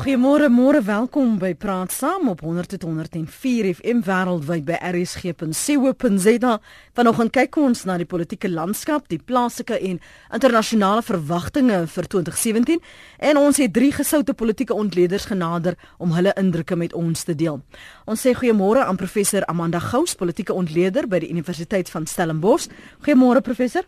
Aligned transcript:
Goeiemôre, 0.00 0.48
môre, 0.48 0.80
welkom 0.80 1.34
by 1.36 1.50
Praat 1.60 1.92
Saam 1.92 2.30
op 2.32 2.40
100.104 2.40 3.66
FM 3.76 3.98
wêreldwyd 4.06 4.64
by 4.64 4.78
rsg.co.za. 4.80 6.54
Vanoggend 6.96 7.34
kyk 7.36 7.58
ons 7.60 7.84
na 7.84 7.98
die 8.00 8.08
politieke 8.08 8.48
landskap, 8.48 9.10
die 9.12 9.20
plaaslike 9.20 9.76
en 9.76 10.00
internasionale 10.32 11.04
verwagtinge 11.04 11.82
vir 11.92 12.10
2017 12.16 12.80
en 13.28 13.42
ons 13.42 13.60
het 13.60 13.76
drie 13.76 13.92
gesoute 13.92 14.32
politieke 14.32 14.72
ontleeders 14.72 15.28
genader 15.28 15.76
om 16.00 16.16
hulle 16.16 16.32
indrukke 16.32 16.80
met 16.80 16.96
ons 16.96 17.28
te 17.28 17.36
deel. 17.36 17.60
Ons 18.08 18.24
sê 18.24 18.32
goeiemôre 18.32 18.88
aan 18.88 18.96
professor 18.96 19.44
Amanda 19.52 19.84
Gous, 19.84 20.16
politieke 20.16 20.56
ontleder 20.56 21.12
by 21.12 21.20
die 21.20 21.28
Universiteit 21.28 21.92
van 21.92 22.08
Stellenbosch. 22.08 22.72
Goeiemôre 23.04 23.44
professor. 23.44 23.84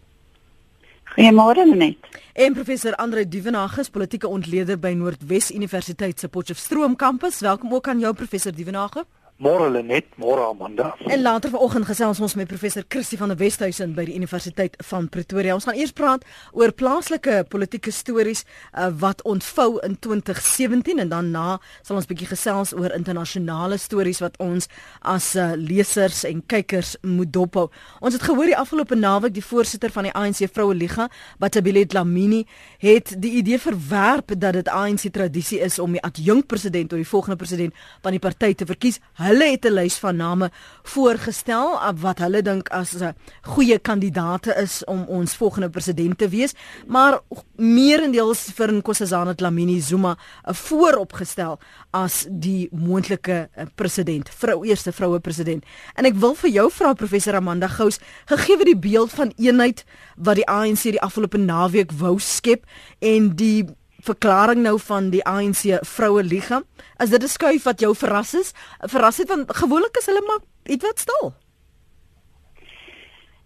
Goeiemôre 1.13 1.67
net. 1.69 1.99
En 2.33 2.55
professor 2.57 2.95
Andre 2.97 3.29
Duvenage, 3.29 3.85
politieke 3.93 4.29
ontleder 4.29 4.79
by 4.81 4.95
Noordwes 4.97 5.51
Universiteit 5.53 6.21
se 6.21 6.29
Potchefstroom 6.29 6.97
kampus. 6.97 7.43
Welkom 7.45 7.75
ook 7.75 7.89
aan 7.89 8.01
jou 8.01 8.15
professor 8.17 8.55
Duvenage. 8.55 9.05
Môre 9.43 9.71
Lenet, 9.71 10.07
môre 10.19 10.45
Amanda. 10.47 10.95
En 11.11 11.23
later 11.23 11.51
vanoggend 11.51 11.87
gesels 11.89 12.21
ons 12.21 12.35
met 12.39 12.47
professor 12.47 12.85
Christie 12.89 13.19
van 13.19 13.33
der 13.33 13.39
Westhuizen 13.41 13.95
by 13.97 14.05
die 14.07 14.15
Universiteit 14.15 14.77
van 14.87 15.09
Pretoria. 15.11 15.57
Ons 15.57 15.65
gaan 15.67 15.75
eers 15.75 15.91
praat 15.91 16.23
oor 16.55 16.71
plaaslike 16.71 17.41
politieke 17.51 17.91
stories 17.91 18.45
uh, 18.45 18.93
wat 19.03 19.25
ontvou 19.27 19.81
in 19.83 19.97
2017 19.99 21.03
en 21.03 21.11
dan 21.11 21.33
na 21.35 21.57
sal 21.83 21.99
ons 21.99 22.07
bietjie 22.07 22.29
gesels 22.31 22.71
oor 22.77 22.95
internasionale 22.95 23.81
stories 23.83 24.21
wat 24.23 24.39
ons 24.39 24.69
as 25.01 25.33
uh, 25.35 25.57
lesers 25.59 26.23
en 26.29 26.45
kykers 26.47 26.95
moet 27.03 27.33
dophou. 27.35 27.67
Ons 27.99 28.21
het 28.21 28.29
gehoor 28.29 28.53
die 28.53 28.59
afgelope 28.61 28.95
naweek 28.95 29.35
die 29.35 29.47
voorsitter 29.49 29.91
van 29.91 30.07
die 30.07 30.15
ANC 30.15 30.45
Vroue 30.53 30.79
Liga, 30.79 31.09
Batabile 31.43 31.83
Dlamini, 31.89 32.45
het 32.85 33.17
die 33.19 33.35
idee 33.43 33.59
verwerp 33.59 34.37
dat 34.37 34.61
dit 34.61 34.71
ANC 34.71 35.09
tradisie 35.11 35.59
is 35.67 35.81
om 35.83 35.99
die 35.99 36.05
adjunkt 36.07 36.47
president 36.47 36.95
of 36.95 37.03
die 37.03 37.11
volgende 37.11 37.41
president 37.43 37.75
van 38.07 38.15
die 38.15 38.23
party 38.23 38.55
te 38.55 38.71
verkies. 38.71 39.03
Hulle 39.23 39.53
het 39.53 39.65
'n 39.65 39.73
lys 39.73 39.97
van 40.03 40.17
name 40.17 40.51
voorgestel 40.83 41.79
wat 42.01 42.19
hulle 42.19 42.43
dink 42.43 42.69
as 42.69 42.95
'n 42.95 43.15
goeie 43.43 43.79
kandidaate 43.79 44.55
is 44.57 44.85
om 44.85 45.05
ons 45.09 45.37
volgende 45.37 45.71
president 45.71 46.19
te 46.19 46.29
wees, 46.29 46.55
maar 46.87 47.21
meerendeels 47.57 48.51
vir 48.55 48.73
Nkosazana 48.73 49.35
Dlamini 49.35 49.81
Zuma 49.81 50.17
vooropgestel 50.45 51.59
as 51.91 52.27
die 52.31 52.69
moontlike 52.73 53.49
eh, 53.55 53.67
president, 53.75 54.29
vrou 54.29 54.65
eerste 54.65 54.93
vroue 54.93 55.21
president. 55.21 55.65
En 55.95 56.05
ek 56.05 56.15
wil 56.15 56.35
vir 56.35 56.51
jou 56.51 56.71
vra 56.71 56.93
professor 56.93 57.35
Amanda 57.35 57.69
Gous, 57.69 57.99
gegee 58.27 58.65
die 58.65 58.79
beeld 58.79 59.11
van 59.11 59.33
eenheid 59.37 59.85
wat 60.17 60.37
die 60.37 60.47
ANC 60.47 60.83
die 60.83 61.01
afgelope 61.01 61.39
naweek 61.39 61.93
wou 61.93 62.19
skep 62.19 62.65
en 62.99 63.37
die 63.37 63.67
verklaring 64.03 64.63
nou 64.63 64.79
van 64.81 65.11
die 65.11 65.23
ANC 65.25 65.79
vroue 65.87 66.23
liga. 66.23 66.63
As 66.97 67.11
dit 67.11 67.23
'n 67.23 67.29
skuif 67.29 67.63
wat 67.63 67.81
jou 67.81 67.95
verras 67.95 68.35
is, 68.35 68.53
verras 68.81 69.17
het 69.17 69.29
want 69.29 69.57
gewoonlik 69.57 69.97
is 69.97 70.07
hulle 70.07 70.25
maar 70.27 70.43
ietwat 70.65 70.99
stil. 70.99 71.35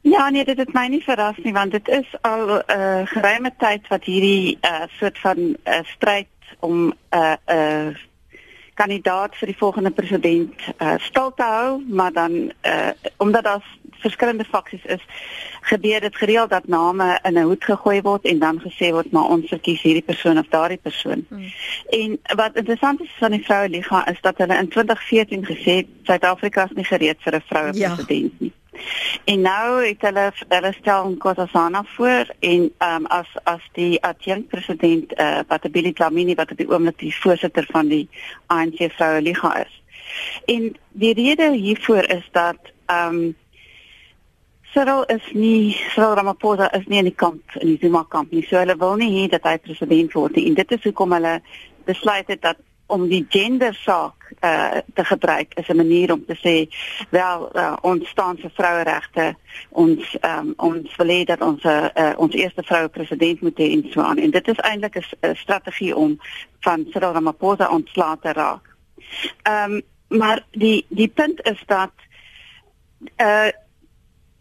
Ja, 0.00 0.30
nee, 0.30 0.44
dit 0.44 0.58
het 0.58 0.72
my 0.72 0.86
nie 0.86 1.02
verras 1.02 1.36
nie 1.42 1.52
want 1.52 1.70
dit 1.70 1.88
is 1.88 2.14
al 2.20 2.46
'n 2.46 2.50
uh, 2.50 3.00
eh, 3.00 3.06
geruime 3.06 3.52
tyd 3.58 3.88
wat 3.88 4.04
hierdie 4.04 4.58
uh, 4.62 4.82
soort 4.98 5.18
van 5.18 5.38
uh, 5.38 5.80
stryd 5.84 6.28
om 6.60 6.86
'n 6.86 6.94
uh, 7.10 7.34
'n 7.46 7.56
uh, 7.56 7.96
kandidaat 8.74 9.36
vir 9.36 9.46
die 9.46 9.58
volgende 9.58 9.90
president 9.90 10.54
uh, 10.78 10.94
stil 10.98 11.32
te 11.34 11.42
hou, 11.42 11.82
maar 11.88 12.12
dan 12.12 12.32
uh, 12.62 12.92
omdat 13.16 13.44
daar 13.44 13.64
verskillende 13.98 14.44
faksies 14.44 14.84
is, 14.84 15.02
gebeur 15.60 16.00
dit 16.00 16.16
gereeld 16.16 16.50
dat 16.50 16.68
name 16.68 17.18
in 17.22 17.38
'n 17.38 17.42
hoed 17.42 17.64
gegooi 17.64 18.00
word 18.02 18.24
en 18.24 18.38
dan 18.38 18.60
gesê 18.60 18.90
word 18.90 19.10
maar 19.10 19.28
ons 19.28 19.48
verkies 19.48 19.82
hierdie 19.82 20.02
persoon 20.02 20.38
of 20.38 20.46
daardie 20.48 20.82
persoon. 20.82 21.26
Hmm. 21.28 21.52
En 21.88 22.18
wat 22.36 22.56
interessant 22.56 23.00
is 23.00 23.14
van 23.18 23.30
die 23.30 23.44
vroue 23.44 23.68
liga 23.68 24.06
is 24.06 24.20
dat 24.20 24.38
hulle 24.38 24.56
in 24.56 24.68
2014 24.68 25.44
gesê 25.44 25.72
het 25.76 25.86
Suid-Afrika 26.02 26.64
is 26.64 26.74
nie 26.74 26.84
gereed 26.84 27.16
vir 27.20 27.34
'n 27.34 27.42
vroue 27.46 27.72
ja. 27.74 27.94
president 27.94 28.40
nie. 28.40 28.52
En 29.24 29.40
nou 29.40 29.86
het 29.86 30.00
hulle 30.00 30.32
hulle 30.48 30.72
stel 30.72 31.08
Nkosazana 31.10 31.84
voor 31.84 32.34
en 32.40 32.72
ehm 32.78 32.94
um, 32.94 33.06
as 33.06 33.28
as 33.42 33.62
die 33.72 34.02
adjunkt 34.02 34.48
president 34.48 35.14
eh 35.14 35.26
uh, 35.26 35.40
Patabili 35.46 35.92
Dlamini 35.92 36.34
wat 36.34 36.50
op 36.50 36.56
die 36.56 36.70
oomblik 36.70 36.98
die 36.98 37.16
voorsitter 37.16 37.66
van 37.70 37.88
die 37.88 38.08
ANC 38.46 38.92
vroue 38.96 39.22
liga 39.22 39.56
is. 39.64 39.82
En 40.44 40.76
die 40.92 41.14
rede 41.14 41.52
hiervoor 41.52 42.04
is 42.04 42.28
dat 42.32 42.58
ehm 42.86 43.14
um, 43.14 43.36
Cyril 44.76 45.06
is 45.08 45.22
nie 45.32 45.72
Cyril 45.94 46.14
Ramaphosa 46.18 46.68
is 46.76 46.84
nie 46.86 46.98
in 46.98 47.06
die 47.08 47.14
kamp 47.16 47.54
in 47.62 47.70
die 47.70 47.78
Zuma 47.80 48.02
kamp 48.12 48.32
nie. 48.32 48.42
So 48.44 48.58
hulle 48.60 48.76
wil 48.76 48.98
nie 49.00 49.08
hê 49.14 49.22
dat 49.32 49.48
hy 49.48 49.56
president 49.64 50.12
word 50.12 50.36
nie. 50.36 50.50
En 50.50 50.58
dit 50.58 50.74
is 50.76 50.84
hoekom 50.84 51.14
hulle 51.16 51.38
besluit 51.88 52.28
het 52.28 52.42
dat 52.44 52.60
om 52.92 53.06
die 53.08 53.22
gender 53.32 53.72
saak 53.74 54.28
uh, 54.44 54.82
te 54.94 55.04
gebruik 55.04 55.56
is 55.56 55.72
'n 55.72 55.80
manier 55.80 56.12
om 56.12 56.24
te 56.26 56.36
sê 56.36 56.68
wel 57.10 57.48
uh, 57.56 57.76
ons 57.80 58.08
staan 58.08 58.36
vir 58.36 58.52
vroueregte. 58.52 59.34
Ons 59.70 60.16
um, 60.20 60.52
ons 60.56 60.96
wil 61.00 61.08
hê 61.08 61.24
dat 61.24 61.40
ons 61.40 61.64
uh, 61.64 62.12
ons 62.16 62.34
eerste 62.34 62.62
vroue 62.62 62.88
president 62.88 63.40
moet 63.40 63.58
hê 63.58 63.72
in 63.80 63.88
Swaan. 63.90 64.18
En 64.18 64.30
dit 64.30 64.48
is 64.48 64.60
eintlik 64.60 65.00
'n 65.00 65.34
strategie 65.34 65.96
om 65.96 66.20
van 66.60 66.86
Cyril 66.92 67.12
Ramaphosa 67.12 67.72
ontslae 67.72 68.18
te 68.20 68.32
raak. 68.32 68.76
Ehm 69.42 69.72
um, 69.72 69.82
maar 70.08 70.44
die 70.50 70.84
die 70.88 71.08
punt 71.08 71.40
is 71.42 71.62
dat 71.66 71.92
uh 73.16 73.48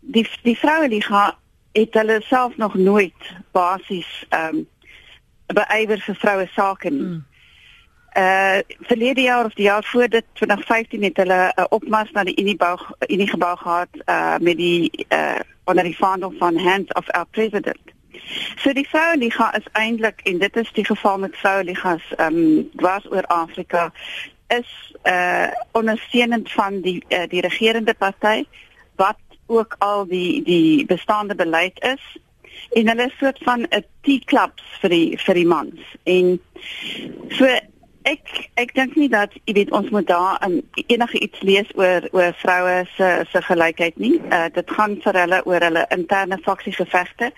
die 0.06 0.28
die 0.44 0.58
vroue 0.58 0.88
liga 0.88 1.38
het 1.76 1.94
hulle 1.94 2.22
self 2.24 2.58
nog 2.58 2.76
nooit 2.76 3.32
basies 3.52 4.26
ehm 4.30 4.56
um, 4.56 4.68
beywer 5.46 6.02
vir 6.02 6.16
vroue 6.16 6.46
sake 6.56 6.90
nie. 6.90 7.02
Mm. 7.02 7.26
Uh 8.18 8.60
verlede 8.88 9.22
jaar 9.22 9.46
of 9.46 9.54
die 9.54 9.66
jaar 9.66 9.84
voor 9.84 10.08
dit 10.08 10.26
2015 10.34 11.04
het 11.04 11.18
hulle 11.18 11.52
'n 11.56 11.60
uh, 11.62 11.66
opmars 11.70 12.12
na 12.12 12.24
die 12.24 12.40
Unibou 12.42 12.80
Unigebou 13.08 13.58
gehad 13.58 13.90
uh 14.06 14.38
met 14.38 14.58
die 14.58 15.06
uh 15.10 15.40
onder 15.64 15.84
die 15.84 15.98
vaandel 15.98 16.34
van 16.38 16.58
Hands 16.58 16.94
of 16.94 17.10
Our 17.10 17.26
President. 17.32 17.82
So 18.56 18.74
die 18.74 18.88
vroue 18.88 19.18
liga 19.18 19.54
is 19.56 19.68
eintlik 19.72 20.22
en 20.24 20.38
dit 20.38 20.56
is 20.58 20.72
die 20.72 20.86
geval 20.86 21.18
met 21.18 21.38
vroue 21.38 21.64
ligas 21.64 22.14
ehm 22.16 22.36
um, 22.36 22.70
dwars 22.76 23.12
oor 23.12 23.26
Afrika 23.26 23.92
is 24.48 24.96
uh 25.04 25.48
ondersteunend 25.72 26.52
van 26.52 26.82
die 26.82 27.04
uh, 27.10 27.28
die 27.28 27.42
regerende 27.42 27.94
party 27.94 28.44
wat 28.96 29.18
ook 29.46 29.76
al 29.80 30.06
die 30.08 30.44
die 30.44 30.86
bestaande 30.86 31.36
beleid 31.36 31.80
is 31.84 32.04
en 32.74 32.88
hulle 32.88 33.06
is 33.06 33.18
soort 33.20 33.40
van 33.44 33.68
'n 33.70 33.86
T-klubs 34.02 34.64
vir 34.82 34.90
die 34.90 35.18
vir 35.26 35.36
die 35.36 35.48
mans 35.48 35.80
en 36.04 36.40
so 37.30 37.46
ek 38.06 38.50
ek 38.62 38.74
dink 38.78 38.96
nie 38.96 39.10
dat 39.10 39.34
jy 39.46 39.54
weet 39.58 39.72
ons 39.72 39.90
moet 39.90 40.08
daar 40.08 40.38
in 40.46 40.62
enige 40.88 41.20
iets 41.20 41.42
lees 41.42 41.70
oor 41.76 42.06
oor 42.12 42.34
vroue 42.42 42.86
se 42.96 43.10
se 43.32 43.42
gelykheid 43.42 43.98
nie 43.98 44.22
uh, 44.32 44.46
dit 44.54 44.72
gaan 44.78 44.98
vir 45.02 45.20
hulle 45.24 45.42
oor 45.46 45.66
hulle 45.68 45.86
interne 45.90 46.38
faksiegevegte 46.38 47.32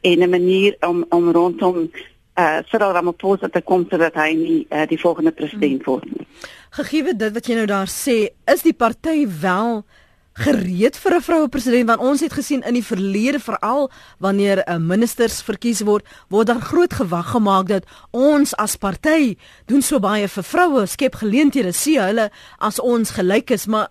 en 0.00 0.22
'n 0.22 0.30
manier 0.30 0.76
om 0.80 1.04
om 1.10 1.30
rondom 1.30 1.90
uh 2.34 2.44
eh, 2.44 2.64
Cyril 2.64 2.92
Ramaphosa 2.92 3.48
te 3.48 3.60
kom 3.60 3.84
sodat 3.90 4.14
hy 4.14 4.30
nie 4.34 4.66
uh, 4.70 4.86
die 4.88 5.00
volgende 5.00 5.32
president 5.32 5.84
word 5.84 6.04
nie. 6.04 6.26
Gegee 6.70 7.14
dit 7.14 7.32
wat 7.34 7.46
jy 7.46 7.54
nou 7.58 7.66
daar 7.66 7.90
sê, 7.92 8.32
is 8.48 8.62
die 8.64 8.72
party 8.72 9.26
wel 9.28 9.84
gereed 10.32 10.96
vir 10.96 11.14
'n 11.14 11.20
vroue 11.20 11.48
president 11.48 11.86
want 11.86 12.00
ons 12.00 12.20
het 12.20 12.32
gesien 12.32 12.62
in 12.62 12.74
die 12.74 12.84
verlede 12.84 13.40
veral 13.40 13.90
wanneer 14.18 14.64
'n 14.64 14.72
uh, 14.72 14.78
ministers 14.78 15.42
verkies 15.42 15.80
word 15.80 16.04
word 16.28 16.46
daar 16.46 16.60
groot 16.60 16.92
gewag 16.92 17.30
gemaak 17.30 17.66
dat 17.68 17.84
ons 18.10 18.56
as 18.56 18.76
party 18.76 19.36
doen 19.66 19.82
so 19.82 19.98
baie 20.00 20.28
vir 20.28 20.42
vroue 20.42 20.86
skep 20.86 21.14
geleenthede 21.14 21.72
sien 21.72 22.02
hulle 22.02 22.30
as 22.58 22.80
ons 22.80 23.10
gelyk 23.10 23.50
is 23.50 23.66
maar 23.66 23.88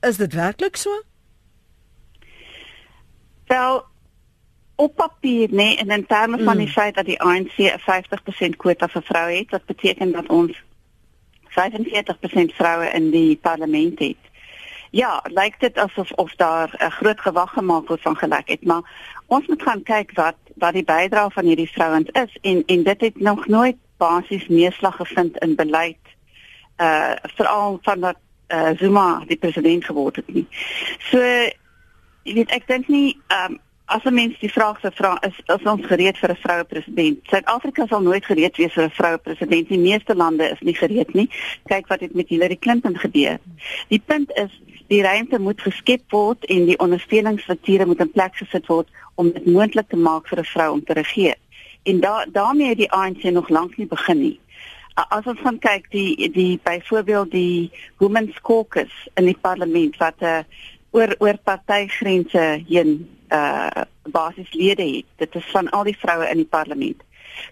is 0.00 0.16
dit 0.16 0.32
werklik 0.32 0.76
so? 0.76 0.90
Wel 3.46 3.84
op 4.76 4.94
papier 4.96 5.48
nee 5.50 5.76
en 5.76 5.90
in 5.90 6.06
terme 6.06 6.42
van 6.42 6.56
die 6.56 6.66
mm. 6.66 6.72
feit 6.72 6.94
dat 6.94 7.06
die 7.06 7.20
ANC 7.20 7.56
'n 7.58 7.80
50% 8.52 8.56
kwota 8.56 8.88
vir 8.88 9.02
vroue 9.02 9.36
het 9.36 9.50
wat 9.50 9.64
beteken 9.64 10.12
dat 10.12 10.28
ons 10.28 10.62
45% 11.54 12.54
vroue 12.54 12.90
in 12.90 13.10
die 13.10 13.36
parlement 13.36 13.98
het 13.98 14.16
ja, 14.94 15.22
lyk 15.24 15.60
dit 15.60 15.78
asof 15.78 16.12
of 16.12 16.34
daar 16.34 16.70
'n 16.78 16.90
groot 16.90 17.20
gewag 17.20 17.52
gemaak 17.52 17.88
word 17.88 18.00
van 18.00 18.16
gelykheid, 18.16 18.64
maar 18.64 18.82
ons 19.26 19.46
moet 19.46 19.62
gaan 19.62 19.82
kyk 19.82 20.10
wat 20.14 20.36
wat 20.54 20.72
die 20.72 20.84
bydrae 20.84 21.30
van 21.30 21.44
hierdie 21.44 21.70
vrouens 21.70 22.08
is 22.12 22.36
en 22.40 22.62
en 22.66 22.82
dit 22.82 23.00
het 23.00 23.20
nog 23.20 23.46
nooit 23.46 23.76
basies 23.96 24.48
neerslag 24.48 24.96
gevind 24.96 25.38
in 25.38 25.54
beleid 25.54 26.04
uh 26.78 27.12
veral 27.22 27.78
van 27.82 28.00
dat 28.00 28.16
uh 28.48 28.70
Zuma 28.76 29.24
die 29.26 29.36
president 29.36 29.84
geword 29.84 30.16
het 30.16 30.28
nie. 30.28 30.46
So 30.98 31.18
jy 32.22 32.34
weet 32.34 32.50
ek 32.50 32.66
dink 32.66 32.88
nie 32.88 33.20
um 33.28 33.58
as 33.84 34.04
'n 34.04 34.14
mens 34.14 34.38
die 34.38 34.52
vraag 34.52 34.80
sou 34.80 34.92
vra 34.94 35.18
is 35.20 35.36
is 35.46 35.66
ons 35.70 35.86
gereed 35.86 36.18
vir 36.18 36.30
'n 36.30 36.36
vroue 36.36 36.64
president? 36.64 37.18
Suid-Afrika 37.22 37.86
sal 37.86 38.00
nooit 38.00 38.24
gereed 38.24 38.56
wees 38.56 38.72
vir 38.72 38.84
'n 38.84 38.90
vroue 38.90 39.18
president. 39.18 39.68
Die 39.68 39.78
meeste 39.78 40.14
lande 40.14 40.50
is 40.50 40.60
nie 40.60 40.74
gereed 40.74 41.14
nie. 41.14 41.30
Kyk 41.64 41.86
wat 41.86 42.00
het 42.00 42.14
met 42.14 42.28
Hillary 42.28 42.56
Clinton 42.56 42.98
gebeur. 42.98 43.38
Die 43.88 44.02
punt 44.06 44.30
is 44.32 44.62
die 44.88 45.02
ruimte 45.02 45.38
moet 45.38 45.60
geskep 45.60 46.02
word 46.12 46.44
en 46.44 46.66
die 46.68 46.78
ondersteuningsstrukture 46.78 47.86
moet 47.86 48.00
in 48.00 48.10
plek 48.10 48.36
gesit 48.36 48.66
word 48.66 48.88
om 49.14 49.30
dit 49.32 49.46
moontlik 49.46 49.88
te 49.88 49.96
maak 49.96 50.28
vir 50.28 50.38
'n 50.38 50.44
vrou 50.44 50.72
om 50.72 50.84
te 50.84 50.92
regeer. 50.92 51.36
En 51.82 52.00
da 52.00 52.26
daarmee 52.32 52.68
het 52.68 52.78
die 52.78 52.92
ANC 52.92 53.22
nog 53.22 53.48
lank 53.48 53.76
nie 53.76 53.86
begin 53.86 54.20
nie. 54.20 54.40
As 54.94 55.26
ons 55.26 55.40
gaan 55.40 55.58
kyk 55.58 55.90
die 55.90 56.30
die 56.30 56.60
byvoorbeeld 56.62 57.30
die 57.30 57.70
Women's 57.98 58.40
Caucus 58.40 58.92
in 59.14 59.24
die 59.24 59.38
parlement 59.40 59.96
wat 59.96 60.14
'n 60.20 60.24
uh, 60.24 60.42
oor 60.90 61.14
oor 61.18 61.38
partygrense 61.44 62.62
heen 62.68 63.08
uh 63.28 63.82
basies 64.04 64.52
lede 64.52 64.84
het. 64.84 65.04
Dit 65.16 65.34
is 65.34 65.50
van 65.50 65.70
al 65.70 65.82
die 65.82 65.96
vroue 65.96 66.28
in 66.28 66.36
die 66.36 66.50
parlement. 66.50 67.02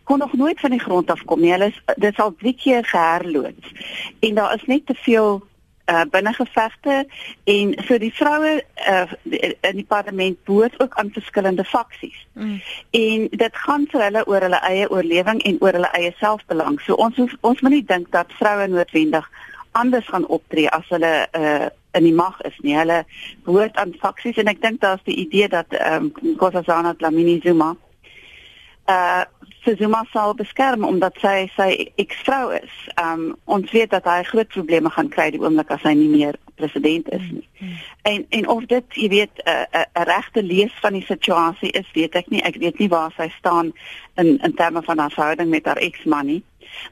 Kon 0.05 0.19
nog 0.19 0.33
nooit 0.33 0.61
van 0.61 0.71
die 0.71 0.81
grond 0.81 1.11
af 1.11 1.25
kom 1.25 1.41
nie. 1.41 1.51
Hulle 1.51 1.71
is 1.73 1.81
dit 1.97 2.21
al 2.21 2.35
drie 2.39 2.55
keer 2.55 2.85
geherloods. 2.85 3.73
En 4.21 4.35
daar 4.35 4.55
is 4.55 4.65
net 4.67 4.87
te 4.87 4.95
veel 4.95 5.43
uh 5.91 6.05
binnengevegte 6.11 7.07
en 7.45 7.75
so 7.87 7.99
die 7.99 8.13
vroue 8.15 8.63
uh 8.89 9.07
in 9.61 9.77
die 9.81 9.87
parlement 9.89 10.45
behoort 10.45 10.81
ook 10.81 10.95
aan 10.95 11.11
verskillende 11.13 11.65
faksies. 11.65 12.27
Mm. 12.33 12.61
En 12.91 13.29
dit 13.31 13.57
gaan 13.57 13.87
vir 13.91 14.03
hulle 14.03 14.27
oor 14.27 14.41
hulle 14.41 14.61
eie 14.69 14.91
oorlewing 14.91 15.43
en 15.43 15.57
oor 15.61 15.73
hulle 15.73 15.91
eie 15.99 16.13
selfbelang. 16.19 16.81
So 16.81 16.95
ons 16.95 17.17
hoef, 17.17 17.35
ons 17.41 17.61
moet 17.61 17.77
nie 17.79 17.85
dink 17.85 18.11
dat 18.11 18.33
vroue 18.39 18.67
noodwendig 18.67 19.31
anders 19.73 20.09
gaan 20.09 20.27
optree 20.27 20.69
as 20.69 20.89
hulle 20.89 21.15
uh 21.33 21.69
in 21.93 22.07
die 22.09 22.15
mag 22.15 22.41
is 22.41 22.57
nie. 22.65 22.77
Hulle 22.77 23.03
behoort 23.45 23.77
aan 23.77 23.93
faksies 24.01 24.39
en 24.41 24.49
ek 24.49 24.63
dink 24.63 24.81
daar's 24.81 25.03
die 25.05 25.17
idee 25.27 25.49
dat 25.49 25.75
ehm 25.77 26.09
um, 26.09 26.33
Nkosazana 26.35 26.95
Dlamini 26.95 27.41
Zuma 27.45 27.75
uh 28.89 29.25
Zuma 29.65 30.05
sal 30.11 30.35
beskerm 30.35 30.85
omdat 30.85 31.19
sy 31.23 31.47
sy 31.57 31.69
eksvrou 32.03 32.51
is. 32.57 32.73
Um, 32.99 33.37
ons 33.45 33.71
weet 33.71 33.91
dat 33.91 34.05
hy 34.11 34.23
groot 34.27 34.49
probleme 34.49 34.91
gaan 34.91 35.11
kry 35.13 35.31
die 35.31 35.41
oomblik 35.41 35.71
as 35.71 35.85
hy 35.87 35.95
nie 35.95 36.11
meer 36.11 36.39
president 36.59 37.09
is 37.15 37.25
nie. 37.31 37.47
Mm. 37.59 37.77
En 38.11 38.27
en 38.39 38.49
of 38.57 38.67
dit, 38.71 38.99
jy 38.99 39.09
weet, 39.09 39.43
'n 39.45 39.51
uh, 39.51 39.67
'n 39.79 39.87
uh, 40.01 40.07
regte 40.09 40.43
lees 40.43 40.75
van 40.83 40.93
die 40.93 41.05
situasie 41.07 41.71
is, 41.71 41.87
weet 41.95 42.15
ek 42.15 42.31
nie. 42.31 42.43
Ek 42.43 42.57
weet 42.57 42.79
nie 42.79 42.89
waar 42.89 43.13
sy 43.17 43.29
staan 43.39 43.73
in 44.17 44.39
in 44.43 44.55
terme 44.55 44.83
van 44.83 44.99
haar 44.99 45.15
verhouding 45.15 45.51
met 45.51 45.65
haar 45.65 45.83
eksman 45.83 46.27
nie. 46.27 46.43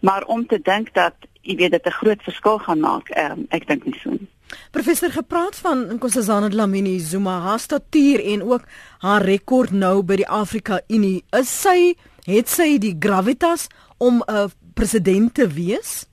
Maar 0.00 0.24
om 0.24 0.46
te 0.46 0.60
dink 0.62 0.94
dat 0.94 1.14
jy 1.42 1.56
weet 1.56 1.70
dit 1.70 1.86
'n 1.86 1.98
groot 2.00 2.22
verskil 2.22 2.58
gaan 2.58 2.80
maak, 2.80 3.10
um, 3.18 3.46
ek 3.48 3.66
dink 3.66 3.84
nie 3.84 3.98
so 4.02 4.10
nie. 4.10 4.28
Professor 4.70 5.10
gepraat 5.10 5.56
van 5.56 5.94
Nkosazana 5.94 6.48
Dlamini 6.48 6.98
Zuma 6.98 7.38
haar 7.40 7.58
statuur 7.58 8.24
en 8.24 8.42
ook 8.42 8.62
haar 8.98 9.22
rekord 9.22 9.70
nou 9.70 10.02
by 10.02 10.16
die 10.16 10.28
Afrika 10.28 10.80
Unie. 10.88 11.24
Is 11.36 11.50
sy 11.62 11.94
het 12.30 12.48
sy 12.48 12.78
die 12.78 12.96
gravitas 12.98 13.68
om 13.98 14.22
'n 14.22 14.32
uh, 14.32 14.48
president 14.74 15.34
te 15.34 15.46
wees? 15.46 16.06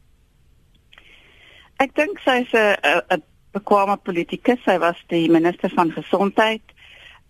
Ek 1.78 1.96
dink 1.96 2.20
sy 2.20 2.42
is 2.42 2.54
'n 2.54 2.76
'n 3.16 3.24
bekwame 3.52 3.98
politikus. 3.98 4.60
Sy 4.66 4.78
was 4.80 4.98
die 5.08 5.30
minister 5.30 5.70
van 5.70 5.92
gesondheid. 5.92 6.62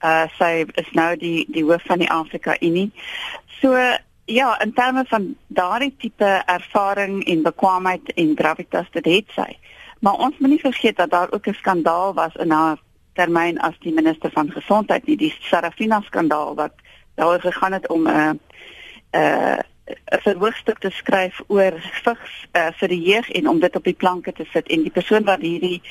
Uh 0.04 0.26
sy 0.38 0.66
is 0.76 0.90
nou 0.94 1.16
die 1.18 1.46
die 1.50 1.64
hoof 1.64 1.84
van 1.90 2.00
die 2.00 2.12
Afrika 2.12 2.56
Unie. 2.62 2.92
So 3.62 3.74
ja, 4.26 4.60
in 4.62 4.74
terme 4.74 5.06
van 5.08 5.36
daardie 5.48 5.96
tipe 5.98 6.44
ervaring 6.46 7.24
en 7.26 7.42
bekwaamheid 7.44 8.14
en 8.14 8.36
gravitas 8.36 8.90
dit 8.92 9.06
het 9.06 9.32
sy. 9.36 9.58
Maar 10.00 10.14
ons 10.14 10.38
moet 10.38 10.50
nie 10.50 10.62
vergeet 10.62 10.98
dat 10.98 11.10
daar 11.10 11.32
ook 11.32 11.48
'n 11.48 11.54
skandaal 11.54 12.14
was 12.14 12.36
in 12.36 12.52
haar 12.52 12.78
termyn 13.14 13.58
as 13.60 13.74
die 13.80 13.94
minister 13.94 14.32
van 14.32 14.52
gesondheid, 14.52 15.08
nie 15.08 15.18
die 15.18 15.34
Sarafina 15.40 16.02
skandaal 16.02 16.56
wat 16.56 16.74
daar 17.16 17.42
gegaan 17.42 17.74
het 17.74 17.88
om 17.90 18.08
'n 18.08 18.08
uh, 18.08 18.32
'n 19.18 19.24
uh, 19.24 19.58
'n 20.14 20.22
verhoogstuk 20.22 20.80
te 20.80 20.90
skryf 20.90 21.42
oor 21.48 21.74
vigs 22.04 22.34
uh, 22.52 22.68
vir 22.80 22.88
die 22.88 23.02
jeug 23.02 23.30
en 23.30 23.50
om 23.50 23.60
dit 23.60 23.76
op 23.76 23.84
die 23.84 24.00
planke 24.04 24.32
te 24.34 24.46
sit 24.54 24.68
en 24.68 24.84
die 24.84 24.92
persoon 24.92 25.24
wat 25.24 25.42
hierdie 25.42 25.82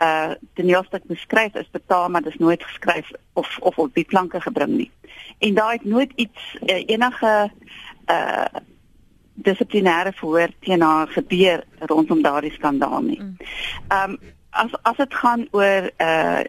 uh 0.00 0.32
die 0.56 0.64
nuusstuk 0.64 1.04
beskryf 1.04 1.54
is 1.54 1.70
betaal 1.70 2.08
maar 2.08 2.22
dit 2.22 2.32
is 2.32 2.40
nooit 2.40 2.64
geskryf 2.64 3.10
of 3.32 3.58
of 3.58 3.78
op 3.78 3.94
die 3.94 4.04
planke 4.04 4.40
gebring 4.40 4.76
nie. 4.76 4.90
En 5.38 5.54
daar 5.54 5.72
het 5.72 5.84
nooit 5.84 6.12
iets 6.14 6.56
uh, 6.66 6.82
enige 6.86 7.50
uh 8.06 8.60
dissiplinêre 9.34 10.12
verhoor 10.12 10.48
teen 10.60 10.80
haar 10.80 11.08
gebeur 11.08 11.64
rondom 11.78 12.22
daardie 12.22 12.52
skandaal 12.52 13.00
nie. 13.00 13.20
Mm. 13.20 13.36
Ehm 13.88 14.10
um, 14.10 14.18
as 14.50 14.72
as 14.82 14.96
dit 14.96 15.14
gaan 15.14 15.46
oor 15.50 15.90
uh 15.98 16.40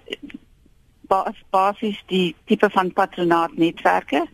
bas, 1.11 1.43
basies 1.49 2.03
die 2.07 2.35
tipe 2.45 2.69
van 2.69 2.93
patronaat 2.93 3.57
netwerke, 3.57 4.25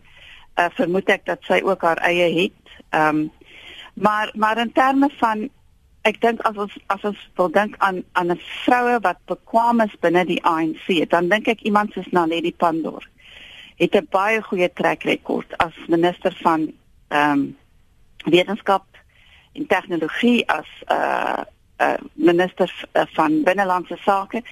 uh 0.58 0.70
vermoed 0.74 1.08
ek 1.08 1.24
dat 1.24 1.44
sy 1.46 1.60
ook 1.64 1.82
haar 1.82 2.00
eie 2.06 2.28
het. 2.42 2.82
Ehm 2.90 3.08
um, 3.08 3.30
maar 3.94 4.30
maar 4.34 4.58
in 4.58 4.72
terme 4.72 5.08
van 5.18 5.48
ek 6.02 6.20
dink 6.20 6.40
as 6.40 6.56
ons 6.56 6.74
as 6.86 7.04
ons 7.04 7.28
wil 7.36 7.50
dink 7.50 7.74
aan 7.78 8.02
aan 8.12 8.32
'n 8.32 8.40
vroue 8.64 8.98
wat 9.00 9.18
bekwame 9.26 9.84
is 9.84 9.96
binne 10.00 10.24
die 10.24 10.42
ANC, 10.44 11.10
dan 11.10 11.28
dink 11.28 11.48
ek 11.48 11.62
iemand 11.62 11.92
soos 11.92 12.10
Naledi 12.10 12.54
Pandor 12.54 13.04
het 13.78 13.94
'n 13.94 14.06
baie 14.10 14.42
goeie 14.42 14.72
trek 14.72 15.02
rekord 15.02 15.56
as 15.56 15.74
minister 15.88 16.36
van 16.42 16.72
ehm 17.08 17.30
um, 17.30 17.56
wetenskap 18.24 18.84
en 19.52 19.66
tegnologie 19.66 20.48
as 20.48 20.68
'n 20.86 20.92
uh, 20.92 21.42
uh, 21.78 21.94
minister 22.12 22.86
uh, 22.92 23.02
van 23.06 23.42
binnelandse 23.42 23.96
sake. 23.96 24.42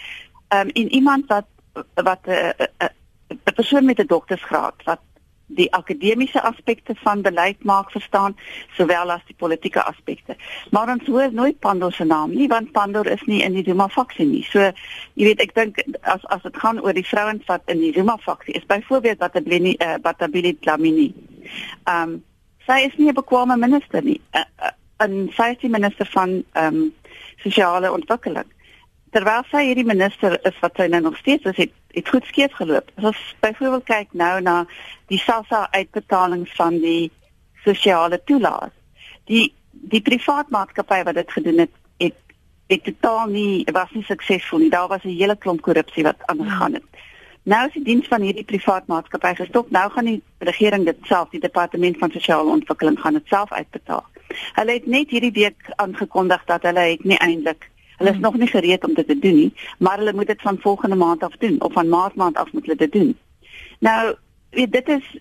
Ehm 0.48 0.60
um, 0.60 0.68
en 0.68 0.88
iemand 0.92 1.26
wat 1.26 1.46
wat 1.94 2.20
'n 2.26 2.30
uh, 2.30 2.50
uh, 2.58 2.88
uh, 3.28 3.52
persoon 3.54 3.84
met 3.84 3.98
'n 3.98 4.06
doktorsgraad 4.06 4.74
wat 4.84 5.00
die 5.46 5.72
akademiese 5.72 6.42
aspekte 6.42 6.94
van 7.02 7.22
beleid 7.22 7.64
maak 7.64 7.90
verstaan 7.90 8.36
sowel 8.76 9.10
as 9.10 9.22
die 9.26 9.36
politieke 9.38 9.82
aspekte. 9.82 10.36
Maar 10.70 10.90
ons 10.96 11.06
hoor 11.06 11.32
nooit 11.32 11.58
Pandor 11.60 11.92
se 11.92 12.04
naam 12.04 12.34
nie 12.34 12.48
want 12.48 12.72
Pandor 12.72 13.06
is 13.06 13.22
nie 13.26 13.42
in 13.42 13.54
die 13.54 13.62
Duma 13.62 13.88
faksie 13.88 14.26
nie. 14.26 14.42
So 14.50 14.70
jy 15.14 15.30
weet 15.30 15.42
ek 15.44 15.54
dink 15.54 15.82
as 16.02 16.24
as 16.34 16.42
dit 16.42 16.56
gaan 16.62 16.80
oor 16.82 16.96
die 16.96 17.06
vrouens 17.06 17.46
wat 17.46 17.62
in 17.70 17.80
die 17.84 17.92
Duma 17.92 18.18
faksie 18.22 18.56
is 18.58 18.66
byvoorbeeld 18.66 19.22
wat 19.22 19.32
Tabini 19.32 19.76
uh, 19.78 19.96
Batabili 20.02 20.56
Dlamini. 20.60 21.12
Ehm 21.86 22.02
um, 22.02 22.22
sy 22.66 22.82
is 22.82 22.96
nie 22.98 23.08
'n 23.08 23.14
bekwame 23.14 23.56
minister 23.56 24.02
nie. 24.02 24.20
uh, 24.34 24.42
uh, 24.58 25.30
sy 25.36 25.50
is 25.54 25.60
die 25.60 25.70
minister 25.70 26.06
van 26.06 26.42
ehm 26.52 26.74
um, 26.74 26.92
sosiale 27.36 27.92
ontwikkeling. 27.92 28.48
Terwyl 29.14 29.44
sy 29.50 29.62
hierdie 29.68 29.86
minister 29.86 30.34
is 30.48 30.56
wat 30.60 30.76
sy 30.76 30.88
nou 30.90 31.00
nog 31.00 31.16
steeds 31.16 31.44
is, 31.44 31.56
het, 31.56 31.72
het 31.96 32.08
goed 32.08 32.24
skeef 32.24 32.52
geloop. 32.52 32.90
As 32.96 33.04
ons 33.04 33.20
byvoorbeeld 33.40 33.84
kyk 33.88 34.12
nou 34.12 34.40
na 34.44 34.56
die 35.08 35.18
SASSA 35.18 35.66
uitbetalings 35.70 36.52
van 36.58 36.76
die 36.82 37.10
sosiale 37.64 38.20
toelaas. 38.24 38.74
Die 39.30 39.54
die 39.70 40.00
privaat 40.00 40.48
maatskappy 40.50 41.02
wat 41.06 41.14
dit 41.14 41.32
gedoen 41.32 41.58
het, 41.64 41.72
het 42.02 42.14
het 42.66 42.84
totaal 42.84 43.28
nie 43.30 43.64
was 43.72 43.92
nie 43.94 44.04
suksesvol 44.04 44.64
nie. 44.64 44.70
Daar 44.70 44.88
was 44.88 45.04
'n 45.04 45.18
hele 45.20 45.36
klomp 45.36 45.62
korrupsie 45.62 46.02
wat 46.02 46.26
aangegaan 46.26 46.72
het. 46.72 46.84
Nou 47.42 47.66
is 47.66 47.72
die 47.72 47.84
diens 47.84 48.08
van 48.08 48.20
hierdie 48.20 48.44
privaat 48.44 48.86
maatskappy 48.86 49.34
gestop. 49.34 49.70
Nou 49.70 49.90
gaan 49.90 50.04
die 50.04 50.22
regering 50.38 50.84
dit 50.84 50.96
self, 51.02 51.28
die 51.30 51.40
departement 51.40 51.98
van 51.98 52.10
sosiale 52.10 52.50
ontwikkeling 52.50 53.00
gaan 53.00 53.12
dit 53.12 53.26
self 53.26 53.52
uitbetaal. 53.52 54.04
Hulle 54.52 54.72
het 54.72 54.86
net 54.86 55.10
hierdie 55.10 55.32
week 55.32 55.70
aangekondig 55.76 56.44
dat 56.44 56.62
hulle 56.62 56.80
het 56.80 57.04
nie 57.04 57.18
eintlik 57.18 57.70
hulle 57.96 58.10
is 58.10 58.16
hmm. 58.16 58.24
nog 58.24 58.36
nie 58.36 58.46
gereed 58.46 58.84
om 58.84 58.94
dit 58.94 59.06
te 59.06 59.18
doen 59.18 59.34
nie, 59.34 59.52
maar 59.78 59.98
hulle 59.98 60.12
moet 60.12 60.26
dit 60.26 60.42
van 60.42 60.58
volgende 60.60 60.96
maand 60.96 61.22
af 61.22 61.36
doen 61.38 61.60
of 61.60 61.72
van 61.72 61.88
maart 61.88 62.14
maand 62.14 62.36
af 62.36 62.52
moet 62.52 62.66
hulle 62.66 62.76
dit 62.76 62.92
doen. 62.92 63.16
Nou, 63.78 64.14
weet 64.50 64.72
dit 64.72 64.88
is 64.88 65.16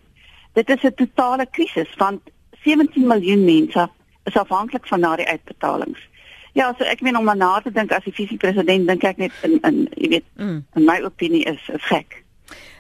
dit 0.54 0.70
is 0.70 0.84
'n 0.84 0.94
totale 0.96 1.48
krisis 1.52 1.96
want 1.96 2.22
17 2.64 3.08
miljoen 3.08 3.46
mense 3.46 3.90
is 4.24 4.38
afhanklik 4.38 4.88
van 4.88 5.02
daardie 5.02 5.28
uitbetalings. 5.28 6.10
Ja, 6.54 6.74
so 6.78 6.84
ek 6.84 7.02
meen 7.02 7.18
om 7.18 7.38
na 7.38 7.60
te 7.60 7.72
dink 7.72 7.92
as 7.92 8.04
die 8.04 8.14
visiepresident 8.14 8.88
dink 8.88 9.04
ek 9.04 9.18
net 9.18 9.32
in 9.44 9.60
in 9.62 9.88
jy 9.96 10.08
weet 10.10 10.28
mm. 10.36 10.66
in 10.76 10.86
my 10.86 11.02
opinie 11.04 11.44
is 11.44 11.70
is 11.74 11.84
gek. 11.92 12.24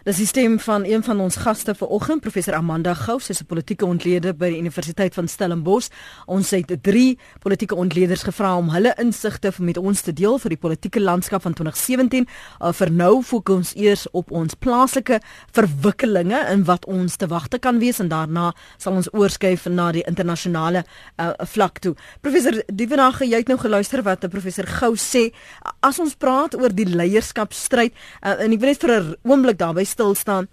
Dis 0.05 0.19
die 0.21 0.27
stem 0.29 0.59
van 0.61 0.83
een 0.85 1.01
van 1.03 1.17
ons 1.19 1.35
gaste 1.41 1.73
vanoggend, 1.75 2.21
professor 2.21 2.53
Amanda 2.53 2.91
Gou, 2.93 3.15
sy 3.19 3.31
is 3.31 3.41
'n 3.41 3.45
politieke 3.45 3.85
ontleder 3.85 4.35
by 4.37 4.49
die 4.49 4.59
Universiteit 4.59 5.13
van 5.13 5.27
Stellenbosch. 5.27 5.89
Ons 6.25 6.49
het 6.49 6.83
drie 6.83 7.17
politieke 7.39 7.75
ontleders 7.75 8.23
gevra 8.23 8.57
om 8.57 8.69
hulle 8.69 8.93
insigte 8.97 9.51
met 9.57 9.77
ons 9.77 10.01
te 10.01 10.13
deel 10.13 10.37
vir 10.39 10.49
die 10.49 10.57
politieke 10.57 11.01
landskap 11.01 11.41
van 11.41 11.53
2017. 11.53 12.27
Uh, 12.61 12.71
vir 12.71 12.91
nou 12.91 13.23
fokus 13.23 13.55
ons 13.55 13.73
eers 13.75 14.07
op 14.11 14.31
ons 14.31 14.53
plaaslike 14.53 15.19
verwikkelinge 15.51 16.37
en 16.37 16.63
wat 16.63 16.85
ons 16.85 17.15
te 17.15 17.27
wagte 17.27 17.57
kan 17.59 17.79
wees 17.79 17.99
en 17.99 18.07
daarna 18.07 18.53
sal 18.77 18.93
ons 18.93 19.13
oorskuif 19.13 19.65
na 19.65 19.91
die 19.91 20.03
internasionale 20.07 20.85
uh, 21.17 21.31
vlak 21.39 21.79
toe. 21.79 21.95
Professor 22.21 22.63
Dievenage, 22.67 23.25
jy 23.25 23.37
het 23.37 23.47
nou 23.47 23.57
geluister 23.57 24.03
wat 24.03 24.29
professor 24.29 24.65
Gou 24.67 24.93
sê. 24.95 25.33
As 25.81 25.99
ons 25.99 26.13
praat 26.13 26.55
oor 26.55 26.69
die 26.69 26.85
leierskapstryd 26.85 27.91
uh, 28.21 28.39
en 28.39 28.51
ek 28.51 28.59
wil 28.59 28.69
net 28.69 28.81
vir 28.81 29.01
'n 29.01 29.15
oomblik 29.23 29.57
daarby 29.57 29.94
stil 29.95 30.15
staan. 30.15 30.49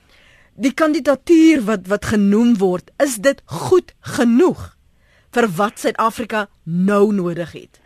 Die 0.55 0.75
kandidatuur 0.77 1.65
wat 1.67 1.89
wat 1.91 2.11
genoem 2.15 2.57
word, 2.61 2.91
is 3.03 3.19
dit 3.25 3.41
goed 3.47 3.95
genoeg 4.17 4.73
vir 5.33 5.49
wat 5.57 5.81
Suid-Afrika 5.81 6.47
nou 6.65 7.13
nodig 7.17 7.55
het? 7.57 7.81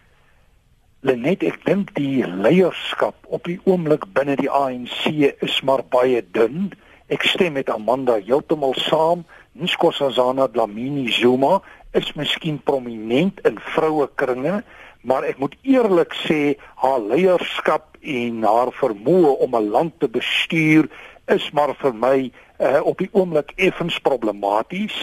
Lenet, 1.06 1.44
ek 1.46 1.60
dink 1.62 1.92
die 1.94 2.26
leierskap 2.26 3.14
op 3.30 3.46
die 3.46 3.60
oomblik 3.70 4.08
binne 4.16 4.34
die 4.40 4.50
ANC 4.50 5.06
is 5.46 5.60
maar 5.62 5.84
baie 5.94 6.25
dun. 6.34 6.72
Ek 7.06 7.22
stem 7.22 7.54
met 7.54 7.70
Amanda 7.70 8.18
heeltemal 8.18 8.75
saam. 8.88 9.22
Nkosazana 9.54 10.48
Dlamini 10.50 11.06
Zuma 11.14 11.60
is 11.96 12.10
miskien 12.18 12.58
prominent 12.58 13.38
in 13.46 13.60
vroue 13.72 14.08
kringe, 14.20 14.58
maar 15.06 15.25
ek 15.25 15.38
moet 15.38 15.54
eerlik 15.62 16.12
sê 16.26 16.56
haar 16.82 16.98
leierskap 17.00 17.94
en 18.02 18.42
haar 18.44 18.75
vermoë 18.75 19.36
om 19.46 19.54
'n 19.54 19.70
land 19.70 19.94
te 20.00 20.08
bestuur 20.10 20.90
is 21.26 21.50
maar 21.50 21.75
vir 21.80 21.95
my 21.95 22.16
uh, 22.61 22.80
op 22.87 22.99
die 22.99 23.11
oomblik 23.12 23.52
effens 23.56 23.99
problematies. 23.99 24.97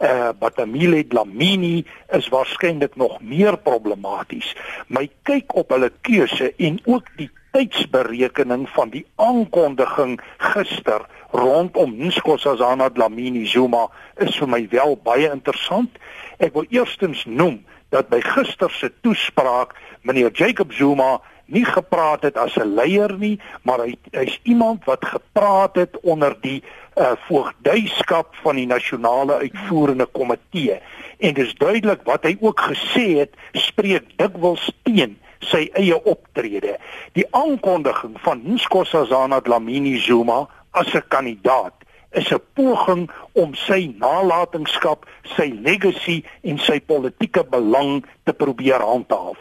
uh 0.00 0.30
Batamile 0.38 1.02
Dlamini 1.06 1.84
is 2.16 2.28
waarskynlik 2.32 2.96
nog 2.96 3.18
meer 3.20 3.58
problematies. 3.58 4.54
My 4.88 5.10
kyk 5.28 5.52
op 5.54 5.74
hulle 5.74 5.90
keuse 6.00 6.54
en 6.56 6.80
ook 6.84 7.10
die 7.20 7.28
tydsberekening 7.52 8.68
van 8.72 8.90
die 8.94 9.04
aankondiging 9.20 10.16
gister 10.38 11.04
rondom 11.36 11.92
Nkosazana 11.98 12.88
Dlamini 12.90 13.44
Zuma 13.46 13.90
is 14.16 14.38
vir 14.38 14.48
my 14.48 14.62
wel 14.72 14.96
baie 15.04 15.28
interessant. 15.30 15.98
Ek 16.38 16.54
wil 16.56 16.64
eerstens 16.70 17.26
noem 17.28 17.60
dat 17.92 18.08
by 18.08 18.22
gister 18.24 18.70
se 18.70 18.88
toespraak 19.02 19.74
meneer 20.06 20.32
Jacob 20.32 20.72
Zuma 20.72 21.18
nie 21.50 21.64
gepraat 21.64 22.22
het 22.22 22.36
as 22.38 22.56
'n 22.56 22.74
leier 22.74 23.12
nie, 23.18 23.40
maar 23.62 23.78
hy 23.84 23.96
hy's 24.10 24.40
iemand 24.42 24.84
wat 24.84 25.04
gepraat 25.04 25.74
het 25.74 26.00
onder 26.02 26.36
die 26.40 26.62
uh, 26.96 27.12
voogdyskap 27.28 28.34
van 28.42 28.56
die 28.56 28.66
nasionale 28.66 29.34
uitvoerende 29.34 30.06
komitee. 30.06 30.80
En 31.18 31.34
dis 31.34 31.54
duidelik 31.54 32.02
wat 32.04 32.24
hy 32.24 32.36
ook 32.40 32.60
gesê 32.60 33.18
het, 33.18 33.34
spreek 33.52 34.04
dikwels 34.16 34.70
teen 34.82 35.18
sy 35.38 35.68
eie 35.72 35.96
optrede. 36.04 36.76
Die 37.12 37.26
aankondiging 37.30 38.16
van 38.20 38.42
Nkosazana 38.44 39.40
Dlamini 39.40 39.98
Zuma 39.98 40.48
as 40.70 40.94
'n 40.94 41.02
kandidaat 41.08 41.74
is 42.12 42.30
'n 42.32 42.42
poging 42.54 43.10
om 43.32 43.54
sy 43.54 43.94
nalatenskap, 43.98 45.06
sy 45.36 45.52
legacy 45.62 46.24
en 46.42 46.58
sy 46.58 46.80
politieke 46.80 47.44
belang 47.44 48.04
te 48.24 48.32
probeer 48.32 48.80
handhaaf. 48.80 49.38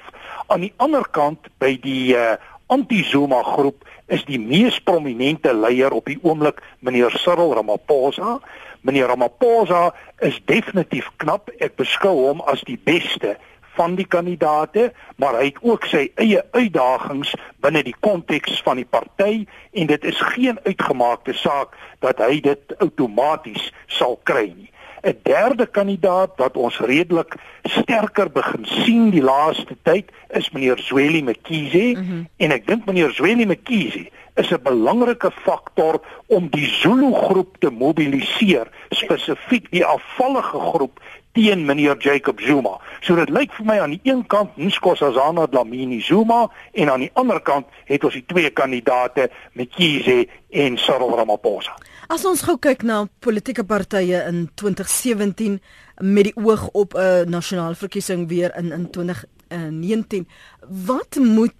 Aan 0.47 0.61
die 0.61 0.73
ander 0.77 1.05
kant 1.11 1.47
by 1.57 1.77
die 1.81 2.15
uh, 2.15 2.37
anti-Zuma 2.67 3.43
groep 3.43 3.85
is 4.07 4.25
die 4.25 4.39
mees 4.39 4.79
prominente 4.79 5.53
leier 5.53 5.93
op 5.93 6.05
die 6.05 6.19
oomblik 6.21 6.61
meneer 6.79 7.13
Cyril 7.17 7.53
Ramaphosa. 7.53 8.39
Meneer 8.81 9.07
Ramaphosa 9.07 9.93
is 10.25 10.39
definitief 10.45 11.09
knap. 11.17 11.49
Ek 11.59 11.75
beskou 11.75 12.29
hom 12.29 12.41
as 12.41 12.61
die 12.65 12.77
beste 12.77 13.37
van 13.75 13.95
die 13.95 14.07
kandidate, 14.07 14.93
maar 15.15 15.37
hy 15.39 15.45
het 15.51 15.61
ook 15.61 15.85
sy 15.85 16.07
eie 16.15 16.43
uitdagings 16.51 17.35
binne 17.63 17.83
die 17.83 17.95
konteks 17.99 18.61
van 18.65 18.81
die 18.81 18.87
party 18.89 19.45
en 19.71 19.87
dit 19.87 20.03
is 20.03 20.21
geen 20.33 20.59
uitgemaakte 20.63 21.33
saak 21.33 21.77
dat 21.99 22.19
hy 22.23 22.39
dit 22.41 22.75
outomaties 22.79 23.71
sal 23.87 24.19
kry 24.23 24.47
nie. 24.55 24.69
'n 25.01 25.19
derde 25.23 25.65
kandidaat 25.65 26.31
wat 26.35 26.57
ons 26.57 26.79
redelik 26.79 27.35
sterker 27.63 28.31
begin 28.31 28.65
sien 28.65 29.09
die 29.09 29.23
laaste 29.23 29.77
tyd 29.83 30.11
is 30.27 30.49
meneer 30.51 30.79
Zweli 30.79 31.21
Mkhize 31.23 31.95
mm 31.95 32.03
-hmm. 32.07 32.27
en 32.37 32.51
ek 32.51 32.67
dink 32.67 32.85
meneer 32.85 33.11
Zweli 33.11 33.45
Mkhize 33.45 34.09
is 34.35 34.51
'n 34.51 34.61
belangrike 34.63 35.31
faktor 35.31 36.01
om 36.27 36.47
die 36.49 36.67
Zulu 36.67 37.13
groep 37.13 37.57
te 37.59 37.69
mobiliseer 37.69 38.67
spesifiek 38.89 39.71
die 39.71 39.85
afvallige 39.85 40.59
groep 40.59 40.99
teen 41.39 41.65
meneer 41.65 41.95
Jacob 41.97 42.39
Zuma. 42.43 42.77
So 43.05 43.15
dit 43.15 43.29
lyk 43.31 43.53
vir 43.55 43.67
my 43.67 43.77
aan 43.79 43.93
die 43.95 44.01
een 44.03 44.25
kant 44.27 44.57
Nkosazana 44.59 45.47
Dlamini 45.47 46.01
Zuma 46.03 46.47
en 46.75 46.91
aan 46.91 47.05
die 47.05 47.11
ander 47.19 47.39
kant 47.39 47.69
het 47.87 48.03
ons 48.03 48.17
die 48.17 48.25
twee 48.27 48.51
kandidate 48.51 49.29
Mkhize 49.55 50.25
en 50.51 50.75
Cyril 50.81 51.15
Ramaphosa. 51.15 51.77
As 52.11 52.25
ons 52.27 52.43
gou 52.43 52.57
kyk 52.59 52.83
na 52.83 53.05
politieke 53.23 53.63
partye 53.63 54.19
in 54.27 54.47
2017 54.59 55.59
met 56.03 56.31
die 56.31 56.35
oog 56.35 56.67
op 56.73 56.97
'n 56.97 56.99
uh, 56.99 57.23
nasionale 57.29 57.75
verkiesing 57.75 58.27
weer 58.27 58.51
in 58.57 58.71
in 58.71 58.89
2019, 58.89 60.27
wat 60.67 61.15
moet 61.15 61.55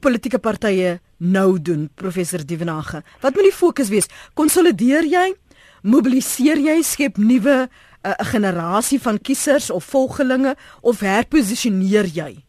politieke 0.00 0.38
partye 0.38 1.00
nou 1.18 1.62
doen, 1.62 1.90
professor 1.94 2.46
Dievenage? 2.46 3.02
Wat 3.20 3.34
moet 3.34 3.44
die 3.44 3.58
fokus 3.62 3.88
wees? 3.88 4.08
Konsolideer 4.34 5.04
jy? 5.04 5.34
Mobiliseer 5.82 6.58
jy 6.58 6.82
skep 6.82 7.16
nuwe 7.16 7.68
'n 8.04 8.24
generasie 8.24 9.00
van 9.00 9.20
kiesers 9.20 9.70
of 9.70 9.84
volgelinge 9.84 10.56
of 10.80 11.00
herposisioneer 11.00 12.04
jy? 12.04 12.44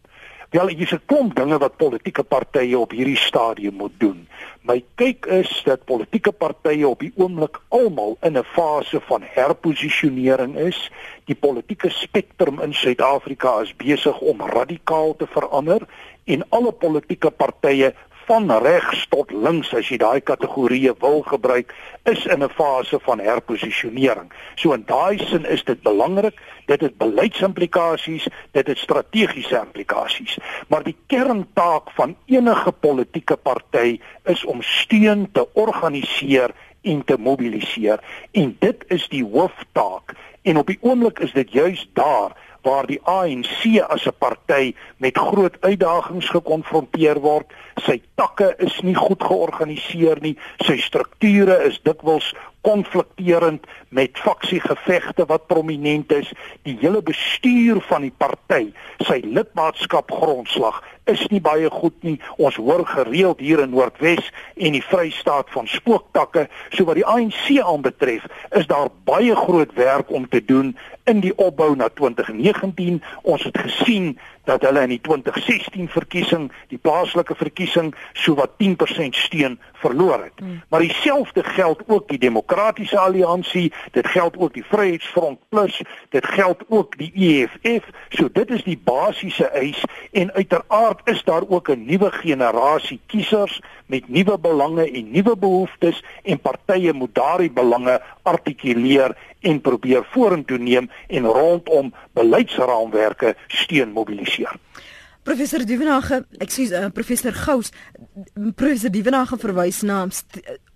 Wel, 0.50 0.68
is 0.68 0.92
'n 0.92 1.02
klomp 1.06 1.36
dinge 1.36 1.58
wat 1.58 1.78
politieke 1.78 2.24
partye 2.24 2.78
op 2.80 2.92
hierdie 2.92 3.18
stadium 3.18 3.74
moet 3.74 3.96
doen. 3.98 4.28
My 4.62 4.84
kyk 4.96 5.26
is 5.26 5.62
dat 5.66 5.86
politieke 5.86 6.32
partye 6.32 6.88
op 6.88 7.00
die 7.00 7.12
oomblik 7.16 7.60
almal 7.70 8.18
in 8.22 8.38
'n 8.38 8.44
fase 8.44 9.02
van 9.02 9.22
herposisionering 9.24 10.56
is. 10.56 10.92
Die 11.26 11.36
politieke 11.36 11.90
spektrum 11.90 12.62
in 12.62 12.74
Suid-Afrika 12.74 13.62
is 13.62 13.76
besig 13.76 14.20
om 14.20 14.42
radikaal 14.42 15.16
te 15.16 15.28
verander 15.28 15.82
en 16.24 16.46
alle 16.50 16.72
politieke 16.72 17.30
partye 17.32 17.94
van 18.26 18.52
regs 18.52 19.06
tot 19.10 19.32
links 19.32 19.74
as 19.74 19.90
jy 19.90 19.98
daai 19.98 20.22
kategorieë 20.22 20.96
wil 21.00 21.22
gebruik 21.22 21.74
is 22.06 22.26
in 22.26 22.44
'n 22.44 22.50
fase 22.50 23.00
van 23.00 23.20
herposisionering. 23.20 24.32
So 24.56 24.74
in 24.74 24.84
daai 24.86 25.18
sin 25.18 25.46
is 25.46 25.64
dit 25.64 25.82
belangrik 25.82 26.40
dit 26.66 26.82
het 26.82 26.98
beleidsimplikasies, 26.98 28.28
dit 28.52 28.68
het 28.68 28.78
strategiese 28.78 29.62
implikasies. 29.66 30.38
Maar 30.68 30.84
die 30.84 30.98
kerntaak 31.08 31.92
van 31.92 32.16
enige 32.26 32.72
politieke 32.72 33.36
party 33.36 34.00
is 34.24 34.46
om 34.46 34.62
steun 34.62 35.30
te 35.32 35.48
organiseer 35.54 36.52
en 36.82 37.04
te 37.06 37.18
mobiliseer 37.18 38.00
en 38.32 38.56
dit 38.60 38.84
is 38.88 39.08
die 39.10 39.24
hooftaak 39.24 40.14
en 40.42 40.58
op 40.58 40.68
die 40.68 40.78
oomblik 40.82 41.20
is 41.20 41.34
dit 41.34 41.52
juis 41.52 41.90
daar 41.94 42.36
waar 42.66 42.86
die 42.90 43.00
ANC 43.04 43.82
as 43.88 44.06
'n 44.06 44.18
party 44.18 44.74
met 44.98 45.18
groot 45.18 45.58
uitdagings 45.60 46.30
gekonfronteer 46.30 47.20
word. 47.20 47.46
Sy 47.84 48.00
takke 48.16 48.54
is 48.64 48.76
nie 48.88 48.96
goed 48.96 49.24
georganiseer 49.24 50.22
nie. 50.24 50.36
Sy 50.64 50.78
strukture 50.80 51.58
is 51.68 51.82
dikwels 51.84 52.32
konflikterend 52.66 53.68
met 53.94 54.18
faksiegevegte 54.18 55.26
wat 55.30 55.48
prominent 55.52 56.12
is. 56.16 56.32
Die 56.64 56.78
hele 56.82 57.04
bestuur 57.06 57.82
van 57.90 58.08
die 58.08 58.14
party, 58.16 58.72
sy 59.06 59.20
lidmaatskap 59.28 60.12
grondslag 60.12 60.82
is 61.06 61.22
nie 61.30 61.42
baie 61.44 61.70
goed 61.70 61.98
nie. 62.02 62.16
Ons 62.42 62.58
hoor 62.58 62.86
gereeld 62.90 63.44
hier 63.44 63.62
in 63.62 63.74
Noordwes 63.76 64.32
en 64.56 64.74
die 64.74 64.84
Vrystaat 64.84 65.52
van 65.54 65.70
spooktakke. 65.70 66.48
So 66.74 66.88
wat 66.90 66.98
die 66.98 67.06
ANC 67.06 67.60
aanbetref, 67.62 68.26
is 68.58 68.66
daar 68.72 68.90
baie 69.06 69.36
groot 69.38 69.74
werk 69.78 70.10
om 70.10 70.26
te 70.30 70.42
doen 70.42 70.74
in 71.06 71.22
die 71.22 71.36
opbou 71.38 71.76
na 71.78 71.92
2019. 71.94 73.04
Ons 73.22 73.46
het 73.46 73.58
gesien 73.68 74.16
dat 74.46 74.62
hulle 74.62 74.82
in 74.82 74.90
die 74.90 75.02
2016 75.02 75.90
verkiesing, 75.90 76.52
die 76.68 76.78
plaaslike 76.78 77.36
verkiesing, 77.36 77.94
so 78.14 78.36
wat 78.36 78.52
10% 78.64 79.18
steun 79.18 79.60
verloor 79.74 80.24
het. 80.24 80.40
Hmm. 80.40 80.62
Maar 80.70 80.80
dieselfde 80.80 81.44
geld 81.44 81.84
ook 81.88 82.08
die 82.08 82.18
Demokratiese 82.18 83.00
Alliansie, 83.00 83.74
dit 83.92 84.08
geld 84.08 84.38
ook 84.38 84.54
die 84.54 84.66
Vryheidsfront 84.66 85.40
Plus, 85.50 85.82
dit 86.10 86.26
geld 86.26 86.64
ook 86.68 86.98
die 86.98 87.12
EFF. 87.14 87.90
So 88.10 88.30
dit 88.32 88.50
is 88.50 88.64
die 88.64 88.80
basiese 88.84 89.48
eis 89.48 89.84
en 90.12 90.34
uiteraard 90.34 91.02
is 91.04 91.24
daar 91.24 91.44
ook 91.48 91.70
'n 91.70 91.86
nuwe 91.86 92.12
generasie 92.12 93.00
kiesers 93.06 93.62
met 93.86 94.10
nuwe 94.10 94.40
belange 94.40 94.92
en 94.92 95.12
nuwe 95.12 95.38
behoeftes 95.38 96.04
en 96.24 96.40
partye 96.40 96.94
moet 96.94 97.16
daardie 97.16 97.52
belange 97.52 98.02
artikuleer 98.22 99.16
en 99.46 99.62
probeer 99.62 100.06
vorentoe 100.14 100.58
neem 100.58 100.90
en 101.08 101.30
rondom 101.30 101.94
beleidsraamwerke 102.18 103.36
steun 103.48 103.94
mobiliseer. 103.94 104.58
Professor 105.26 105.64
Dievenage, 105.66 106.20
ek 106.38 106.52
sê 106.54 106.68
uh, 106.70 106.88
professor 106.94 107.34
Gous, 107.34 107.72
professor 108.54 108.92
Dievenage 108.94 109.40
verwys 109.42 109.82
na 109.82 110.04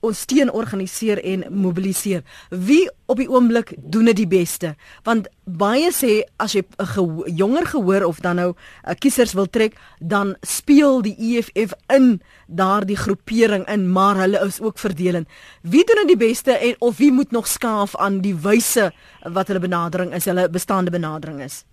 ons 0.06 0.20
steun 0.20 0.52
organiseer 0.52 1.20
en 1.24 1.44
mobiliseer. 1.52 2.24
Wie 2.50 2.90
op 3.06 3.18
die 3.20 3.30
oomblik 3.30 3.74
doen 3.78 4.06
dit 4.12 4.22
die 4.22 4.30
beste? 4.30 4.76
Want 5.04 5.28
baie 5.44 5.92
sê 5.92 6.24
as 6.38 6.54
jy 6.54 6.64
'n 6.64 6.86
ge 6.86 7.34
jonger 7.36 7.66
gehoor 7.66 8.04
of 8.06 8.20
dan 8.20 8.36
nou 8.36 8.54
uh, 8.54 8.94
kiesers 8.94 9.34
wil 9.34 9.50
trek, 9.50 9.76
dan 10.00 10.36
speel 10.42 11.02
die 11.02 11.16
EFF 11.18 11.74
in 11.88 12.22
daardie 12.48 12.98
groepering 12.98 13.68
in, 13.68 13.92
maar 13.92 14.16
hulle 14.16 14.40
is 14.46 14.62
ook 14.62 14.80
verdelend. 14.80 15.28
Wie 15.62 15.84
doen 15.86 16.06
dit 16.06 16.18
die 16.18 16.28
beste 16.28 16.52
en 16.52 16.76
of 16.80 16.98
wie 16.98 17.12
moet 17.12 17.32
nog 17.32 17.48
skaaf 17.48 17.96
aan 17.96 18.22
die 18.22 18.36
wyse 18.36 18.92
wat 19.24 19.48
hulle 19.48 19.60
benadering 19.60 20.14
is, 20.14 20.26
hulle 20.26 20.50
bestaande 20.50 20.92
benadering 20.92 21.42
is? 21.42 21.66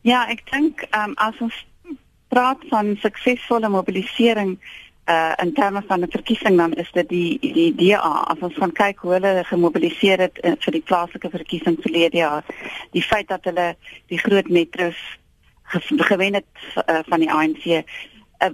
Ja, 0.00 0.26
ek 0.28 0.44
dink 0.50 0.84
um, 0.92 1.14
as 1.16 1.38
ons 1.40 1.54
praat 2.28 2.60
van 2.68 2.96
suksesvolle 3.00 3.68
mobilisering 3.68 4.58
uh 5.06 5.32
in 5.42 5.52
terme 5.52 5.82
van 5.86 6.00
'n 6.00 6.10
verkiesing 6.10 6.56
dan 6.56 6.72
is 6.72 6.90
dit 6.92 7.08
die 7.08 7.38
die 7.40 7.74
DA 7.74 8.24
as 8.32 8.38
ons 8.38 8.54
gaan 8.54 8.72
kyk 8.72 8.98
hoe 8.98 9.12
hulle 9.12 9.44
gemobiliseer 9.44 10.18
het 10.18 10.38
uh, 10.42 10.52
vir 10.58 10.72
die 10.72 10.82
plaaslike 10.82 11.30
verkiesing 11.30 11.76
verlede 11.80 12.16
jaar 12.16 12.44
die 12.90 13.02
feit 13.02 13.28
dat 13.28 13.44
hulle 13.44 13.76
die 14.06 14.18
groot 14.18 14.48
metros 14.48 14.96
gewen 16.10 16.34
het 16.34 16.54
uh, 16.88 16.98
van 17.08 17.20
die 17.20 17.30
ANC 17.32 17.64
uh, 17.66 17.82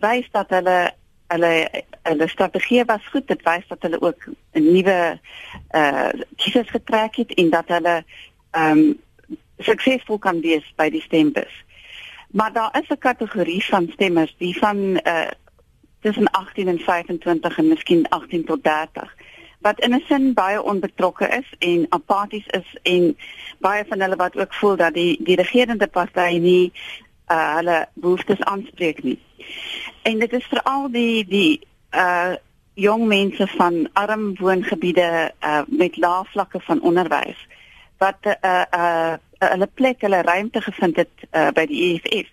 wys 0.01 0.27
dat 0.31 0.51
hulle 0.51 0.91
hulle 1.31 1.69
hulle 2.03 2.29
strategie 2.29 2.85
was 2.85 3.07
goed 3.13 3.29
dit 3.29 3.43
wys 3.43 3.67
dat 3.69 3.83
hulle 3.83 4.01
ook 4.01 4.27
'n 4.53 4.73
nuwe 4.73 5.19
uh 5.75 6.09
kiesers 6.37 6.71
getrek 6.71 7.17
het 7.17 7.35
en 7.35 7.51
dat 7.51 7.69
hulle 7.69 8.05
ehm 8.51 8.79
um, 8.79 8.99
suksesvol 9.59 10.19
kan 10.19 10.41
wees 10.41 10.67
by 10.77 10.89
die 10.91 11.03
stembus. 11.03 11.53
Maar 12.31 12.53
daar 12.53 12.79
is 12.81 12.89
'n 12.89 12.99
kategorie 12.99 13.65
van 13.65 13.89
stemmers 13.93 14.35
die 14.39 14.59
van 14.59 14.77
uh 15.05 15.29
tussen 16.01 16.31
18 16.31 16.69
en 16.69 16.79
25 16.79 17.59
en 17.59 17.69
miskien 17.69 18.09
18 18.09 18.45
tot 18.45 18.63
30 18.63 19.15
wat 19.61 19.81
in 19.81 19.95
'n 19.95 20.05
sin 20.09 20.35
baie 20.35 20.63
onbetrokke 20.63 21.29
is 21.29 21.49
en 21.59 21.87
apaties 21.89 22.47
is 22.47 22.77
en 22.83 23.17
baie 23.59 23.85
van 23.89 24.01
hulle 24.01 24.17
wat 24.17 24.37
ook 24.37 24.55
voel 24.55 24.77
dat 24.77 24.95
die 24.95 25.17
die 25.23 25.37
regerende 25.37 25.87
party 25.87 26.39
nie 26.39 26.73
uh, 27.31 27.55
hulle 27.55 27.89
behoeftes 27.95 28.41
aanspreek 28.41 29.03
nie. 29.03 29.19
En 30.03 30.19
dit 30.19 30.33
is 30.33 30.45
veral 30.45 30.91
die 30.91 31.27
die 31.27 31.61
uh 31.95 32.33
jong 32.75 33.07
mense 33.07 33.47
van 33.47 33.89
arm 33.93 34.35
woongebiede 34.37 35.33
uh 35.41 35.63
met 35.67 35.97
lae 35.97 36.25
vlakke 36.25 36.61
van 36.61 36.83
onderwys 36.83 37.47
wat 37.99 38.17
'n 38.23 38.29
uh, 38.29 38.63
uh, 38.75 39.15
uh, 39.43 39.49
hulle 39.51 39.67
plek, 39.75 40.01
hulle 40.01 40.23
ruimte 40.23 40.61
gevind 40.61 40.97
het 40.97 41.15
uh, 41.33 41.49
by 41.49 41.67
die 41.67 41.81
EFF. 41.93 42.29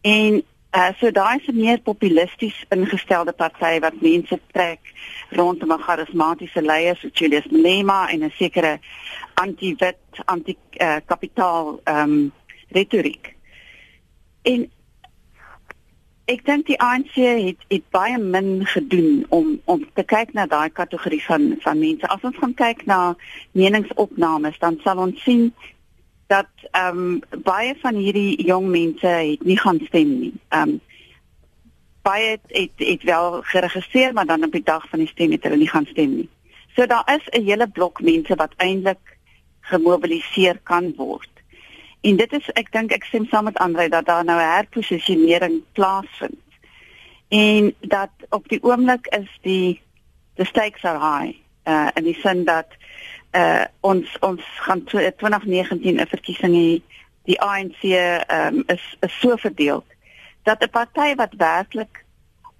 En 0.00 0.42
uh, 0.72 0.92
so 1.00 1.10
daai 1.10 1.38
is 1.40 1.48
'n 1.48 1.56
meer 1.56 1.80
populisties 1.80 2.64
ingestelde 2.68 3.32
party 3.32 3.78
wat 3.80 4.00
mense 4.00 4.40
trek 4.52 4.80
rondom 5.30 5.72
'n 5.72 5.84
charismatiese 5.86 6.62
leier 6.62 6.96
soos 6.96 7.18
Julius 7.18 7.48
Malema 7.50 8.08
en 8.08 8.24
'n 8.24 8.32
sekere 8.36 8.78
anti-wet, 9.34 9.98
anti-kapitaal 10.24 11.72
uh, 11.72 11.80
ehm 11.84 12.10
um, 12.10 12.32
retoriek. 12.68 13.34
En 14.42 14.70
ek 16.24 16.44
dink 16.46 16.66
die 16.66 16.78
ANC 16.80 17.14
het 17.14 17.64
het 17.68 17.84
baie 17.90 18.18
min 18.18 18.66
gedoen 18.66 19.26
om 19.28 19.60
om 19.64 19.84
te 19.94 20.02
kyk 20.02 20.32
na 20.32 20.46
daai 20.46 20.70
kategorie 20.70 21.22
van 21.24 21.56
van 21.60 21.78
mense. 21.78 22.08
As 22.08 22.22
ons 22.22 22.38
gaan 22.38 22.54
kyk 22.54 22.86
na 22.86 23.16
meningsopnames, 23.52 24.58
dan 24.58 24.78
sal 24.82 24.98
ons 24.98 25.22
sien 25.22 25.52
dat 26.32 26.48
ehm 26.70 26.98
um, 26.98 27.42
baie 27.44 27.74
van 27.80 27.94
hierdie 27.94 28.44
jong 28.46 28.68
mense 28.72 29.06
het 29.06 29.44
nie 29.44 29.58
gaan 29.58 29.80
stem 29.88 30.18
nie. 30.20 30.34
Ehm 30.48 30.68
um, 30.68 30.80
baie 32.02 32.30
het, 32.30 32.46
het 32.46 32.86
het 32.88 33.02
wel 33.02 33.42
geregistreer, 33.42 34.12
maar 34.12 34.26
dan 34.26 34.44
op 34.44 34.52
die 34.52 34.64
dag 34.64 34.88
van 34.88 34.98
die 34.98 35.08
stem 35.08 35.30
het 35.30 35.42
hulle 35.42 35.56
nie 35.56 35.68
gaan 35.68 35.86
stem 35.86 36.14
nie. 36.16 36.28
So 36.74 36.86
daar 36.86 37.06
is 37.16 37.26
'n 37.30 37.44
hele 37.44 37.68
blok 37.68 38.00
mense 38.00 38.34
wat 38.34 38.54
eintlik 38.56 39.18
gemobiliseer 39.60 40.58
kan 40.62 40.94
word. 40.96 41.30
En 42.00 42.16
dit 42.16 42.32
is 42.32 42.50
ek 42.52 42.72
dink 42.72 42.92
ek 42.92 43.04
stem 43.04 43.26
saam 43.26 43.44
met 43.44 43.58
Andre 43.58 43.88
dat 43.88 44.06
daar 44.06 44.24
nou 44.24 44.40
'n 44.40 44.54
herposisionering 44.54 45.62
plaasvind. 45.72 46.40
En 47.28 47.74
dat 47.80 48.10
op 48.28 48.48
die 48.48 48.62
oomblik 48.62 49.06
is 49.06 49.38
die 49.40 49.80
the 50.34 50.44
stakes 50.44 50.84
are 50.84 50.98
high. 50.98 51.38
Uh 51.64 51.88
in 51.94 52.04
die 52.04 52.18
sin 52.20 52.44
dat 52.44 52.66
uh 53.32 53.64
ons 53.80 54.18
ons 54.20 54.42
gaan 54.66 54.84
2019 54.84 56.00
'n 56.00 56.06
verkiesing 56.06 56.54
hê. 56.54 56.82
Die 57.24 57.40
ANC 57.40 57.82
um, 58.28 58.62
is 58.66 58.96
is 59.00 59.20
so 59.20 59.36
verdeel 59.36 59.84
dat 60.42 60.62
'n 60.62 60.70
party 60.70 61.14
wat 61.14 61.34
werklik 61.36 62.04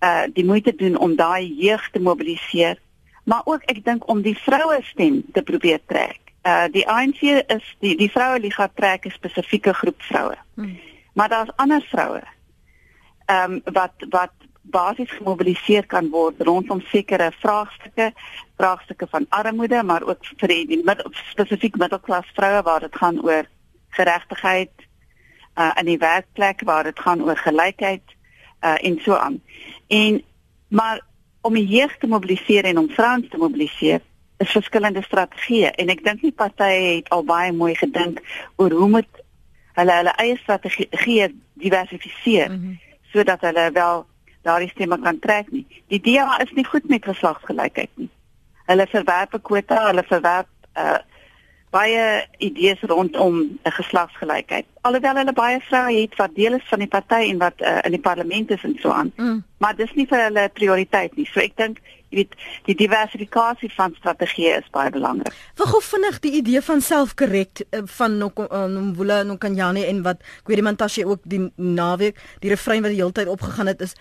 uh 0.00 0.22
die 0.32 0.44
moeite 0.44 0.74
doen 0.74 0.96
om 0.98 1.16
daai 1.16 1.54
jeug 1.56 1.90
te 1.90 2.00
mobiliseer, 2.00 2.78
maar 3.24 3.42
ook 3.44 3.62
ek 3.62 3.84
dink 3.84 4.08
om 4.08 4.22
die 4.22 4.38
vroue 4.38 4.82
stem 4.82 5.22
te 5.32 5.42
probeer 5.42 5.80
trek. 5.86 6.20
Uh 6.42 6.64
die 6.70 6.88
ANC 6.88 7.20
is 7.46 7.76
die 7.78 7.96
die 7.96 8.10
vroue 8.10 8.40
liga 8.40 8.70
trek 8.74 9.06
'n 9.06 9.10
spesifieke 9.10 9.74
groep 9.74 10.02
vroue. 10.02 10.36
Hmm. 10.54 10.78
Maar 11.12 11.28
daar's 11.28 11.56
ander 11.56 11.82
vroue. 11.82 12.22
Ehm 13.26 13.52
um, 13.52 13.60
wat 13.64 13.92
wat 14.10 14.32
basies 14.62 15.10
gemobiliseer 15.10 15.86
kan 15.86 16.10
word 16.10 16.40
rondom 16.40 16.80
sekere 16.80 17.32
vraagstukke, 17.40 18.12
vraagstukke 18.56 19.06
van 19.10 19.26
armoede, 19.28 19.82
maar 19.82 20.02
ook 20.06 20.26
vir 20.40 20.48
die 20.48 20.80
middel, 20.84 21.10
spesifiek 21.32 21.76
middelklas 21.76 22.30
vroue 22.36 22.62
waar 22.62 22.80
dit 22.80 22.96
gaan 22.96 23.20
oor 23.24 23.48
geregtigheid 23.98 24.88
uh 25.58 25.72
in 25.76 25.86
die 25.86 25.98
werkplek 25.98 26.62
waar 26.64 26.84
dit 26.84 27.00
gaan 27.00 27.22
oor 27.22 27.36
gelykheid 27.36 28.14
uh 28.64 28.76
en 28.80 29.00
so 29.04 29.14
aan. 29.14 29.42
En 29.88 30.22
maar 30.68 31.00
om 31.40 31.54
die 31.54 31.66
jeug 31.66 31.98
te 31.98 32.06
mobiliseer 32.06 32.64
en 32.64 32.78
om 32.78 32.88
vrouens 32.88 33.28
te 33.28 33.36
mobiliseer 33.36 34.00
is 34.38 34.50
verskillende 34.50 35.02
strategieë 35.02 35.74
en 35.76 35.90
ek 35.92 36.04
dink 36.04 36.22
die 36.22 36.32
partye 36.32 36.96
het 36.96 37.10
al 37.14 37.24
baie 37.24 37.52
mooi 37.52 37.74
gedink 37.78 38.22
oor 38.56 38.72
hoe 38.72 38.88
moet 38.88 39.20
hulle 39.78 39.98
hulle 39.98 40.14
eie 40.24 40.38
strategieë 40.40 41.28
diversifiseer 41.64 42.50
mm 42.50 42.56
-hmm. 42.62 42.80
sodat 43.12 43.40
hulle 43.40 43.70
wel 43.72 44.06
daardie 44.42 44.70
stemme 44.70 44.98
kan 45.02 45.18
trek 45.18 45.50
nie. 45.50 45.66
Die 45.92 46.00
DA 46.00 46.38
is 46.42 46.52
nie 46.56 46.66
goed 46.66 46.88
met 46.88 47.04
geslagsgelykheid 47.04 47.90
nie. 47.94 48.10
Hulle 48.66 48.86
verwerp 48.90 49.38
kwota, 49.42 49.86
hulle 49.90 50.04
verwerp 50.08 50.50
uh 50.78 51.00
baie 51.72 52.26
idees 52.38 52.80
rondom 52.80 53.36
'n 53.64 53.72
geslagsgelykheid. 53.78 54.66
Alhoewel 54.80 55.16
hulle 55.16 55.32
baie 55.32 55.60
vroue 55.60 56.00
het 56.00 56.16
wat 56.16 56.34
deel 56.34 56.58
is 56.58 56.68
van 56.68 56.78
die 56.78 56.88
party 56.88 57.22
en 57.30 57.38
wat 57.38 57.60
uh, 57.60 57.78
in 57.82 57.96
die 57.96 58.00
parlement 58.00 58.50
is 58.50 58.62
en 58.62 58.76
so 58.80 58.90
aan. 58.90 59.12
Mm. 59.16 59.44
Maar 59.58 59.76
dis 59.76 59.94
nie 59.94 60.06
vir 60.06 60.24
hulle 60.26 60.50
prioriteit 60.52 61.16
nie. 61.16 61.26
So 61.32 61.40
ek 61.40 61.56
dink 61.56 61.80
jy 62.12 62.18
weet 62.18 62.34
die 62.68 62.74
diversifikasie 62.76 63.70
van 63.72 63.94
strategieë 63.96 64.58
is 64.58 64.68
baie 64.74 64.90
belangrik. 64.92 65.32
Vir 65.56 65.70
gou 65.70 65.80
vinnig 65.86 66.18
die 66.20 66.34
idee 66.42 66.60
van 66.60 66.84
selfkorrek 66.84 67.64
eh, 67.70 67.80
van 67.96 68.18
Nomvula 68.18 69.22
Nokanyane 69.22 69.86
en 69.88 70.02
wat 70.04 70.20
Kwedimantashe 70.44 71.06
ook 71.08 71.24
die 71.24 71.40
naweek 71.56 72.20
die 72.44 72.52
refrein 72.52 72.84
wat 72.84 72.92
die 72.92 73.00
hele 73.00 73.16
tyd 73.16 73.32
opgegaan 73.32 73.72
het 73.72 73.80
is 73.80 73.96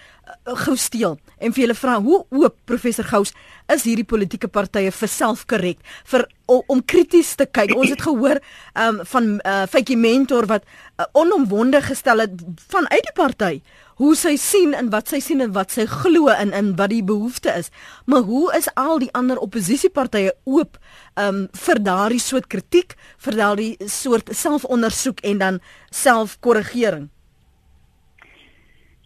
gou 0.65 0.75
steel. 0.77 1.17
En 1.39 1.53
vir 1.53 1.65
julle 1.65 1.77
vra 1.77 1.97
hoe 2.01 2.21
oop 2.29 2.55
professor 2.69 3.05
Gous 3.07 3.33
is 3.71 3.85
hierdie 3.87 4.07
politieke 4.07 4.49
partye 4.51 4.91
vir 4.91 5.11
selfkorrek 5.11 5.79
vir 6.11 6.25
om, 6.51 6.61
om 6.67 6.81
krities 6.83 7.35
te 7.39 7.47
kyk. 7.47 7.75
Ons 7.77 7.93
het 7.93 8.01
gehoor 8.03 8.41
um, 8.75 8.99
van 9.13 9.29
uh, 9.39 9.61
Faitjie 9.71 9.97
Mentor 9.99 10.47
wat 10.51 10.65
uh, 10.65 11.07
onomwonde 11.17 11.81
gestel 11.85 12.25
het 12.25 12.43
vanuit 12.71 13.07
die 13.07 13.15
party 13.17 13.53
hoe 14.01 14.15
sy 14.17 14.33
sien 14.41 14.73
en 14.73 14.89
wat 14.89 15.11
sy 15.13 15.19
sien 15.21 15.43
en 15.45 15.53
wat 15.53 15.73
sy 15.75 15.85
glo 15.89 16.31
in 16.33 16.53
in 16.57 16.73
wat 16.79 16.89
die 16.93 17.03
behoefte 17.05 17.53
is. 17.53 17.69
Maar 18.09 18.25
hoe 18.25 18.47
is 18.57 18.69
al 18.73 18.97
die 19.03 19.11
ander 19.17 19.37
oppositiepartye 19.37 20.33
oop 20.49 20.79
um 21.21 21.45
vir 21.65 21.83
daardie 21.85 22.21
soort 22.23 22.49
kritiek, 22.49 22.95
vir 23.21 23.37
daardie 23.37 23.73
soort 23.85 24.33
selfondersoek 24.33 25.21
en 25.21 25.41
dan 25.43 25.61
selfkorrigering? 25.93 27.11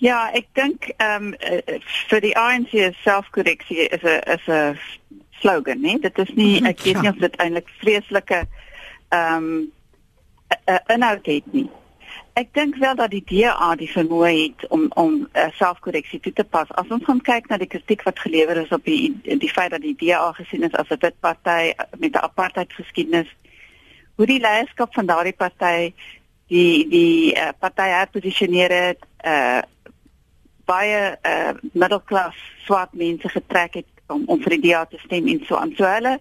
Ja, 0.06 0.30
ek 0.38 0.52
dink 0.54 0.92
ehm 1.02 1.32
um, 1.32 1.80
vir 2.10 2.22
die 2.22 2.36
ANC 2.38 2.74
selfkorreksie 3.02 3.88
is 3.96 4.04
'n 4.04 4.22
is 4.36 4.46
'n 4.48 4.78
slogan, 5.42 5.82
né? 5.82 5.98
Dit 6.02 6.20
is 6.20 6.30
nie 6.36 6.62
ek 6.62 6.84
weet 6.86 7.02
nie 7.02 7.10
of 7.10 7.18
dit 7.24 7.36
eintlik 7.36 7.70
vreeslike 7.80 8.46
ehm 9.10 9.48
um, 9.48 9.72
inhoud 10.94 11.26
het 11.26 11.48
nie. 11.54 11.70
Ek 12.34 12.54
dink 12.54 12.76
wel 12.76 12.96
dat 12.96 13.10
die 13.10 13.24
DA 13.26 13.76
die 13.76 13.90
vermoë 13.90 14.32
het 14.44 14.68
om 14.68 14.86
om 14.94 15.28
uh, 15.34 15.50
selfkorreksie 15.58 16.20
toe 16.20 16.34
te 16.34 16.44
pas. 16.44 16.72
As 16.72 16.90
ons 16.90 17.04
gaan 17.04 17.22
kyk 17.22 17.50
na 17.50 17.58
die 17.58 17.72
kritiek 17.72 18.04
wat 18.04 18.20
gelewer 18.20 18.58
is 18.62 18.72
op 18.72 18.86
die 18.86 19.16
die 19.24 19.54
feit 19.58 19.72
dat 19.72 19.82
die 19.82 19.96
DA 19.98 20.32
gesien 20.32 20.64
is 20.64 20.76
as 20.76 20.90
'n 20.90 21.02
wit 21.02 21.20
party 21.20 21.74
met 21.98 22.14
'n 22.14 22.28
apartheid 22.30 22.74
geskiedenis, 22.74 23.36
hoe 24.16 24.26
die 24.26 24.40
leierskap 24.40 24.94
van 24.94 25.06
daardie 25.06 25.34
party 25.34 25.94
die 26.48 26.88
die 26.90 27.34
uh, 27.34 27.50
party 27.60 27.88
herposisioneer 27.90 28.72
het, 28.72 29.02
uh 29.26 29.62
baie 30.66 31.16
uh 31.26 31.54
middelklas 31.74 32.38
swart 32.66 32.94
mense 32.94 33.30
getrek 33.30 33.82
het 33.82 33.92
om 34.08 34.24
om 34.28 34.42
vir 34.42 34.58
die 34.58 34.70
DA 34.70 34.86
te 34.86 35.00
stem 35.06 35.28
en 35.28 35.42
so 35.46 35.56
aan. 35.56 35.74
So 35.78 35.86
hulle 35.86 36.20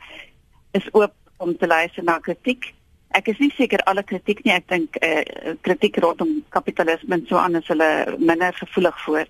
is 0.73 0.89
oop 0.93 1.15
om 1.37 1.57
te 1.59 1.67
luister 1.67 2.05
na 2.05 2.19
kritiek 2.19 2.75
ek 3.15 3.31
is 3.31 3.41
nie 3.43 3.53
seker 3.55 3.83
alle 3.91 4.03
kritiek 4.07 4.43
nie. 4.45 4.55
Ek 4.55 4.67
dink 4.71 4.99
eh 5.01 5.23
uh, 5.23 5.55
kritiek 5.67 5.99
rondom 6.03 6.43
kapitalisme 6.57 7.15
en 7.15 7.27
so 7.29 7.39
aan 7.39 7.57
is 7.61 7.71
hulle 7.71 8.17
minder 8.19 8.53
gevoelig 8.59 9.01
voor. 9.05 9.27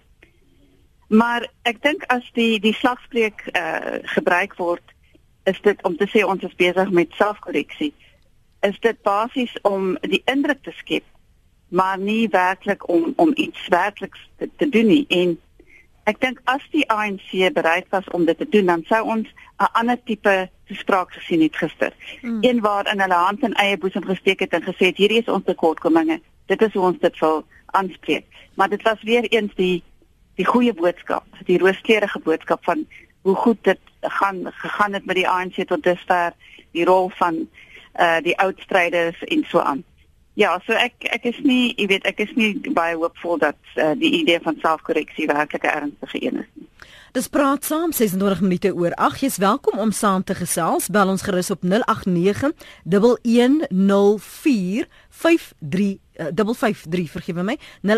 Maar 1.08 1.48
ek 1.68 1.82
dink 1.82 2.06
as 2.08 2.24
die 2.38 2.60
die 2.60 2.74
slagspreuk 2.80 3.46
eh 3.52 3.60
uh, 3.62 3.98
gebruik 4.16 4.56
word, 4.56 4.94
is 5.44 5.60
dit 5.60 5.82
om 5.84 5.96
te 5.96 6.08
sê 6.08 6.24
ons 6.24 6.42
is 6.42 6.56
besig 6.56 6.90
met 6.90 7.12
selfkorreksie. 7.20 7.92
Is 8.62 8.78
dit 8.80 9.02
basies 9.02 9.52
om 9.62 9.96
die 10.00 10.22
indruk 10.24 10.62
te 10.62 10.72
skep, 10.80 11.04
maar 11.68 11.98
nie 11.98 12.28
werklik 12.28 12.88
om 12.88 13.12
om 13.16 13.32
iets 13.34 13.68
werkliks 13.68 14.28
te, 14.38 14.50
te 14.56 14.68
doen 14.68 14.86
nie 14.86 15.04
en 15.08 15.38
Ek 16.04 16.18
dink 16.20 16.40
as 16.52 16.60
die 16.68 16.84
ANC 16.92 17.30
bereid 17.56 17.86
was 17.88 18.08
om 18.12 18.26
dit 18.28 18.36
te 18.36 18.48
doen, 18.48 18.66
dan 18.68 18.82
sou 18.88 19.00
ons 19.08 19.28
'n 19.56 19.70
ander 19.72 19.96
tipe 20.04 20.50
toespraak 20.68 21.12
gesien 21.12 21.40
het 21.40 21.56
gister. 21.56 21.92
Mm. 22.22 22.38
Een 22.40 22.60
waar 22.60 22.92
in 22.92 23.00
hulle 23.00 23.14
hand 23.14 23.42
in 23.42 23.54
eie 23.54 23.78
boesem 23.78 24.04
gesteek 24.04 24.40
het 24.40 24.52
en 24.52 24.62
gesê 24.62 24.92
het 24.92 24.96
hierdie 24.96 25.22
is 25.22 25.28
ons 25.28 25.44
tekortkominge. 25.44 26.20
Dit 26.46 26.62
is 26.62 26.72
hoe 26.72 26.82
ons 26.82 26.98
dit 26.98 27.18
wil 27.18 27.44
aanspreek. 27.66 28.24
Maar 28.54 28.68
dit 28.68 28.82
was 28.82 29.02
weer 29.02 29.24
eens 29.24 29.54
die 29.54 29.82
die 30.34 30.44
goeie 30.44 30.74
boodskap, 30.74 31.24
die 31.46 31.58
rooskleurige 31.58 32.18
boodskap 32.18 32.64
van 32.64 32.86
hoe 33.22 33.34
goed 33.34 33.64
dit 33.64 33.78
gaan 34.00 34.52
gegaan 34.52 34.92
het 34.92 35.04
met 35.04 35.16
die 35.16 35.28
ANC 35.28 35.54
tot 35.66 35.82
dusver, 35.82 36.32
die 36.72 36.84
rol 36.84 37.08
van 37.08 37.48
uh 38.00 38.18
die 38.22 38.38
oud 38.38 38.60
stryders 38.60 39.24
en 39.24 39.44
so 39.48 39.58
aan. 39.58 39.84
Ja, 40.34 40.60
so 40.66 40.72
ek 40.72 40.94
ek 41.14 41.24
is 41.30 41.38
nie, 41.46 41.74
jy 41.78 41.86
weet, 41.86 42.06
ek 42.10 42.18
is 42.26 42.32
nie 42.34 42.58
baie 42.74 42.96
hoopvol 42.98 43.38
dat 43.38 43.60
uh, 43.76 43.94
die 43.94 44.10
idee 44.22 44.40
van 44.42 44.58
selfkorreksie 44.62 45.30
werklik 45.30 45.62
'n 45.62 45.76
ernstige 45.78 46.26
een 46.26 46.42
is 46.42 46.50
nie. 46.54 46.66
Dis 47.14 47.28
praat 47.28 47.64
saam 47.64 47.92
26 47.92 48.40
minute 48.40 48.74
oor. 48.74 48.92
Ag, 48.98 49.20
jy's 49.22 49.38
welkom 49.38 49.78
om 49.78 49.92
saam 49.92 50.24
te 50.24 50.34
gesels. 50.34 50.88
Bel 50.90 51.08
ons 51.08 51.22
gerus 51.22 51.50
op 51.50 51.62
089 51.62 52.52
1104 52.82 54.88
53 55.08 56.02
553 56.14 57.10
vergewe 57.10 57.42
my 57.42 57.58
0891104553 57.82 57.88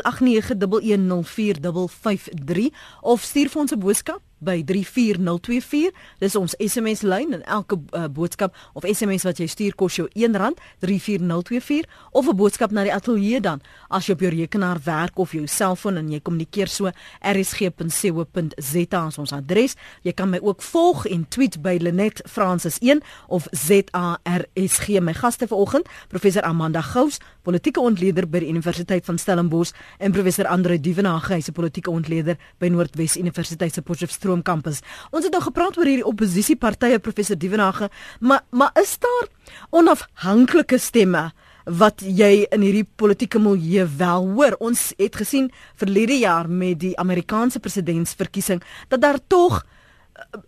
of 3.00 3.22
stuur 3.22 3.48
vir 3.48 3.60
ons 3.60 3.72
'n 3.72 3.78
boodskap 3.78 4.20
by 4.38 4.62
34024. 4.64 5.92
Dis 6.20 6.36
ons 6.36 6.54
SMS 6.60 7.02
lyn 7.06 7.32
en 7.32 7.42
elke 7.42 7.78
uh, 7.92 8.04
boodskap 8.12 8.54
of 8.76 8.84
SMS 8.84 9.24
wat 9.24 9.40
jy 9.40 9.48
stuur 9.48 9.76
kos 9.78 9.96
jou 9.96 10.08
R1 10.12 10.56
34024 10.84 11.86
of 12.12 12.28
'n 12.28 12.36
boodskap 12.36 12.70
na 12.70 12.82
die 12.84 12.92
ateljee 12.92 13.40
dan 13.40 13.60
as 13.88 14.06
jy 14.06 14.12
op 14.12 14.20
jou 14.20 14.30
rekenaar 14.30 14.78
werk 14.84 15.18
of 15.18 15.32
jou 15.32 15.46
selfoon 15.46 15.96
en 15.96 16.10
jy 16.12 16.20
kommunikeer 16.20 16.68
so 16.68 16.90
rsg.co.za 17.20 19.00
as 19.06 19.18
ons 19.18 19.32
adres. 19.32 19.76
Jy 20.02 20.12
kan 20.12 20.30
my 20.30 20.38
ook 20.42 20.62
volg 20.62 21.06
en 21.06 21.28
tweet 21.28 21.62
by 21.62 21.78
Lenet 21.80 22.20
Francis 22.28 22.78
1 22.80 23.02
of 23.28 23.46
ZARSG. 23.50 25.00
My 25.00 25.12
gaste 25.12 25.46
vanoggend, 25.46 25.88
professor 26.08 26.42
Amanda 26.42 26.80
Gous, 26.82 27.18
politieke 27.42 27.80
ontleder 27.80 28.28
by 28.28 28.38
die 28.38 28.48
Universiteit 28.48 29.04
van 29.04 29.18
Stellenbosch 29.18 29.72
en 29.98 30.12
professor 30.12 30.46
Andre 30.46 30.80
Duvenage, 30.80 31.32
hy's 31.32 31.48
'n 31.48 31.52
politieke 31.52 31.90
ontleder 31.90 32.36
by 32.58 32.68
Noordwes 32.68 33.16
Universiteit 33.16 33.74
se 33.74 33.82
Potchefstroom 33.82 34.25
kampus. 34.42 34.80
Ons 35.10 35.24
het 35.24 35.32
nou 35.32 35.42
gepraat 35.42 35.76
oor 35.78 35.86
hierdie 35.86 36.06
oppositiepartye 36.06 36.98
professor 36.98 37.38
Duvenage, 37.38 37.90
maar 38.20 38.42
maar 38.50 38.70
is 38.80 38.98
daar 38.98 39.28
onafhanklike 39.70 40.78
stemme 40.78 41.32
wat 41.64 42.00
jy 42.00 42.46
in 42.54 42.62
hierdie 42.62 42.86
politieke 42.96 43.38
milieu 43.38 43.86
wel 43.98 44.28
hoor? 44.34 44.56
Ons 44.58 44.92
het 44.96 45.16
gesien 45.16 45.50
verlede 45.74 46.18
jaar 46.18 46.48
met 46.48 46.78
die 46.80 46.98
Amerikaanse 46.98 47.60
presidentsverkiesing 47.60 48.62
dat 48.88 49.00
daar 49.00 49.18
tog 49.26 49.62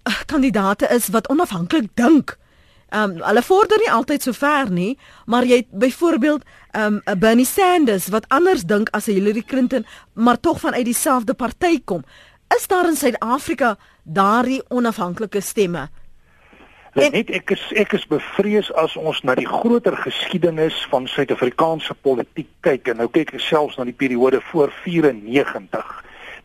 uh, 0.07 0.21
kandidate 0.27 0.89
is 0.95 1.09
wat 1.09 1.29
onafhanklik 1.29 1.91
dink. 1.95 2.39
Ehm 2.89 3.11
um, 3.11 3.23
hulle 3.23 3.43
vorder 3.43 3.79
nie 3.83 3.91
altyd 3.93 4.23
so 4.23 4.33
ver 4.33 4.71
nie, 4.73 4.99
maar 5.27 5.45
jy 5.45 5.57
het 5.57 5.71
byvoorbeeld 5.71 6.45
ehm 6.71 7.01
um, 7.05 7.19
Bernie 7.21 7.47
Sanders 7.47 8.09
wat 8.09 8.25
anders 8.29 8.63
dink 8.65 8.89
as 8.97 9.07
Hillary 9.07 9.43
Clinton, 9.43 9.85
maar 10.13 10.41
tog 10.41 10.61
vanuit 10.61 10.85
dieselfde 10.85 11.35
party 11.35 11.83
kom. 11.85 12.05
Is 12.57 12.67
daar 12.67 12.87
in 12.89 12.97
Suid-Afrika 12.97 13.77
daardie 14.03 14.63
onafhanklike 14.69 15.41
stemme? 15.41 15.89
En, 16.93 17.13
net 17.13 17.31
ek 17.31 17.53
is 17.55 17.65
ek 17.77 17.93
is 17.93 18.07
bevrees 18.09 18.71
as 18.81 18.97
ons 18.97 19.21
na 19.23 19.37
die 19.39 19.47
groter 19.47 19.97
geskiedenis 19.97 20.79
van 20.91 21.07
Suid-Afrikaanse 21.07 21.95
politiek 22.03 22.49
kyk 22.67 22.89
en 22.89 23.03
nou 23.03 23.09
kyk 23.13 23.35
ek 23.37 23.45
selfs 23.45 23.77
na 23.79 23.85
die 23.87 23.97
periode 23.97 24.41
voor 24.51 24.73
94, 24.83 25.93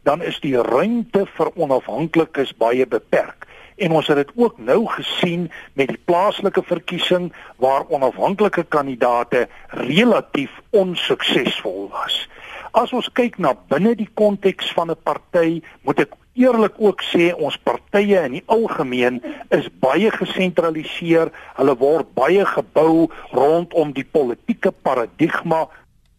dan 0.03 0.21
is 0.21 0.37
die 0.43 0.57
ruimte 0.59 1.23
vir 1.37 1.51
onafhanklikes 1.55 2.53
baie 2.59 2.85
beperk 2.85 3.47
en 3.75 3.91
ons 3.91 4.07
het 4.07 4.19
dit 4.19 4.31
ook 4.35 4.59
nou 4.61 4.85
gesien 4.87 5.47
met 5.73 5.89
die 5.89 5.99
plaaslike 6.05 6.61
verkiesing 6.67 7.31
waar 7.57 7.87
onafhanklike 7.89 8.63
kandidaate 8.69 9.47
relatief 9.67 10.51
onsuksesvol 10.69 11.89
was. 11.89 12.27
As 12.73 12.89
ons 12.89 13.05
kyk 13.13 13.35
na 13.37 13.51
binne 13.69 13.91
die 13.93 14.09
konteks 14.17 14.71
van 14.73 14.89
'n 14.89 14.97
party, 15.05 15.61
moet 15.85 15.99
ek 15.99 16.15
eerlik 16.33 16.73
ook 16.81 17.03
sê 17.05 17.29
ons 17.37 17.57
partye 17.57 18.23
in 18.25 18.31
die 18.39 18.47
algemeen 18.47 19.21
is 19.49 19.69
baie 19.79 20.09
gesentraliseer. 20.09 21.29
Hulle 21.57 21.75
word 21.77 22.09
baie 22.17 22.45
gebou 22.45 23.09
rondom 23.31 23.93
die 23.93 24.07
politieke 24.15 24.71
paradigma 24.71 25.69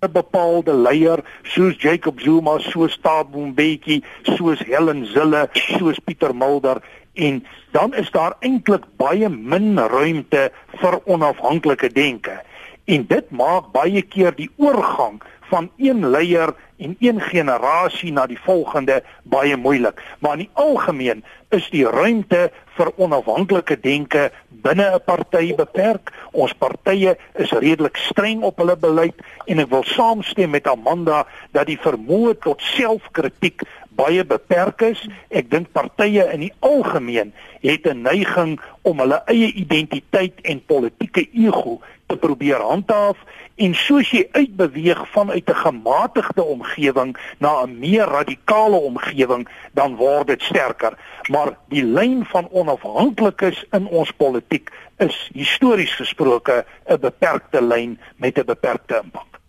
'n 0.03 0.12
bepaalde 0.12 0.73
leier 0.73 1.25
soos 1.43 1.75
Jacob 1.83 2.21
Zuma, 2.21 2.59
soos 2.59 2.99
Thabo 3.03 3.40
Mbeki, 3.40 4.05
soos 4.23 4.59
Helen 4.59 5.07
Zille, 5.07 5.49
soos 5.53 5.99
Pieter 5.99 6.35
Mulder 6.35 6.83
en 7.14 7.47
dan 7.73 7.95
is 7.95 8.11
daar 8.11 8.37
eintlik 8.40 8.85
baie 8.97 9.29
min 9.29 9.79
ruimte 9.79 10.53
vir 10.81 11.01
onafhanklike 11.05 11.93
denke. 11.93 12.43
En 12.85 13.07
dit 13.07 13.31
maak 13.31 13.73
baie 13.73 14.03
keer 14.03 14.35
die 14.37 14.51
oorgang 14.57 15.23
van 15.48 15.70
een 15.76 16.11
leier 16.11 16.54
en 16.76 16.96
een 16.98 17.20
generasie 17.20 18.12
na 18.12 18.26
die 18.26 18.40
volgende 18.40 19.02
baie 19.22 19.57
moeilik. 19.57 20.02
Maar 20.18 20.33
in 20.33 20.38
die 20.38 20.50
algemeen 20.52 21.24
is 21.54 21.68
die 21.70 21.87
ruimte 21.87 22.50
vir 22.74 22.90
onafhanklike 22.98 23.76
denke 23.80 24.30
binne 24.48 24.87
'n 24.94 25.04
party 25.04 25.54
beperk. 25.54 26.12
Ons 26.33 26.52
partye 26.52 27.16
is 27.35 27.52
redelik 27.52 27.96
streng 27.96 28.42
op 28.42 28.59
hulle 28.59 28.76
beleid 28.76 29.14
en 29.46 29.59
ek 29.59 29.70
wil 29.70 29.85
saamstem 29.85 30.50
met 30.50 30.66
Amanda 30.66 31.26
dat 31.52 31.66
die 31.66 31.78
vermoë 31.78 32.38
tot 32.40 32.62
selfkritiek 32.62 33.62
baie 33.94 34.24
beperk 34.24 34.83
is. 34.83 35.09
Ek 35.30 35.50
dink 35.50 35.72
partye 35.72 36.26
in 36.33 36.40
die 36.40 36.52
algemeen 36.59 37.33
het 37.61 37.87
'n 37.87 38.02
neiging 38.02 38.61
om 38.83 38.98
hulle 38.98 39.22
eie 39.26 39.52
identiteit 39.52 40.40
en 40.42 40.64
politieke 40.66 41.28
ego 41.33 41.80
te 42.07 42.17
probeer 42.17 42.61
handhaaf 42.61 43.19
en 43.55 43.75
soos 43.75 44.11
jy 44.11 44.25
uitbeweeg 44.33 45.01
vanuit 45.12 45.51
'n 45.51 45.55
gematigde 45.55 46.43
omgewing 46.43 47.17
na 47.38 47.62
'n 47.62 47.79
meer 47.79 48.05
radikale 48.05 48.77
omgewing, 48.77 49.49
dan 49.73 49.97
word 49.97 50.27
dit 50.27 50.43
sterker. 50.43 50.99
Maar 51.31 51.57
die 51.69 51.85
lyn 51.85 52.25
van 52.25 52.49
onafhanklikes 52.51 53.64
in 53.71 53.87
ons 53.87 54.11
politiek 54.11 54.71
is 54.99 55.31
histories 55.33 55.95
gesproke 55.95 56.64
'n 56.87 57.01
beperkte 57.01 57.62
lyn 57.62 58.01
met 58.17 58.38
'n 58.38 58.45
beperkte 58.45 59.01
impak. 59.05 59.40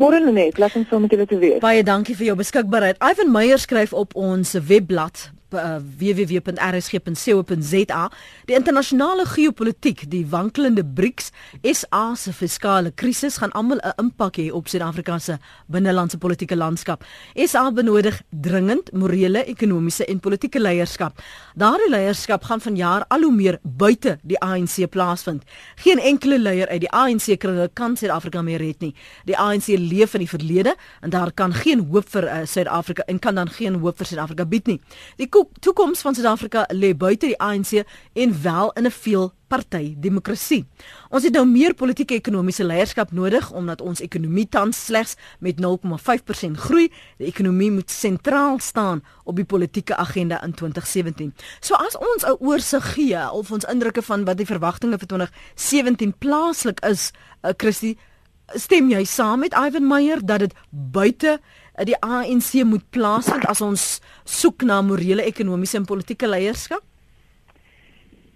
Môre 0.00 0.20
net, 0.32 0.58
laat 0.58 0.74
ons 0.76 0.88
sommer 0.88 1.08
dit 1.08 1.36
weer. 1.38 1.60
Baie 1.60 1.82
dankie 1.84 2.16
vir 2.16 2.32
jou 2.32 2.36
beskikbaarheid. 2.40 2.96
Ivan 3.04 3.32
Meyer 3.32 3.60
skryf 3.60 3.92
op 3.92 4.16
ons 4.16 4.56
webblad 4.56 5.30
uh, 5.54 5.76
www.rsg.co.za 5.98 8.10
die 8.48 8.56
internasionale 8.56 9.26
geopolitiek 9.26 10.10
die 10.10 10.26
wankelende 10.26 10.84
BRICS 10.84 11.30
SA 11.62 12.14
se 12.16 12.32
fiskale 12.32 12.92
krisis 12.94 13.36
gaan 13.38 13.52
almal 13.52 13.80
'n 13.82 13.92
impak 14.02 14.36
hê 14.36 14.52
op 14.52 14.68
Suid-Afrika 14.68 15.18
se 15.18 15.38
binnelandse 15.66 16.18
politieke 16.18 16.56
landskap. 16.56 17.04
SA 17.34 17.72
benodig 17.72 18.22
dringend 18.30 18.92
morele 18.92 19.44
ekonomiese 19.44 20.04
en 20.04 20.20
politieke 20.20 20.60
leierskap. 20.60 21.22
Daardie 21.54 21.90
leierskap 21.90 22.44
gaan 22.44 22.60
vanjaar 22.60 23.04
al 23.08 23.22
hoe 23.22 23.32
meer 23.32 23.58
buite 23.62 24.18
die 24.22 24.40
ANC 24.40 24.90
plaasvind. 24.90 25.42
Geen 25.76 25.98
enkele 25.98 26.38
leier 26.38 26.68
uit 26.68 26.80
die 26.80 26.90
ANC 26.90 27.38
kringe 27.38 27.70
kan 27.72 27.96
Suid-Afrika 27.96 28.42
meer 28.42 28.58
red 28.58 28.80
nie. 28.80 28.94
Die 29.24 29.38
ANC 29.38 29.66
leef 29.66 30.14
in 30.14 30.24
die 30.24 30.28
verlede 30.28 30.74
en 31.00 31.10
daar 31.10 31.32
kan 31.32 31.54
geen 31.54 31.86
hoop 31.90 32.08
vir 32.08 32.24
uh, 32.24 32.40
Suid-Afrika 32.44 33.02
en 33.06 33.18
kan 33.18 33.34
dan 33.34 33.48
geen 33.48 33.80
hoop 33.80 33.98
vir 33.98 34.06
Suid-Afrika 34.06 34.48
bied 34.48 34.66
nie. 34.66 34.80
Die 35.16 35.28
toekoms 35.60 36.00
van 36.00 36.14
Suid-Afrika 36.14 36.66
lê 36.74 36.92
buite 36.96 37.26
die 37.26 37.38
ANC 37.38 37.82
en 38.12 38.42
wel 38.42 38.72
in 38.72 38.86
'n 38.86 38.90
veel 38.90 39.32
party 39.52 39.94
demokrasie. 40.00 40.64
Ons 41.10 41.26
het 41.26 41.34
nou 41.36 41.44
meer 41.46 41.74
politieke 41.74 42.14
ekonomiese 42.14 42.64
leierskap 42.64 43.12
nodig 43.12 43.50
omdat 43.50 43.80
ons 43.80 44.00
ekonomie 44.00 44.48
tans 44.48 44.84
slegs 44.84 45.16
met 45.38 45.60
0,5% 45.60 46.56
groei. 46.56 46.88
Die 47.18 47.26
ekonomie 47.26 47.70
moet 47.70 47.90
sentraal 47.90 48.58
staan 48.58 49.02
op 49.24 49.36
die 49.36 49.44
politieke 49.44 49.96
agenda 49.96 50.42
in 50.42 50.54
2017. 50.54 51.34
So 51.60 51.74
as 51.74 51.96
ons 51.96 52.24
'n 52.24 52.36
oorsig 52.40 52.92
gee 52.94 53.30
of 53.30 53.50
ons 53.50 53.64
indrukke 53.64 54.02
van 54.02 54.24
wat 54.24 54.36
die 54.36 54.46
verwagtinge 54.46 54.98
vir 54.98 55.06
2017 55.06 56.14
plaaslik 56.18 56.80
is, 56.80 57.10
uh, 57.42 57.50
Christie, 57.56 57.98
stem 58.54 58.90
jy 58.90 59.04
saam 59.04 59.38
met 59.40 59.54
Ivan 59.54 59.86
Meyer 59.86 60.20
dat 60.24 60.38
dit 60.38 60.54
buite 60.70 61.38
uh, 61.40 61.61
die 61.84 61.96
ANC 62.00 62.64
moet 62.64 62.84
plaasvind 62.90 63.46
as 63.48 63.60
ons 63.60 64.00
soek 64.24 64.62
na 64.62 64.82
morele, 64.82 65.22
ekonomiese 65.22 65.76
en 65.76 65.84
politieke 65.88 66.28
leierskap? 66.28 66.82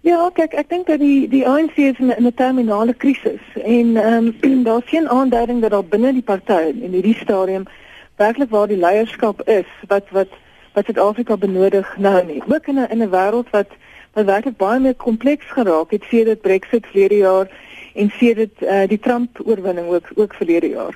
Ja, 0.06 0.30
kyk, 0.30 0.52
ek 0.54 0.68
dink 0.70 0.86
dat 0.86 1.00
die 1.02 1.26
die 1.28 1.42
ANC 1.48 1.76
is 1.82 1.98
in 1.98 2.12
'n 2.14 2.34
terminale 2.34 2.94
krisis 2.94 3.42
en 3.54 3.96
ehm 3.96 4.30
um, 4.46 4.62
daar's 4.62 4.88
geen 4.88 5.08
aanduiding 5.08 5.60
dat 5.60 5.70
daar 5.70 5.84
binne 5.84 6.12
die 6.12 6.22
party 6.22 6.72
in 6.80 6.92
hierdie 6.92 7.16
stadium 7.18 7.64
werklik 8.16 8.50
waar 8.50 8.68
die 8.68 8.78
leierskap 8.78 9.42
is 9.48 9.66
wat 9.88 10.06
wat 10.10 10.28
wat 10.74 10.84
Suid-Afrika 10.84 11.36
benodig 11.36 11.96
nou 11.96 12.24
nie. 12.24 12.42
Ook 12.46 12.66
in 12.66 12.78
'n 12.78 12.86
in 12.90 13.02
'n 13.02 13.10
wêreld 13.10 13.50
wat 13.50 13.70
wat 14.12 14.24
werklik 14.24 14.56
baie 14.56 14.80
meer 14.80 14.94
kompleks 14.94 15.46
geraak 15.46 15.90
het 15.90 16.04
sedert 16.10 16.40
Brexit 16.40 16.86
verlede 16.86 17.16
jaar 17.16 17.46
en 17.94 18.10
sedert 18.10 18.62
uh, 18.62 18.86
die 18.86 18.98
Trump 18.98 19.40
oorwinning 19.44 19.88
ook 19.88 20.06
ook 20.14 20.34
verlede 20.34 20.68
jaar. 20.68 20.94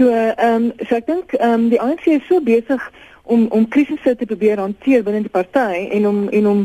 So 0.00 0.08
ehm 0.08 0.64
um, 0.64 0.72
so 0.88 0.96
ek 0.96 1.06
dink 1.06 1.32
ehm 1.36 1.52
um, 1.52 1.64
die 1.68 1.80
ANC 1.80 2.06
is 2.08 2.22
so 2.24 2.40
besig 2.40 2.84
om 3.22 3.42
om 3.52 3.66
krisisse 3.68 4.14
te 4.16 4.26
probeer 4.26 4.56
hanteer 4.56 5.02
binne 5.04 5.20
die 5.26 5.32
party 5.34 5.90
en 5.96 6.06
om 6.08 6.22
en 6.28 6.46
om 6.48 6.62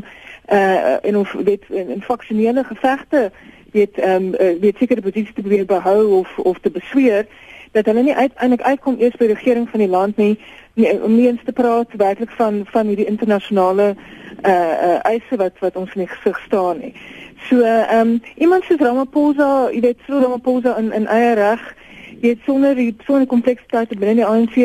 uh 0.57 0.95
en 1.09 1.17
of 1.17 1.33
dit 1.49 1.65
in, 1.67 1.89
in 1.97 2.01
faksionele 2.01 2.63
gevegte 2.63 3.25
weet 3.75 3.99
ehm 3.99 4.31
um, 4.39 4.59
weet 4.63 4.79
sekere 4.79 5.03
posisies 5.03 5.35
te 5.35 5.43
probeer 5.43 5.67
behou 5.67 6.05
of 6.21 6.37
of 6.37 6.63
te 6.63 6.71
besweer 6.71 7.27
dat 7.75 7.91
hulle 7.91 8.07
nie 8.07 8.15
uiteindelik 8.15 8.63
uitkom 8.71 9.03
eers 9.03 9.19
by 9.19 9.27
regering 9.33 9.69
van 9.69 9.83
die 9.83 9.91
land 9.97 10.17
nie, 10.17 10.39
nie 10.79 10.95
om 10.95 11.15
nie 11.19 11.27
eens 11.27 11.43
te 11.43 11.51
praat 11.51 11.99
werklik 11.99 12.31
van 12.39 12.63
van 12.71 12.87
hierdie 12.87 13.11
internasionale 13.11 13.95
uh 14.47 14.75
uh 14.87 14.99
eise 15.11 15.43
wat 15.43 15.59
wat 15.59 15.75
ons 15.75 15.91
in 15.99 16.07
die 16.07 16.13
gesig 16.15 16.39
staan 16.47 16.79
nie. 16.79 16.95
So 17.49 17.59
ehm 17.59 17.99
um, 17.99 18.21
iemand 18.35 18.63
soos 18.63 18.79
Ramaphosa, 18.79 19.67
jy 19.71 19.81
weet 19.89 20.07
so 20.07 20.23
Ramaphosa 20.23 20.77
in 20.79 20.93
in 20.93 21.07
eie 21.07 21.33
reg, 21.35 21.73
weet 22.25 22.45
sonder 22.45 22.75
die 22.75 22.91
sonder 23.07 23.27
kompleksiteit 23.27 23.93
binne 23.99 24.19
die 24.21 24.25
ANC 24.25 24.55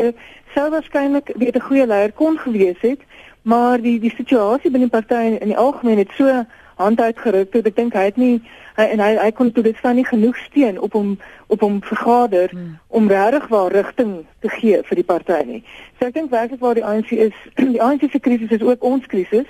sou 0.54 0.66
waarskynlik 0.74 1.32
weet 1.36 1.56
'n 1.56 1.68
goeie 1.68 1.86
leier 1.86 2.12
kon 2.12 2.38
gewees 2.38 2.80
het 2.80 3.00
maar 3.42 3.80
die 3.80 3.98
die 4.00 4.14
situasie 4.16 4.70
binne 4.70 4.88
die 4.88 4.96
party 4.98 5.38
in 5.40 5.52
die 5.52 5.62
algemeen 5.66 5.98
het 5.98 6.12
so 6.16 6.44
hand 6.80 7.00
uitgeruk 7.00 7.52
dat 7.52 7.66
ek 7.66 7.76
dink 7.76 7.94
hy 7.94 8.04
het 8.08 8.16
nie 8.16 8.40
hy, 8.76 8.86
en 8.94 9.02
hy 9.02 9.10
hy 9.20 9.30
kon 9.36 9.52
toe 9.52 9.64
dit 9.66 9.78
van 9.84 9.98
nie 9.98 10.06
genoeg 10.06 10.38
steun 10.46 10.78
op 10.80 10.96
hom 10.96 11.16
op 11.52 11.64
hom 11.64 11.80
vergader 11.84 12.52
hmm. 12.54 12.78
om 12.88 13.08
regtig 13.10 13.48
waar 13.52 13.72
rigting 13.74 14.12
te 14.40 14.48
gee 14.56 14.80
vir 14.86 15.00
die 15.00 15.06
party 15.06 15.40
nie. 15.46 15.62
So 15.98 16.06
ek 16.08 16.14
dink 16.14 16.30
werklik 16.30 16.62
waar 16.62 16.78
die 16.78 16.86
ANC 16.86 17.10
is, 17.12 17.36
die 17.74 17.82
ANC 17.82 18.06
se 18.10 18.22
krisis 18.22 18.54
is 18.56 18.64
ook 18.64 18.86
ons 18.86 19.06
krisis 19.10 19.48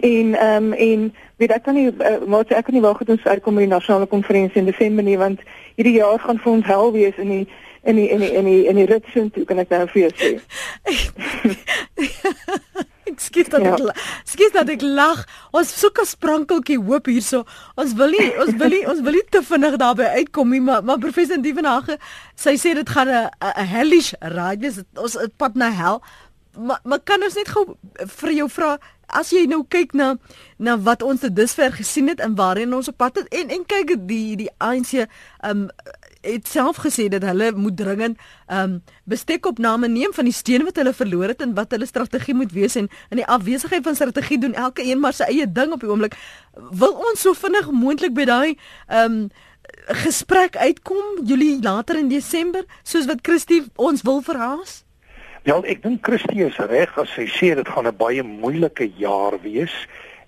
en 0.00 0.34
ehm 0.34 0.64
um, 0.64 0.72
en 0.72 1.14
weet 1.36 1.50
ek 1.50 1.62
kan 1.62 1.74
nie 1.74 1.88
uh, 1.88 2.20
maar 2.26 2.44
ek 2.48 2.64
kan 2.64 2.74
nie 2.74 2.84
wag 2.84 2.98
tot 2.98 3.08
ons 3.08 3.24
uitkom 3.24 3.54
by 3.54 3.66
die 3.66 3.74
nasionale 3.74 4.06
konferensie 4.06 4.60
in 4.60 4.70
Desember 4.70 5.04
nie 5.04 5.18
want 5.18 5.40
hierdie 5.76 5.98
jaar 5.98 6.18
gaan 6.18 6.38
vir 6.38 6.52
ons 6.52 6.66
hel 6.66 6.92
wees 6.92 7.16
in 7.16 7.28
die 7.28 7.46
in 7.82 7.96
die 7.96 8.08
in 8.08 8.20
die 8.20 8.32
in 8.36 8.44
die 8.44 8.64
in 8.68 8.76
die 8.76 8.86
ritsin 8.86 9.30
toe 9.30 9.44
kan 9.48 9.58
ek 9.58 9.70
nou 9.72 9.86
vir 9.92 10.02
jou 10.02 10.12
sê. 10.20 10.30
Skiet 13.20 13.50
dat 13.52 13.64
ja. 13.64 13.74
ek 13.74 14.00
skiet 14.28 14.54
dat 14.54 14.68
ek 14.72 14.84
lag. 14.84 15.24
Ons 15.56 15.72
soek 15.80 16.00
'n 16.00 16.08
sprankeltjie 16.08 16.78
hoop 16.78 17.06
hierso. 17.10 17.44
Ons 17.76 17.92
wil 17.98 18.12
nie 18.16 18.28
ons 18.40 18.54
wil 18.60 18.72
nie 18.72 18.84
ons 18.88 19.00
wil 19.00 19.16
nie 19.16 19.26
te 19.30 19.42
vinnig 19.42 19.76
daarby 19.80 20.06
uitkom 20.20 20.50
nie, 20.50 20.60
maar 20.60 20.84
maar 20.84 20.98
professor 20.98 21.40
Dievenage, 21.40 21.98
sy 22.34 22.56
sê 22.56 22.74
dit 22.74 22.88
gaan 22.88 23.08
'n 23.08 23.30
'n 23.40 23.66
hellish 23.66 24.12
ride 24.20 24.60
wees. 24.60 24.82
Ons 24.96 25.16
pad 25.36 25.54
na 25.54 25.70
hel. 25.70 26.02
Maar 26.58 26.80
maar 26.84 27.00
kan 27.00 27.22
ons 27.22 27.34
net 27.34 27.48
gou 27.48 27.76
vir 28.06 28.32
jou 28.32 28.48
vra 28.48 28.78
as 29.16 29.32
jy 29.34 29.46
nou 29.50 29.62
kyk 29.68 29.94
na 29.94 30.14
na 30.58 30.76
wat 30.76 31.02
ons 31.02 31.20
tot 31.24 31.34
dusver 31.36 31.72
gesien 31.72 32.08
het 32.12 32.20
en 32.20 32.36
waarheen 32.38 32.74
ons 32.74 32.88
op 32.88 32.96
pad 33.00 33.22
het 33.22 33.34
en 33.40 33.50
en 33.56 33.66
kyk 33.66 33.96
die 34.08 34.36
die 34.36 34.50
ANC 34.58 35.06
um 35.46 35.68
het 36.20 36.48
self 36.48 36.76
gesê 36.84 37.08
dat 37.08 37.24
hulle 37.24 37.52
moet 37.56 37.76
dringend 37.76 38.18
um 38.52 38.80
bestekopname 39.08 39.88
neem 39.88 40.12
van 40.12 40.28
die 40.28 40.36
steen 40.36 40.64
wat 40.68 40.76
hulle 40.76 40.92
verloor 40.92 41.32
het 41.32 41.40
en 41.42 41.54
wat 41.56 41.72
hulle 41.72 41.88
strategie 41.88 42.34
moet 42.36 42.52
wees 42.52 42.76
en 42.76 42.90
in 43.08 43.22
die 43.22 43.26
afwesigheid 43.26 43.84
van 43.84 43.96
strategie 43.96 44.38
doen 44.38 44.54
elke 44.54 44.84
een 44.84 45.00
maar 45.00 45.16
sy 45.16 45.30
eie 45.32 45.48
ding 45.52 45.72
op 45.72 45.80
die 45.80 45.88
oomblik. 45.88 46.16
Wil 46.54 46.92
ons 46.92 47.24
so 47.24 47.32
vinnig 47.32 47.70
moontlik 47.72 48.12
by 48.14 48.28
daai 48.28 48.58
um 49.02 49.30
gesprek 50.04 50.56
uitkom 50.56 51.24
Julie 51.24 51.62
later 51.62 51.98
in 51.98 52.08
Desember 52.08 52.64
soos 52.82 53.08
wat 53.08 53.24
Christie 53.26 53.64
ons 53.76 54.02
wil 54.02 54.20
verhaas 54.20 54.82
Ja, 55.48 55.56
ek 55.64 55.80
dink 55.80 56.04
Christie 56.04 56.42
is 56.44 56.58
reg 56.68 56.92
as 57.00 57.12
sy 57.16 57.24
sê 57.32 57.54
dit 57.56 57.68
gaan 57.68 57.88
'n 57.88 57.96
baie 57.96 58.22
moeilike 58.22 58.90
jaar 59.00 59.40
wees. 59.40 59.72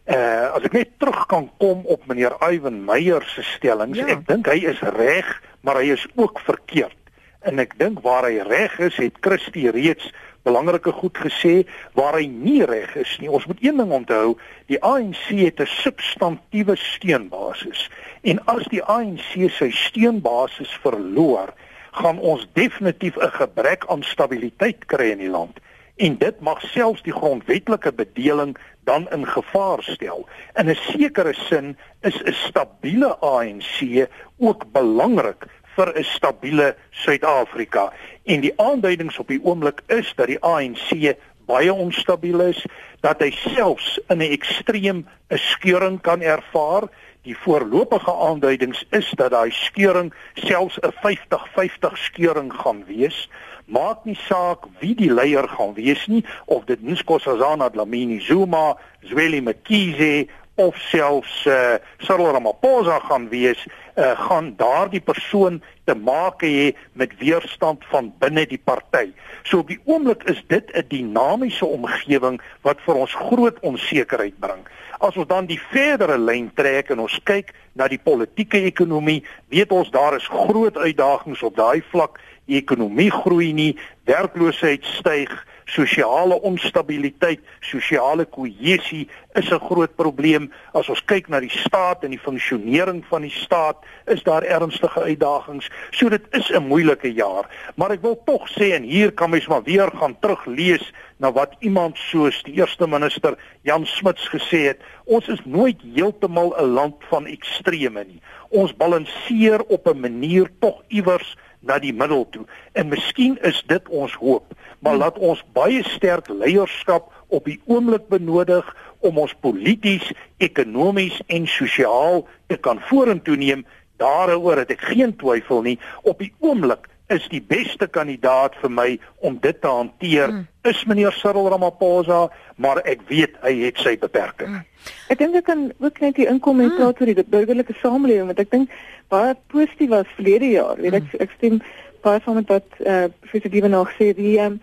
Uh 0.09 0.57
as 0.57 0.64
ek 0.64 0.72
net 0.72 0.90
terug 0.98 1.27
kan 1.29 1.51
kom 1.59 1.85
op 1.85 2.07
meneer 2.07 2.33
Iwan 2.40 2.85
Meyer 2.85 3.22
se 3.22 3.42
stellings, 3.42 3.98
ja. 3.98 4.07
ek 4.07 4.27
dink 4.27 4.48
hy 4.48 4.64
is 4.72 4.81
reg, 4.81 5.29
maar 5.61 5.77
hy 5.77 5.92
is 5.92 6.07
ook 6.16 6.40
verkeerd. 6.40 6.96
En 7.44 7.59
ek 7.59 7.77
dink 7.79 8.01
waar 8.01 8.25
hy 8.25 8.40
reg 8.40 8.79
is, 8.79 8.96
het 8.96 9.20
Christie 9.20 9.70
reeds 9.70 10.09
belangrike 10.42 10.92
goed 10.92 11.18
gesê 11.18 11.66
waar 11.94 12.16
hy 12.16 12.27
nie 12.27 12.64
reg 12.64 12.96
is 12.96 13.12
nie. 13.20 13.29
Ons 13.31 13.46
moet 13.46 13.61
een 13.61 13.77
ding 13.77 13.92
onthou, 13.92 14.38
die 14.66 14.81
ANC 14.81 15.29
het 15.29 15.61
'n 15.61 15.66
substantiëre 15.66 16.77
steunbasis. 16.77 17.90
En 18.22 18.40
as 18.46 18.64
die 18.72 18.83
ANC 18.83 19.51
sy 19.51 19.70
steunbasis 19.70 20.72
verloor, 20.83 21.53
gaan 21.92 22.18
ons 22.18 22.46
definitief 22.52 23.16
'n 23.16 23.33
gebrek 23.40 23.87
aan 23.87 24.02
stabiliteit 24.02 24.85
kry 24.87 25.11
in 25.11 25.18
die 25.18 25.31
land 25.31 25.61
en 25.96 26.18
dit 26.18 26.40
mag 26.40 26.61
selfs 26.72 27.02
die 27.07 27.12
grondwetlike 27.12 27.92
bedeling 27.92 28.57
dan 28.88 29.07
in 29.14 29.26
gevaar 29.26 29.83
stel. 29.83 30.26
In 30.59 30.68
'n 30.70 30.74
sekere 30.74 31.35
sin 31.35 31.76
is 32.00 32.22
'n 32.22 32.33
stabiele 32.33 33.16
ANC 33.20 34.09
ook 34.38 34.72
belangrik 34.72 35.46
vir 35.76 35.92
'n 35.98 36.05
stabiele 36.05 36.76
Suid-Afrika. 36.90 37.92
En 38.24 38.40
die 38.40 38.52
aanduidings 38.57 39.18
op 39.18 39.28
die 39.28 39.40
oomblik 39.42 39.81
is 39.87 40.12
dat 40.16 40.26
die 40.26 40.40
ANC 40.40 41.16
baie 41.46 41.72
onstabiel 41.72 42.40
is, 42.40 42.66
dat 43.00 43.20
hy 43.20 43.31
selfs 43.31 44.00
in 44.09 44.18
'n 44.18 44.33
ekstreem 44.33 45.07
'n 45.28 45.38
skeuring 45.38 46.00
kan 46.00 46.22
ervaar. 46.22 46.88
Die 47.22 47.38
voorlopige 47.38 48.12
aanduidings 48.12 48.85
is 48.90 49.11
dat 49.14 49.30
daai 49.30 49.50
skeuring 49.54 50.14
selfs 50.35 50.78
'n 50.80 50.90
50-50 51.02 51.98
skeuring 52.06 52.52
gaan 52.52 52.85
wees. 52.87 53.28
Maak 53.64 54.04
nie 54.04 54.18
saak 54.18 54.66
wie 54.78 54.94
die 54.94 55.12
leier 55.12 55.48
gaan 55.48 55.74
wees 55.74 56.06
nie 56.06 56.24
of 56.44 56.64
dit 56.64 56.82
Nkosazana 56.82 57.70
Dlamini 57.70 58.20
Zuma, 58.20 58.76
Zweli 59.00 59.40
Mkhize 59.40 60.26
of 60.62 60.77
selfs 60.77 61.46
uh, 61.46 61.79
Cyril 61.98 62.33
Ramaphosa 62.33 62.98
gaan 63.09 63.29
wees, 63.29 63.61
uh, 63.96 64.12
gaan 64.27 64.55
daardie 64.57 65.01
persoon 65.01 65.61
te 65.85 65.94
maak 65.94 66.42
hê 66.46 66.72
met 66.92 67.12
weerstand 67.18 67.85
van 67.90 68.12
binne 68.22 68.46
die 68.46 68.61
party. 68.64 69.11
So 69.42 69.62
op 69.62 69.72
die 69.72 69.81
oomblik 69.85 70.22
is 70.31 70.42
dit 70.48 70.70
'n 70.72 70.87
dinamiese 70.88 71.66
omgewing 71.66 72.40
wat 72.62 72.81
vir 72.87 72.94
ons 72.94 73.14
groot 73.14 73.59
onsekerheid 73.61 74.38
bring. 74.38 74.62
As 74.98 75.16
ons 75.16 75.27
dan 75.27 75.46
die 75.46 75.61
verdere 75.70 76.18
lyn 76.18 76.51
trek 76.55 76.90
en 76.90 76.98
ons 76.98 77.20
kyk 77.25 77.53
na 77.72 77.88
die 77.88 77.98
politieke 77.98 78.62
ekonomie, 78.62 79.25
weet 79.48 79.72
ons 79.72 79.90
daar 79.90 80.14
is 80.16 80.29
groot 80.29 80.77
uitdagings 80.77 81.42
op 81.42 81.57
daai 81.57 81.83
vlak 81.90 82.20
die 82.46 82.57
ekonomie 82.57 83.11
groei 83.11 83.53
nie, 83.53 83.77
werkloosheid 84.05 84.85
styg, 84.85 85.31
sosiale 85.64 86.40
onstabiliteit, 86.40 87.40
sosiale 87.61 88.25
kohesie 88.25 89.09
is 89.35 89.51
'n 89.51 89.59
groot 89.59 89.94
probleem. 89.96 90.53
As 90.72 90.88
ons 90.88 91.05
kyk 91.05 91.29
na 91.29 91.40
die 91.40 91.51
staat 91.51 92.05
en 92.05 92.11
die 92.11 92.18
funksionering 92.18 93.05
van 93.09 93.22
die 93.22 93.31
staat, 93.31 93.77
is 94.07 94.22
daar 94.22 94.42
ernstige 94.42 95.01
uitdagings. 95.01 95.70
So 95.90 96.09
dit 96.09 96.22
is 96.31 96.51
'n 96.51 96.66
moeilike 96.66 97.12
jaar, 97.12 97.46
maar 97.77 97.90
ek 97.90 98.03
wil 98.03 98.22
tog 98.25 98.48
sê 98.48 98.72
en 98.72 98.83
hier 98.83 99.12
kan 99.12 99.31
mens 99.31 99.46
maar 99.46 99.62
weer 99.62 99.90
gaan 99.94 100.16
teruglees 100.20 100.92
na 101.16 101.33
wat 101.33 101.55
iemand 101.61 101.98
soos 101.98 102.42
die 102.42 102.55
eerste 102.55 102.87
minister 102.87 103.38
Jan 103.62 103.87
Smuts 103.87 104.29
gesê 104.29 104.66
het, 104.66 104.81
ons 105.05 105.29
is 105.29 105.40
nooit 105.44 105.81
heeltemal 105.94 106.55
'n 106.59 106.75
land 106.75 106.94
van 107.11 107.27
ekstreme 107.27 108.05
nie. 108.05 108.20
Ons 108.51 108.77
balanseer 108.77 109.62
op 109.68 109.87
'n 109.87 110.01
manier 110.01 110.51
tog 110.61 110.83
iewers 110.88 111.37
na 111.66 111.79
die 111.83 111.92
middel 111.94 112.27
toe. 112.31 112.44
En 112.72 112.90
miskien 112.92 113.38
is 113.46 113.62
dit 113.70 113.88
ons 113.88 114.14
hoop, 114.20 114.55
maar 114.79 114.98
laat 114.98 115.18
ons 115.18 115.42
baie 115.57 115.83
sterk 115.94 116.29
leierskap 116.29 117.11
op 117.33 117.46
die 117.48 117.61
oomblik 117.70 118.09
benodig 118.12 118.66
om 119.01 119.18
ons 119.18 119.35
polities, 119.40 120.12
ekonomies 120.42 121.20
en 121.27 121.46
sosiaal 121.48 122.27
te 122.53 122.59
kan 122.61 122.83
vorentoe 122.90 123.37
neem. 123.37 123.66
Daaroor 124.03 124.62
het 124.62 124.72
ek 124.75 124.83
geen 124.92 125.14
twyfel 125.16 125.62
nie. 125.62 125.79
Op 126.03 126.22
die 126.22 126.33
oomblik 126.42 126.88
is 127.14 127.29
die 127.33 127.42
beste 127.42 127.87
kandidaat 127.87 128.57
vir 128.62 128.72
my 128.72 128.88
om 129.20 129.38
dit 129.42 129.61
te 129.61 129.70
hanteer 129.70 130.33
mm. 130.33 130.46
is 130.70 130.85
meneer 130.88 131.14
Cyril 131.16 131.51
Ramaphosa, 131.53 132.27
maar 132.57 132.83
ek 132.88 133.05
weet 133.09 133.37
hy 133.44 133.55
het 133.64 133.81
sy 133.83 133.96
beperkings. 134.01 134.62
Mm. 134.62 134.90
Ek 135.12 135.20
dink 135.20 135.38
ek 135.38 135.46
kan 135.46 135.68
ook 135.79 136.01
net 136.03 136.18
hier 136.18 136.33
inkom 136.33 136.61
en 136.61 136.72
mm. 136.72 136.81
praat 136.81 137.01
oor 137.01 137.12
die 137.12 137.29
burgerlike 137.37 137.77
samelewing 137.83 138.33
want 138.33 138.42
ek 138.42 138.51
dink 138.55 138.75
baie 139.12 139.37
positief 139.53 139.92
was 139.92 140.16
verlede 140.16 140.55
jaar. 140.57 140.81
Weet 140.81 141.01
ek 141.03 141.09
mm. 141.11 141.25
ek 141.27 141.38
stem 141.38 141.62
baie 142.03 142.20
van 142.25 142.35
met 142.35 142.48
wat 142.51 142.81
eh 142.81 142.94
uh, 142.94 143.11
professor 143.20 143.51
Dievenag 143.51 143.92
sê 143.98 144.11
die 144.14 144.38
um, 144.42 144.61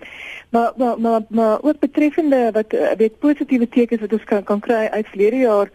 maar, 0.49 0.73
maar 0.75 0.99
maar 0.99 1.21
maar 1.29 1.61
ook 1.61 1.79
betreffende 1.79 2.49
wat 2.51 2.73
uh, 2.73 2.91
weet 2.97 3.19
positiewe 3.19 3.69
tekens 3.69 4.01
wat 4.01 4.13
ons 4.13 4.23
kan 4.23 4.43
kan 4.43 4.59
kry 4.59 4.87
uit 4.91 5.07
verlede 5.07 5.37
jaar 5.37 5.71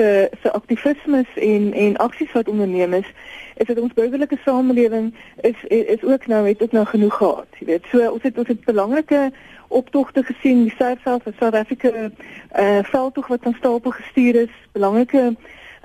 se 0.00 0.30
se 0.42 0.52
aktivisme 0.52 1.24
en 1.34 1.72
en 1.72 1.96
aksies 1.96 2.32
wat 2.32 2.48
onderneem 2.48 2.92
is 2.92 3.12
is 3.56 3.66
dat 3.66 3.80
ons 3.80 3.92
burgerlike 3.92 4.38
samelewing 4.44 5.14
is 5.40 5.64
is 5.68 6.04
ook 6.04 6.26
nou 6.26 6.48
het 6.48 6.62
ook 6.62 6.72
nou 6.72 6.86
genoeg 6.86 7.16
gehad 7.16 7.46
jy 7.58 7.66
weet. 7.66 7.84
So 7.90 8.10
ons 8.10 8.22
het 8.22 8.38
ons 8.38 8.48
het 8.48 8.64
belangrike 8.64 9.32
optogte 9.68 10.22
gesien 10.22 10.62
die 10.62 10.74
South 10.78 10.98
South 11.04 11.22
South 11.38 11.54
Africa 11.54 11.90
eh 11.92 12.10
uh, 12.62 12.84
veldtog 12.84 13.26
wat 13.26 13.44
aan 13.44 13.56
stapel 13.58 13.90
gestuur 13.90 14.34
is 14.34 14.54
belangrike 14.72 15.36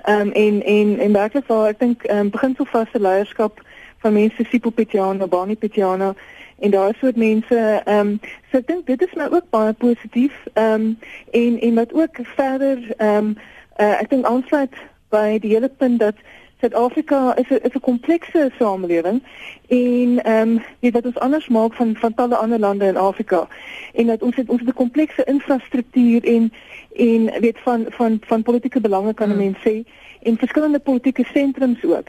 ehm 0.02 0.20
um, 0.20 0.32
en 0.32 0.62
en 0.64 0.98
en 0.98 1.12
werklik 1.12 1.46
waar 1.46 1.68
ek 1.68 1.78
dink 1.78 2.02
ehm 2.02 2.18
um, 2.18 2.30
begin 2.30 2.54
so 2.56 2.64
vaste 2.64 3.00
leierskap 3.00 3.60
van 3.98 4.12
mense 4.12 4.44
Sipho 4.44 4.70
Petiana, 4.70 5.26
Bani 5.26 5.56
Petiana 5.56 6.14
en 6.58 6.70
daar 6.70 6.88
is 6.88 6.98
soort 6.98 7.16
mense 7.16 7.82
ehm 7.84 7.98
um, 7.98 8.20
so 8.50 8.58
ek 8.58 8.66
dink 8.66 8.86
dit 8.86 9.02
is 9.02 9.12
nou 9.12 9.28
ook 9.34 9.50
baie 9.50 9.72
positief 9.72 10.46
ehm 10.52 10.72
um, 10.72 10.98
en 11.30 11.60
en 11.60 11.74
wat 11.74 11.92
ook 11.92 12.18
verder 12.22 12.78
ehm 12.96 13.16
um, 13.16 13.36
uh, 13.78 14.00
ek 14.00 14.10
dink 14.10 14.26
aansluit 14.26 14.74
by 15.08 15.38
die 15.38 15.54
hele 15.54 15.68
punt 15.68 16.00
dat 16.00 16.14
Suid-Afrika 16.60 17.36
is 17.36 17.48
'n 17.48 17.60
is 17.62 17.74
'n 17.74 17.80
komplekse 17.80 18.50
samelewing 18.58 19.22
en 19.68 20.24
ehm 20.24 20.48
um, 20.48 20.62
weet 20.80 20.92
wat 20.92 21.06
ons 21.06 21.18
anders 21.18 21.48
maak 21.48 21.74
van 21.74 21.96
van 21.96 22.14
talle 22.14 22.36
ander 22.36 22.58
lande 22.58 22.86
in 22.86 22.96
Afrika 22.96 23.48
en 23.94 24.06
dat 24.06 24.22
ons 24.22 24.36
het 24.36 24.48
ons 24.48 24.60
het 24.60 24.68
'n 24.68 24.82
komplekse 24.82 25.24
infrastruktuur 25.24 26.24
en 26.24 26.52
en 26.96 27.40
weet 27.40 27.58
van 27.58 27.84
van 27.88 28.18
van 28.20 28.42
politieke 28.42 28.80
belange 28.80 29.14
kan 29.14 29.28
hmm. 29.28 29.38
mense 29.38 29.68
sê 29.68 29.84
en 30.22 30.38
verskillende 30.38 30.78
politieke 30.78 31.24
sentrums 31.24 31.84
ook. 31.84 32.08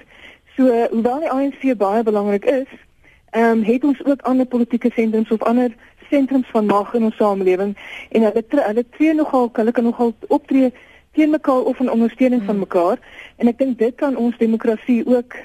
So 0.55 0.87
hoewel 0.91 1.19
die 1.19 1.29
ANC 1.29 1.77
baie 1.77 2.03
belangrik 2.03 2.45
is, 2.45 2.69
ehm 3.29 3.43
um, 3.43 3.63
het 3.63 3.83
ons 3.83 4.05
ook 4.05 4.21
ander 4.21 4.45
politieke 4.45 4.91
sentrums 4.93 5.31
of 5.31 5.43
ander 5.43 5.75
sentrums 6.09 6.47
van 6.47 6.65
mag 6.65 6.93
in 6.93 7.03
ons 7.03 7.15
samelewing 7.15 7.77
en 8.09 8.21
hulle 8.21 8.43
hulle 8.49 8.85
tree 8.89 9.13
nogal 9.13 9.49
hulle 9.53 9.71
kan 9.71 9.83
nogal 9.83 10.13
optree 10.27 10.71
teen 11.17 11.33
mekaar 11.33 11.65
of 11.71 11.79
in 11.81 11.91
ondersteuning 11.91 12.41
hmm. 12.41 12.49
van 12.49 12.59
mekaar 12.63 12.97
en 13.41 13.49
ek 13.49 13.57
dink 13.61 13.77
dit 13.81 13.95
kan 13.97 14.17
ons 14.17 14.37
demokrasie 14.37 15.01
ook 15.05 15.37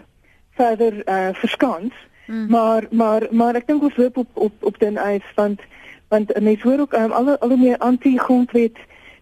verder 0.61 0.98
uh, 1.08 1.32
verskans. 1.40 1.92
Hmm. 2.26 2.48
Maar 2.52 2.87
maar 2.90 3.26
maar 3.30 3.58
ek 3.61 3.66
dink 3.70 3.82
ons 3.88 3.96
hoop 4.00 4.20
op 4.24 4.42
op 4.48 4.66
op 4.72 4.78
den 4.85 5.00
ys 5.00 5.28
want 5.38 5.64
want 6.12 6.35
mense 6.40 6.68
hoor 6.68 6.85
ook 6.85 6.96
um, 6.98 7.12
al 7.12 7.37
al 7.38 7.56
meer 7.56 7.78
anti-grondwet 7.78 8.76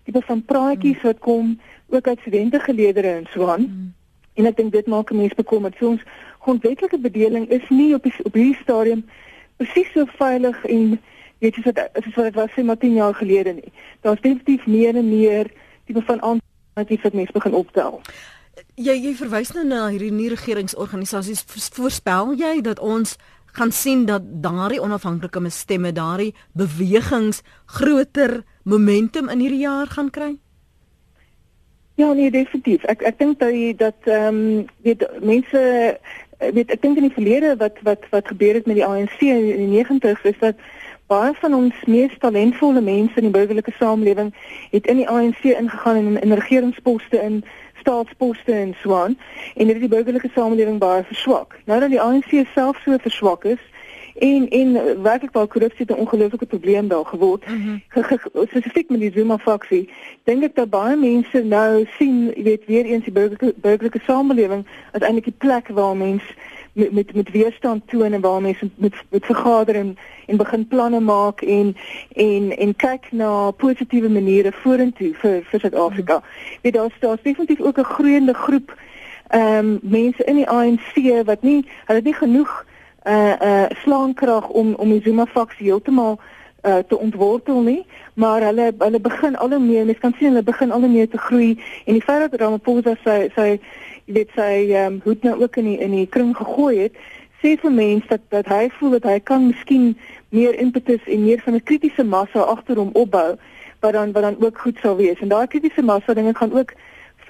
tipe 0.05 0.23
van 0.27 0.45
praatjies 0.45 1.01
hmm. 1.01 1.11
wat 1.11 1.19
kom 1.19 1.55
ook 1.89 2.07
uit 2.07 2.21
studente 2.21 2.61
geleedere 2.61 3.15
en 3.21 3.27
so 3.31 3.47
aan. 3.47 3.65
Hmm. 3.67 3.95
En 4.35 4.51
ek 4.51 4.57
dink 4.57 4.73
dit 4.73 4.87
maak 4.87 5.13
mense 5.13 5.39
bekommerd. 5.39 5.79
So 5.79 5.95
ons 5.95 6.05
grondwetlike 6.41 6.99
bedeling 6.99 7.49
is 7.49 7.67
nie 7.69 7.95
op 7.95 8.03
die, 8.03 8.15
op 8.25 8.35
hierdie 8.35 8.59
stadium 8.63 9.05
presies 9.61 9.91
so 9.93 10.07
veilig 10.19 10.57
en 10.67 11.01
weet 11.41 11.57
jy 11.57 11.65
wat 11.67 11.81
is 12.01 12.15
wat 12.15 12.29
dit 12.29 12.39
was 12.39 12.55
sê 12.55 12.65
maar 12.65 12.81
10 12.81 12.95
jaar 13.01 13.15
gelede 13.15 13.53
nie. 13.59 13.73
Daar's 14.01 14.21
definitief 14.21 14.67
meer 14.67 14.97
en 14.97 15.09
meer 15.09 15.51
tipe 15.91 16.05
van 16.07 16.21
alternatiewe 16.21 17.03
wat 17.03 17.19
mense 17.19 17.37
begin 17.37 17.59
optel. 17.59 18.01
Jy 18.75 18.95
jy 18.95 19.13
verwys 19.19 19.53
nou 19.57 19.65
na 19.67 19.83
hierdie 19.89 20.13
nie 20.15 20.31
regeringsorganisasies 20.33 21.45
voorspel 21.77 22.35
jy 22.39 22.61
dat 22.65 22.79
ons 22.79 23.17
gaan 23.59 23.73
sien 23.75 24.05
dat 24.07 24.23
daardie 24.43 24.83
onafhanklike 24.83 25.43
stemme 25.51 25.93
daardie 25.93 26.35
bewegings 26.53 27.43
groter 27.67 28.45
momentum 28.63 29.29
in 29.29 29.43
hierdie 29.43 29.65
jaar 29.65 29.87
gaan 29.87 30.11
kry? 30.11 30.37
Ja, 32.01 32.13
nee, 32.13 32.31
definitief. 32.31 32.85
Ek 32.89 33.03
ek 33.03 33.19
dink 33.19 33.41
dat 33.41 33.57
dat 33.79 34.09
ehm 34.09 34.37
um, 34.37 34.67
weet 34.87 35.05
mense 35.21 35.61
weet 36.39 36.71
ek 36.73 36.83
dink 36.83 36.97
in 36.97 37.09
die 37.09 37.17
verlede 37.17 37.57
wat 37.61 37.81
wat 37.85 38.07
wat 38.11 38.31
gebeur 38.33 38.55
het 38.55 38.67
met 38.67 38.79
die 38.79 38.87
ANC 38.87 39.21
in 39.21 39.69
die 39.69 39.85
90's 39.85 40.25
is 40.25 40.39
dat 40.41 40.57
baie 41.11 41.33
van 41.41 41.55
ons 41.55 41.75
mees 41.87 42.13
talentvolle 42.23 42.81
mense 42.81 43.19
in 43.19 43.27
die 43.27 43.35
burgerlike 43.35 43.73
samelewing 43.79 44.31
het 44.71 44.87
in 44.87 45.01
die 45.03 45.09
ANC 45.09 45.43
ingegaan 45.43 45.97
en 45.97 46.07
in, 46.07 46.21
in 46.21 46.33
regeringsposte 46.39 47.19
in 47.19 47.43
staatsposte 47.81 48.53
en 48.53 48.75
so 48.83 48.95
aan 48.95 49.19
en 49.55 49.67
dit 49.67 49.75
het 49.75 49.85
die 49.87 49.95
burgerlike 49.97 50.31
samelewing 50.35 50.79
baie 50.79 51.03
verswak. 51.09 51.59
Nou 51.65 51.81
dat 51.81 51.91
die 51.91 52.01
ANC 52.01 52.31
self 52.55 52.79
so 52.85 52.97
verswak 53.03 53.45
is, 53.45 53.63
en 54.21 54.49
en 54.49 55.03
werklik 55.03 55.33
wel 55.33 55.47
korrupsie 55.47 55.87
'n 55.87 55.95
ongelooflike 55.95 56.47
probleem 56.47 56.89
daar 56.89 57.07
geword. 57.07 57.47
Mm 57.47 57.63
-hmm. 57.63 58.07
Spesifiek 58.49 58.89
met 58.91 59.01
die 59.01 59.13
Zuma 59.15 59.39
faksie. 59.39 59.89
Dink 60.25 60.43
ek 60.43 60.55
dat 60.55 60.71
baie 60.71 60.97
mense 60.97 61.43
nou 61.43 61.87
sien, 61.99 62.33
jy 62.37 62.43
weet, 62.43 62.67
weer 62.67 62.85
eens 62.85 63.05
die 63.05 63.13
burgerlike 63.13 63.55
burgerlike 63.57 64.01
samelewing 64.05 64.67
as 64.93 65.01
eintlik 65.01 65.25
die 65.25 65.39
plek 65.39 65.69
waar 65.69 65.97
mense 65.97 66.35
met 66.73 66.93
met 66.93 67.15
met 67.15 67.31
weerstand 67.31 67.83
toon 67.89 68.13
en 68.13 68.21
waar 68.21 68.43
mense 68.43 68.71
met 68.75 68.95
met 69.09 69.25
vergader 69.25 69.75
en 69.75 69.97
en 70.27 70.37
begin 70.37 70.69
planne 70.69 71.01
maak 71.01 71.41
en 71.41 71.77
en 72.13 72.57
en 72.57 72.77
kyk 72.77 73.13
na 73.13 73.51
positiewe 73.51 74.09
maniere 74.09 74.53
vorentoe 74.53 75.15
vir 75.15 75.43
vir 75.45 75.61
Suid-Afrika. 75.61 76.15
Mm 76.17 76.23
-hmm. 76.23 76.59
Weet 76.63 76.73
daar's 76.73 76.97
daar's 77.01 77.23
definitief 77.23 77.61
ook 77.61 77.79
'n 77.79 77.85
groeiende 77.85 78.35
groep 78.35 78.77
ehm 79.29 79.67
um, 79.67 79.79
mense 79.83 80.25
in 80.25 80.35
die 80.35 80.49
ANC 80.49 81.25
wat 81.25 81.43
nie 81.43 81.67
hulle 81.85 82.01
nie 82.03 82.15
genoeg 82.15 82.65
uh 83.05 83.33
uh 83.43 83.65
slaankrag 83.83 84.49
om 84.49 84.75
om 84.75 84.91
die 84.91 85.03
Zuma 85.03 85.27
faksie 85.27 85.67
heeltemal 85.67 86.19
uh 86.63 86.79
te 86.89 86.99
ontwortel 86.99 87.61
nie, 87.63 87.87
maar 88.15 88.43
hulle 88.43 88.73
hulle 88.79 89.01
begin 89.01 89.37
al 89.37 89.51
hoe 89.51 89.59
meer, 89.59 89.85
mens 89.85 89.99
kan 89.99 90.15
sien 90.19 90.29
hulle 90.29 90.43
begin 90.43 90.71
al 90.71 90.81
hoe 90.81 90.89
meer 90.89 91.09
te 91.09 91.19
groei 91.19 91.59
en 91.85 91.93
die 91.93 92.03
feit 92.03 92.31
dat 92.31 92.41
Ramaphosa 92.41 92.97
sy 93.05 93.31
sy 93.35 93.49
jy 93.51 94.15
weet 94.19 94.35
sy 94.35 94.51
ehm 94.73 94.87
um, 94.87 95.01
hoed 95.05 95.23
nou 95.23 95.37
ook 95.43 95.57
in 95.57 95.65
die 95.65 95.79
in 95.79 95.97
die 95.97 96.07
kring 96.07 96.37
gegooi 96.37 96.77
het, 96.79 97.01
sê 97.41 97.57
vir 97.63 97.73
mense 97.73 98.09
dat 98.09 98.27
dat 98.29 98.51
hy 98.53 98.69
voel 98.79 98.99
dat 98.99 99.09
hy 99.09 99.19
kan 99.21 99.47
miskien 99.47 99.95
meer 100.29 100.55
impetus 100.59 101.01
en 101.07 101.25
meer 101.25 101.41
van 101.45 101.55
'n 101.55 101.63
kritiese 101.63 102.05
massa 102.05 102.41
agter 102.41 102.77
hom 102.77 102.91
opbou 102.93 103.37
wat 103.81 103.93
dan 103.93 104.13
wat 104.13 104.23
dan 104.23 104.37
ook 104.41 104.59
goed 104.59 104.79
sou 104.83 104.97
wees. 104.97 105.21
En 105.21 105.29
daai 105.29 105.47
kritiese 105.47 105.83
massa 105.83 106.15
dinge 106.15 106.35
gaan 106.35 106.53
ook 106.53 106.73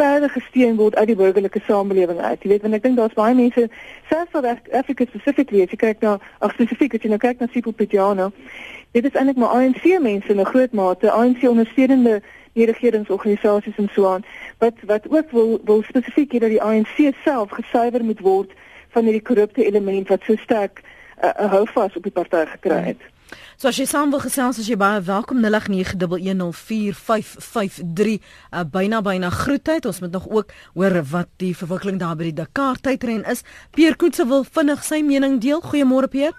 verder 0.01 0.33
gesteun 0.33 0.77
word 0.81 0.97
uit 0.97 1.13
die 1.13 1.19
burgerlike 1.19 1.61
samelewing 1.67 2.21
uit. 2.21 2.43
Jy 2.43 2.51
weet, 2.55 2.65
want 2.65 2.77
ek 2.79 2.85
dink 2.87 2.99
daar's 3.01 3.17
baie 3.19 3.37
mense 3.37 3.67
selfs 4.09 4.33
van 4.35 4.49
Afrika 4.81 5.07
specifically, 5.09 5.63
as 5.65 5.73
jy 5.75 5.81
kyk 5.85 6.05
na 6.05 6.17
ag 6.41 6.55
spesifiek 6.57 6.97
as 6.97 7.05
jy 7.05 7.13
nou 7.13 7.21
kyk 7.21 7.43
na 7.43 7.49
Sipho 7.53 7.75
Petiana, 7.77 8.31
dit 8.97 9.05
is 9.05 9.17
eintlik 9.19 9.41
maar 9.43 9.55
ANC 9.59 9.85
mense 10.01 10.33
in 10.33 10.41
'n 10.41 10.53
groot 10.53 10.73
mate, 10.73 11.11
ANC 11.11 11.45
ondersteunende 11.49 12.21
die 12.59 12.67
regeringsorganisasies 12.67 13.79
en 13.79 13.91
so 13.95 14.09
aan, 14.09 14.25
wat 14.59 14.75
wat 14.87 15.07
ook 15.09 15.31
wil 15.31 15.61
wil 15.65 15.83
spesifiek 15.83 16.33
hê 16.33 16.39
dat 16.43 16.51
die 16.51 16.63
ANC 16.63 17.15
self 17.23 17.51
gesuiwer 17.51 18.05
moet 18.05 18.21
word 18.21 18.51
van 18.95 19.05
hierdie 19.05 19.23
korrupte 19.23 19.65
element 19.65 20.09
wat 20.09 20.23
so 20.27 20.37
sterk 20.37 20.83
'n 20.83 21.45
uh, 21.45 21.51
hou 21.53 21.67
vas 21.67 21.97
op 21.97 22.03
die 22.03 22.17
party 22.19 22.45
gekry 22.57 22.83
het. 22.91 22.99
Hmm. 22.99 23.20
So 23.61 23.69
as 23.69 23.77
jy 23.77 23.85
saam 23.85 24.09
wil 24.09 24.23
gesels 24.25 24.57
as 24.57 24.65
jy 24.71 24.77
baie 24.81 25.03
welkom. 25.05 25.43
0891104553 25.45 28.17
uh, 28.17 28.65
byna 28.65 29.05
byna 29.05 29.29
groetheid. 29.29 29.85
Ons 29.85 30.01
moet 30.01 30.17
nog 30.17 30.25
ook 30.33 30.49
hoor 30.73 31.05
wat 31.11 31.29
die 31.45 31.53
verwikkeling 31.53 32.01
daar 32.01 32.17
by 32.17 32.31
die 32.31 32.39
Dakar 32.41 32.81
tydren 32.81 33.21
is. 33.29 33.45
Pierre 33.77 34.01
Koetse 34.01 34.25
wil 34.33 34.49
vinnig 34.49 34.81
sy 34.81 35.05
mening 35.05 35.45
deel. 35.45 35.61
Goeiemôre 35.61 36.09
Pierre 36.09 36.33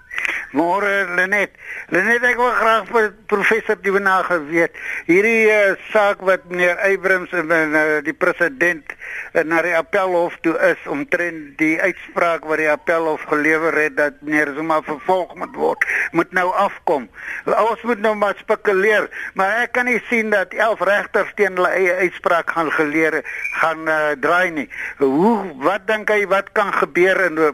Môre 0.52 1.06
Lenet. 1.16 1.54
Lenet 1.94 2.24
ek 2.26 2.40
wil 2.40 2.52
graag 2.58 2.88
vir 2.90 3.08
professor 3.30 3.78
Dievenage 3.80 4.38
weet. 4.50 4.76
Hierdie 5.08 5.48
uh, 5.48 5.74
saak 5.92 6.20
wat 6.26 6.44
meneer 6.50 6.76
Eybrims 6.84 7.32
en 7.36 7.50
uh, 7.52 7.82
die 8.04 8.14
president 8.16 8.92
uh, 8.92 9.44
na 9.46 9.62
die 9.64 9.74
appelhof 9.76 10.36
toe 10.44 10.54
is 10.68 10.82
omtrent 10.90 11.54
die 11.60 11.76
uitspraak 11.80 12.44
wat 12.48 12.60
die 12.60 12.68
appelhof 12.70 13.24
gelewer 13.30 13.76
het 13.80 13.96
dat 13.96 14.20
meneer 14.20 14.52
Zuma 14.56 14.80
vervolg 14.84 15.34
moet 15.40 15.56
word, 15.56 15.86
moet 16.12 16.32
nou 16.36 16.48
afkom. 16.66 17.08
Ons 17.48 17.82
moet 17.88 18.02
nou 18.04 18.14
maar 18.18 18.36
spekuleer, 18.40 19.08
maar 19.38 19.62
ek 19.64 19.74
kan 19.78 19.88
nie 19.88 20.00
sien 20.10 20.32
dat 20.34 20.54
11 20.56 20.84
regters 20.88 21.32
teen 21.38 21.56
hulle 21.56 21.72
eie 21.76 21.96
uitspraak 22.04 22.50
gaan 22.52 22.70
geleer 22.76 23.20
gaan 23.62 23.88
uh, 23.88 24.12
draai 24.20 24.50
nie. 24.50 24.68
Hoe 25.00 25.36
wat 25.64 25.86
dink 25.88 26.10
jy 26.12 26.26
wat 26.30 26.52
kan 26.56 26.72
gebeur 26.76 27.20
en 27.28 27.40
uh, 27.40 27.52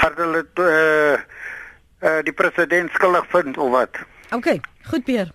gaan 0.00 0.18
hulle 0.20 0.44
uh, 0.62 1.16
uh, 2.04 2.20
die 2.22 2.32
president 2.32 2.90
skuldig 2.90 3.26
vind 3.32 3.58
of 3.58 3.70
wat. 3.70 3.98
OK, 4.34 4.58
goed 4.90 5.04
Pier. 5.04 5.30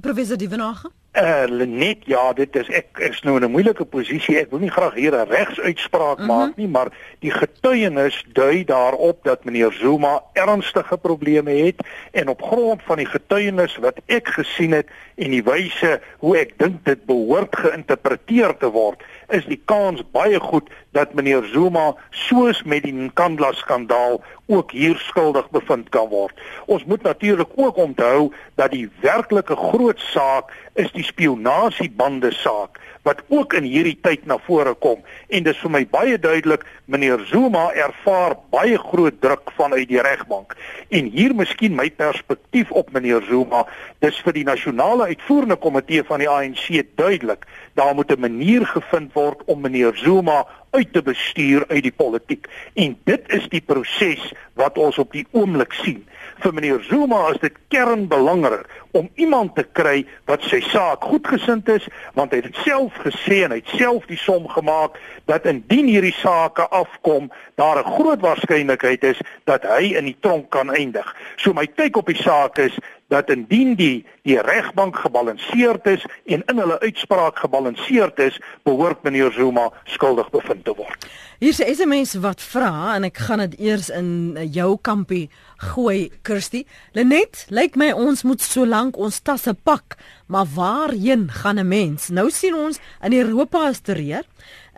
Professor 0.00 0.36
Divenage. 0.36 0.90
Eh 1.12 1.42
uh, 1.50 1.66
net 1.66 2.04
ja, 2.06 2.32
dit 2.32 2.56
is 2.56 2.68
ek 2.68 2.98
is 3.02 3.20
nou 3.26 3.36
in 3.36 3.44
'n 3.44 3.50
moeilike 3.50 3.84
posisie. 3.84 4.36
Ek 4.38 4.50
wil 4.50 4.60
nie 4.60 4.70
graag 4.70 4.94
hier 4.94 5.14
'n 5.16 5.28
regsuitspraak 5.28 6.18
mm 6.18 6.28
-hmm. 6.28 6.36
maak 6.36 6.56
nie, 6.56 6.68
maar 6.68 6.92
die 7.18 7.30
getuienis 7.30 8.24
dui 8.32 8.64
daarop 8.64 9.24
dat 9.24 9.44
meneer 9.44 9.72
Zuma 9.72 10.22
ernstige 10.32 10.98
probleme 10.98 11.50
het 11.50 11.86
en 12.12 12.28
op 12.28 12.42
grond 12.42 12.82
van 12.82 12.96
die 12.96 13.06
getuienis 13.06 13.76
wat 13.76 14.00
ek 14.06 14.28
gesien 14.28 14.72
het 14.72 14.86
en 15.16 15.30
die 15.30 15.42
wyse 15.42 16.00
hoe 16.18 16.38
ek 16.38 16.58
dink 16.58 16.84
dit 16.84 17.04
behoort 17.04 17.56
geïnterpreteer 17.56 18.56
te 18.56 18.70
word, 18.70 19.02
is 19.28 19.44
die 19.48 19.60
kans 19.70 20.02
baie 20.12 20.40
goed 20.40 20.70
dat 20.96 21.14
meneer 21.14 21.44
Zuma 21.52 21.92
soos 22.10 22.62
met 22.62 22.82
die 22.86 22.94
Nkandla 22.96 23.52
skandaal 23.52 24.20
ook 24.48 24.72
hier 24.72 24.96
skuldig 25.04 25.50
bevind 25.52 25.88
kan 25.92 26.08
word. 26.08 26.36
Ons 26.66 26.84
moet 26.84 27.02
natuurlik 27.02 27.52
ook 27.56 27.76
onthou 27.76 28.32
dat 28.56 28.72
die 28.72 28.88
werklike 29.00 29.56
groot 29.56 30.00
saak 30.00 30.52
is 30.74 30.92
die 30.96 31.04
spionasiebande 31.04 32.32
saak 32.32 32.80
wat 33.08 33.22
ook 33.28 33.54
in 33.56 33.64
hierdie 33.64 33.96
tyd 34.02 34.26
na 34.28 34.36
vore 34.46 34.74
kom 34.84 35.00
en 35.32 35.46
dis 35.46 35.60
vir 35.62 35.72
my 35.72 35.82
baie 35.92 36.18
duidelik 36.20 36.64
meneer 36.90 37.22
Zuma 37.30 37.68
ervaar 37.72 38.36
baie 38.52 38.78
groot 38.90 39.20
druk 39.22 39.52
vanuit 39.56 39.88
die 39.90 40.02
regbank 40.04 40.56
en 40.94 41.08
hier 41.14 41.34
miskien 41.36 41.76
my 41.78 41.88
perspektief 42.02 42.72
op 42.80 42.92
meneer 42.96 43.24
Zuma 43.28 43.64
dis 44.04 44.18
vir 44.26 44.36
die 44.40 44.46
nasionale 44.48 45.08
uitvoerende 45.12 45.58
komitee 45.62 46.04
van 46.10 46.24
die 46.24 46.30
ANC 46.30 46.66
duidelik 47.00 47.46
daar 47.78 47.94
moet 47.94 48.10
'n 48.10 48.20
manier 48.20 48.66
gevind 48.66 49.12
word 49.12 49.44
om 49.44 49.60
meneer 49.60 49.94
Zuma 49.94 50.46
uit 50.70 50.92
te 50.92 51.02
bestuur 51.02 51.64
uit 51.68 51.82
die 51.82 51.92
politiek. 51.92 52.46
En 52.74 52.98
dit 53.04 53.22
is 53.26 53.48
die 53.48 53.60
proses 53.60 54.32
wat 54.54 54.78
ons 54.78 54.98
op 54.98 55.12
die 55.12 55.26
oomblik 55.30 55.72
sien 55.72 56.06
vir 56.42 56.54
meneer 56.54 56.82
Zuma 56.88 57.28
is 57.32 57.40
dit 57.40 57.56
kernbelangrik 57.68 58.66
om 58.96 59.08
iemand 59.14 59.54
te 59.54 59.64
kry 59.72 60.06
wat 60.30 60.42
sy 60.48 60.60
saak 60.70 61.04
goedgesind 61.04 61.68
is 61.68 61.86
want 62.14 62.32
hy 62.32 62.42
het 62.42 62.60
self 62.64 62.96
gesê 63.04 63.42
en 63.44 63.54
hy 63.54 63.60
het 63.60 63.74
self 63.78 64.06
die 64.10 64.20
som 64.20 64.48
gemaak 64.48 64.98
dat 65.30 65.46
indien 65.46 65.90
hierdie 65.90 66.14
saake 66.20 66.68
afkom 66.68 67.30
daar 67.60 67.82
'n 67.82 67.92
groot 67.96 68.20
waarskynlikheid 68.20 69.04
is 69.04 69.20
dat 69.44 69.62
hy 69.62 69.94
in 69.96 70.04
die 70.04 70.16
tronk 70.20 70.50
kan 70.50 70.70
eindig. 70.70 71.16
So 71.36 71.52
my 71.52 71.66
kyk 71.66 71.96
op 71.96 72.06
die 72.06 72.22
saak 72.22 72.58
is 72.58 72.78
dat 73.08 73.30
indien 73.30 73.74
die 73.74 74.06
die 74.22 74.40
regbank 74.40 74.96
gebalanseerd 74.96 75.86
is 75.86 76.04
en 76.24 76.42
in 76.46 76.58
hulle 76.60 76.80
uitspraak 76.80 77.38
gebalanseerd 77.38 78.18
is, 78.18 78.40
behoort 78.62 79.02
meneer 79.02 79.32
Zuma 79.32 79.70
skuldig 79.84 80.30
bevind 80.30 80.64
te 80.64 80.74
word. 80.76 81.06
Hier's 81.38 81.60
'n 81.60 81.74
SMS 81.74 82.14
wat 82.14 82.42
vra 82.42 82.94
en 82.94 83.04
ek 83.04 83.16
gaan 83.16 83.38
dit 83.38 83.58
eers 83.58 83.88
in 83.88 84.36
jou 84.50 84.78
kampie 84.80 85.30
gooi, 85.58 86.10
Kirsty. 86.22 86.64
Lenet, 86.94 87.44
lyk 87.50 87.76
my 87.78 87.90
ons 87.92 88.22
moet 88.26 88.42
so 88.42 88.66
lank 88.66 88.98
ons 88.98 89.20
tasse 89.26 89.54
pak, 89.66 89.96
maar 90.26 90.46
waarheen 90.54 91.28
gaan 91.42 91.58
'n 91.58 91.68
mens? 91.68 92.08
Nou 92.08 92.30
sien 92.30 92.54
ons 92.54 92.78
in 93.02 93.12
Europa 93.12 93.68
is 93.68 93.80
terreer. 93.80 94.24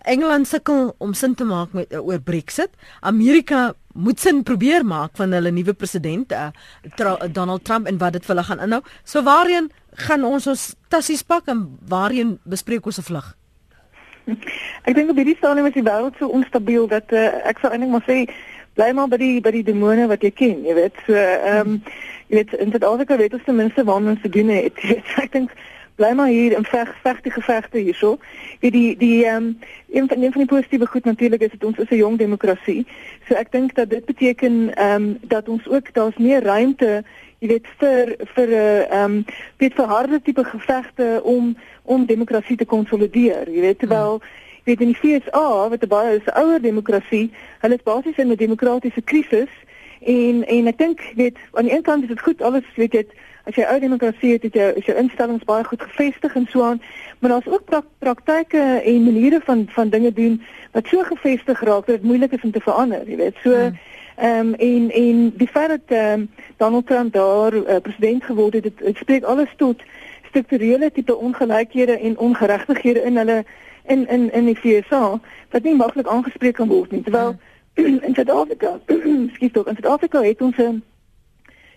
Engeland 0.05 0.49
sukkel 0.49 0.95
om 0.99 1.15
sin 1.15 1.35
te 1.35 1.45
maak 1.45 1.73
met 1.73 1.93
oor 1.93 2.21
Brexit. 2.21 2.71
Amerika 3.01 3.75
moet 3.95 4.21
sin 4.21 4.43
probeer 4.43 4.85
maak 4.87 5.11
van 5.19 5.33
hulle 5.33 5.51
nuwe 5.51 5.73
president 5.73 6.33
uh, 6.33 6.49
tra, 6.97 7.17
Donald 7.29 7.65
Trump 7.65 7.87
en 7.87 7.99
wat 7.99 8.13
dit 8.13 8.25
vir 8.25 8.35
hulle 8.35 8.47
gaan 8.47 8.61
inhou. 8.61 8.81
So 9.05 9.23
waarheen 9.23 9.71
gaan 10.07 10.25
ons 10.25 10.47
ons 10.47 10.75
tassies 10.89 11.23
pak 11.23 11.49
en 11.49 11.79
waarheen 11.89 12.39
bespreek 12.45 12.87
ons 12.87 12.99
'n 12.99 13.03
vlug? 13.03 13.37
Ek 14.89 14.95
dink 14.95 15.11
op 15.11 15.17
hierdie 15.17 15.37
stadium 15.37 15.67
is 15.67 15.75
die 15.75 15.85
wêreld 15.85 16.17
so 16.19 16.29
onstabiel 16.29 16.87
dat 16.89 17.13
uh, 17.13 17.29
ek 17.45 17.59
sou 17.61 17.71
eintlik 17.73 17.91
maar 17.91 18.07
sê 18.07 18.25
bly 18.81 18.93
maar 18.97 19.11
by 19.13 19.19
die 19.21 19.41
by 19.45 19.53
die 19.53 19.67
demone 19.67 20.07
wat 20.09 20.25
jy 20.25 20.31
ken, 20.33 20.63
jy 20.65 20.77
weet. 20.79 20.97
So 21.07 21.13
ehm 21.19 21.75
um, 21.75 21.83
jy 22.31 22.39
weet 22.41 22.55
in 22.63 22.73
Suid-Afrika 22.73 23.19
weet 23.19 23.35
ons 23.37 23.45
ten 23.45 23.59
minste 23.59 23.85
waar 23.85 24.01
ons 24.01 24.23
te 24.23 24.33
doen 24.33 24.49
het. 24.55 24.81
Ek 25.25 25.33
dink 25.35 25.53
bly 26.01 26.13
maar 26.17 26.31
hier 26.33 26.55
en 26.57 26.65
veg 26.65 26.93
veg 27.05 27.21
die 27.27 27.33
gevegte 27.35 27.79
hierso. 27.79 28.17
Wie 28.65 28.71
die 28.73 28.97
die 28.97 29.25
ehm 29.27 29.51
um, 29.51 29.59
een 29.91 30.09
van 30.09 30.23
een 30.23 30.33
van 30.33 30.45
die 30.45 30.53
positiewe 30.53 30.87
goed 30.87 31.05
natuurlik 31.05 31.43
is 31.45 31.53
dit 31.57 31.65
ons 31.65 31.79
is 31.79 31.91
'n 31.91 32.01
jong 32.01 32.19
demokrasie. 32.19 32.87
So 33.29 33.35
ek 33.35 33.53
dink 33.53 33.75
dat 33.75 33.91
dit 33.91 34.05
beteken 34.05 34.75
ehm 34.75 34.95
um, 35.03 35.19
dat 35.23 35.49
ons 35.49 35.69
ook 35.69 35.93
daar's 35.93 36.17
meer 36.17 36.43
ruimte 36.43 37.05
jy 37.41 37.49
weet 37.49 37.67
vir 37.81 38.17
vir 38.35 38.49
'n 38.49 38.53
uh, 38.53 38.81
ehm 38.93 39.05
um, 39.05 39.25
weet 39.59 39.75
vir 39.75 39.87
harde 39.87 40.23
tipe 40.23 40.45
gevegte 40.45 41.21
om 41.25 41.57
om 41.83 42.07
demokrasie 42.07 42.57
te 42.57 42.65
konsolideer. 42.65 43.51
Jy 43.51 43.61
weet 43.61 43.79
terwyl 43.79 44.21
jy 44.21 44.40
weet 44.65 44.81
in 44.81 44.93
die 44.93 45.21
FSA 45.21 45.69
wat 45.69 45.83
'n 45.83 45.89
baie 45.89 46.17
is 46.17 46.27
'n 46.27 46.39
ouer 46.41 46.61
demokrasie, 46.61 47.33
hulle 47.61 47.75
is 47.75 47.83
basies 47.83 48.17
in 48.17 48.31
'n 48.31 48.37
demokratiese 48.37 49.03
krisis 49.03 49.53
en 50.01 50.47
en 50.47 50.67
ek 50.67 50.79
dink 50.79 51.01
weet 51.15 51.37
aan 51.53 51.65
die 51.65 51.75
een 51.75 51.83
kant 51.83 52.03
is 52.03 52.09
dit 52.09 52.21
goed 52.21 52.43
alles 52.43 52.65
weet 52.75 52.93
jy 52.93 53.05
as 53.45 53.57
jy 53.57 53.67
ou 53.67 53.79
demokrasie 53.81 54.33
het, 54.33 54.43
het 54.43 54.57
jy 54.57 54.67
is 54.79 54.89
jou 54.89 54.97
instellings 55.01 55.45
baie 55.49 55.65
goed 55.65 55.83
gevestig 55.83 56.35
en 56.37 56.47
so 56.51 56.65
aan, 56.65 56.81
maar 57.19 57.35
daar's 57.35 57.49
ook 57.49 57.65
prak, 57.65 57.87
praktyke 57.99 58.63
en 58.85 59.05
maniere 59.05 59.41
van 59.45 59.65
van 59.75 59.89
dinge 59.89 60.13
doen 60.13 60.41
wat 60.73 60.87
so 60.87 61.03
gevestig 61.03 61.61
raak 61.61 61.87
dat 61.87 61.97
dit 62.01 62.07
moeilik 62.07 62.33
is 62.33 62.45
om 62.47 62.53
te 62.53 62.61
verander, 62.61 63.09
jy 63.09 63.17
weet. 63.17 63.41
So 63.43 63.55
hmm. 63.55 63.79
ehm 64.17 64.53
um, 64.53 64.55
en 64.55 64.91
en 64.91 65.33
die 65.37 65.49
feit 65.49 65.69
dat 65.69 65.97
ehm 65.97 66.21
um, 66.21 66.29
Donald 66.57 66.87
Trump 66.87 67.13
daar 67.13 67.55
uh, 67.55 67.81
president 67.83 68.25
geword 68.25 68.55
het, 68.55 68.63
dit 68.63 68.97
spreek 68.97 69.25
alles 69.25 69.53
tot 69.57 69.83
strukturele 70.29 70.93
tipe 70.93 71.17
ongelykhede 71.17 71.99
en 71.99 72.19
ongeregtighede 72.19 73.03
in 73.03 73.17
hulle 73.17 73.45
in 73.91 74.07
in 74.09 74.29
in 74.33 74.45
die 74.51 74.57
FSA 74.57 75.21
wat 75.51 75.63
nie 75.67 75.75
maklik 75.75 76.07
aangespreek 76.07 76.55
kan 76.61 76.69
word 76.69 76.91
nie. 76.91 77.03
Terwyl 77.03 77.35
hmm. 77.75 77.99
in 78.07 78.15
Suid-Afrika, 78.15 78.79
skiet 79.35 79.57
ook 79.57 79.69
in 79.69 79.79
Suid-Afrika 79.79 80.23
het 80.23 80.41
ons 80.41 80.57
'n 80.57 80.83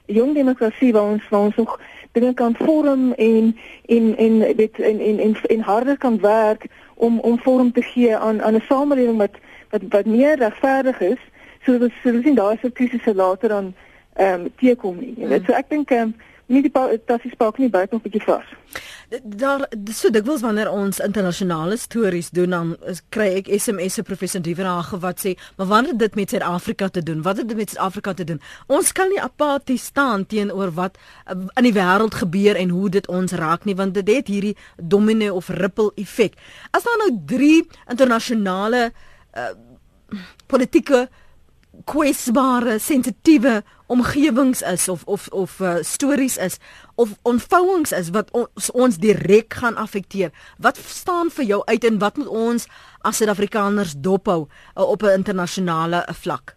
jong 0.06 0.34
demokrasie 0.34 0.94
waar 0.94 1.10
ons 1.16 1.30
waar 1.30 1.42
ons 1.42 1.56
nog 1.56 1.80
dinge 2.12 2.34
kan 2.34 2.56
vorm 2.56 3.12
en 3.14 3.58
en 3.86 4.18
en 4.18 4.56
weet 4.56 4.80
en 4.80 5.00
en 5.00 5.20
en, 5.20 5.36
en 5.44 5.60
harder 5.60 5.98
kan 5.98 6.20
werk 6.20 6.66
om 6.94 7.20
om 7.20 7.40
vorm 7.40 7.72
te 7.72 7.82
gee 7.82 8.18
aan 8.18 8.42
aan 8.42 8.56
'n 8.56 8.64
samelewing 8.68 9.18
wat 9.18 9.36
wat 9.70 9.82
wat 9.90 10.06
meer 10.06 10.38
regverdig 10.38 11.00
is 11.02 11.22
sodat 11.66 11.82
ons 12.04 12.24
sien 12.24 12.36
daar 12.36 12.54
is 12.54 12.64
'n 12.64 12.72
krisisse 12.72 13.16
later 13.16 13.50
dan 13.50 13.74
ehm 14.14 14.42
um, 14.42 14.52
teekom 14.56 14.98
nie. 15.00 15.14
Jy 15.18 15.28
weet, 15.28 15.40
mm. 15.40 15.46
so 15.46 15.54
ek 15.54 15.70
dink 15.70 15.92
ehm 15.92 16.02
um, 16.02 16.16
nie 16.46 16.62
die 16.62 17.00
tassies 17.06 17.36
pak 17.38 17.58
nie 17.58 17.70
buite 17.70 17.94
nog 17.94 18.04
'n 18.04 18.10
bietjie 18.10 18.28
vas. 18.28 18.46
Daar 19.22 19.68
so 19.94 20.10
dikwels 20.10 20.42
wanneer 20.42 20.72
ons 20.72 20.98
internasionale 21.00 21.78
stories 21.78 22.32
doen 22.34 22.50
dan 22.50 22.70
kry 23.14 23.28
ek 23.38 23.50
SMS'e 23.62 24.02
professor 24.08 24.42
Dievenage 24.42 24.98
wat 25.04 25.22
sê, 25.22 25.36
"Maar 25.58 25.68
wat 25.68 25.88
het 25.88 26.00
dit 26.00 26.16
met 26.16 26.30
Suid-Afrika 26.30 26.88
te 26.88 27.04
doen? 27.04 27.22
Wat 27.22 27.38
het 27.38 27.48
dit 27.48 27.58
met 27.58 27.70
Suid-Afrika 27.70 28.14
te 28.14 28.24
doen? 28.24 28.42
Ons 28.68 28.92
kan 28.92 29.10
nie 29.10 29.22
apaties 29.22 29.84
staan 29.84 30.26
teenoor 30.26 30.72
wat 30.72 30.98
uh, 31.28 31.46
in 31.54 31.64
die 31.64 31.74
wêreld 31.74 32.14
gebeur 32.14 32.56
en 32.56 32.70
hoe 32.70 32.90
dit 32.90 33.08
ons 33.08 33.32
raak 33.32 33.66
nie, 33.66 33.76
want 33.76 33.94
dit 33.94 34.08
het 34.08 34.28
hierdie 34.28 34.58
domino 34.78 35.36
of 35.36 35.50
ripple 35.50 35.92
effek. 35.96 36.34
As 36.72 36.84
daar 36.84 36.98
nou 36.98 37.20
drie 37.26 37.68
internasionale 37.90 38.92
uh, 39.38 39.50
politieke 40.48 41.10
kwesbare 41.86 42.78
sensitiewe 42.80 43.64
omgewings 43.88 44.62
is 44.62 44.88
of 44.90 45.04
of 45.06 45.28
of 45.32 45.60
uh, 45.60 45.76
stories 45.82 46.38
is 46.38 46.58
of 46.96 47.18
ontvouings 47.22 47.92
is 47.92 48.10
wat 48.10 48.32
ons 48.32 48.72
ons 48.72 48.98
direk 48.98 49.54
gaan 49.54 49.76
affekteer. 49.76 50.32
Wat 50.58 50.78
staan 50.78 51.32
vir 51.34 51.46
jou 51.46 51.62
uit 51.66 51.84
en 51.84 52.00
wat 52.00 52.18
moet 52.18 52.28
ons 52.28 52.68
as 53.02 53.18
Suid-Afrikaners 53.18 53.98
dophou 53.98 54.46
uh, 54.46 54.84
op 54.84 55.04
'n 55.04 55.18
internasionale 55.18 56.06
vlak? 56.14 56.56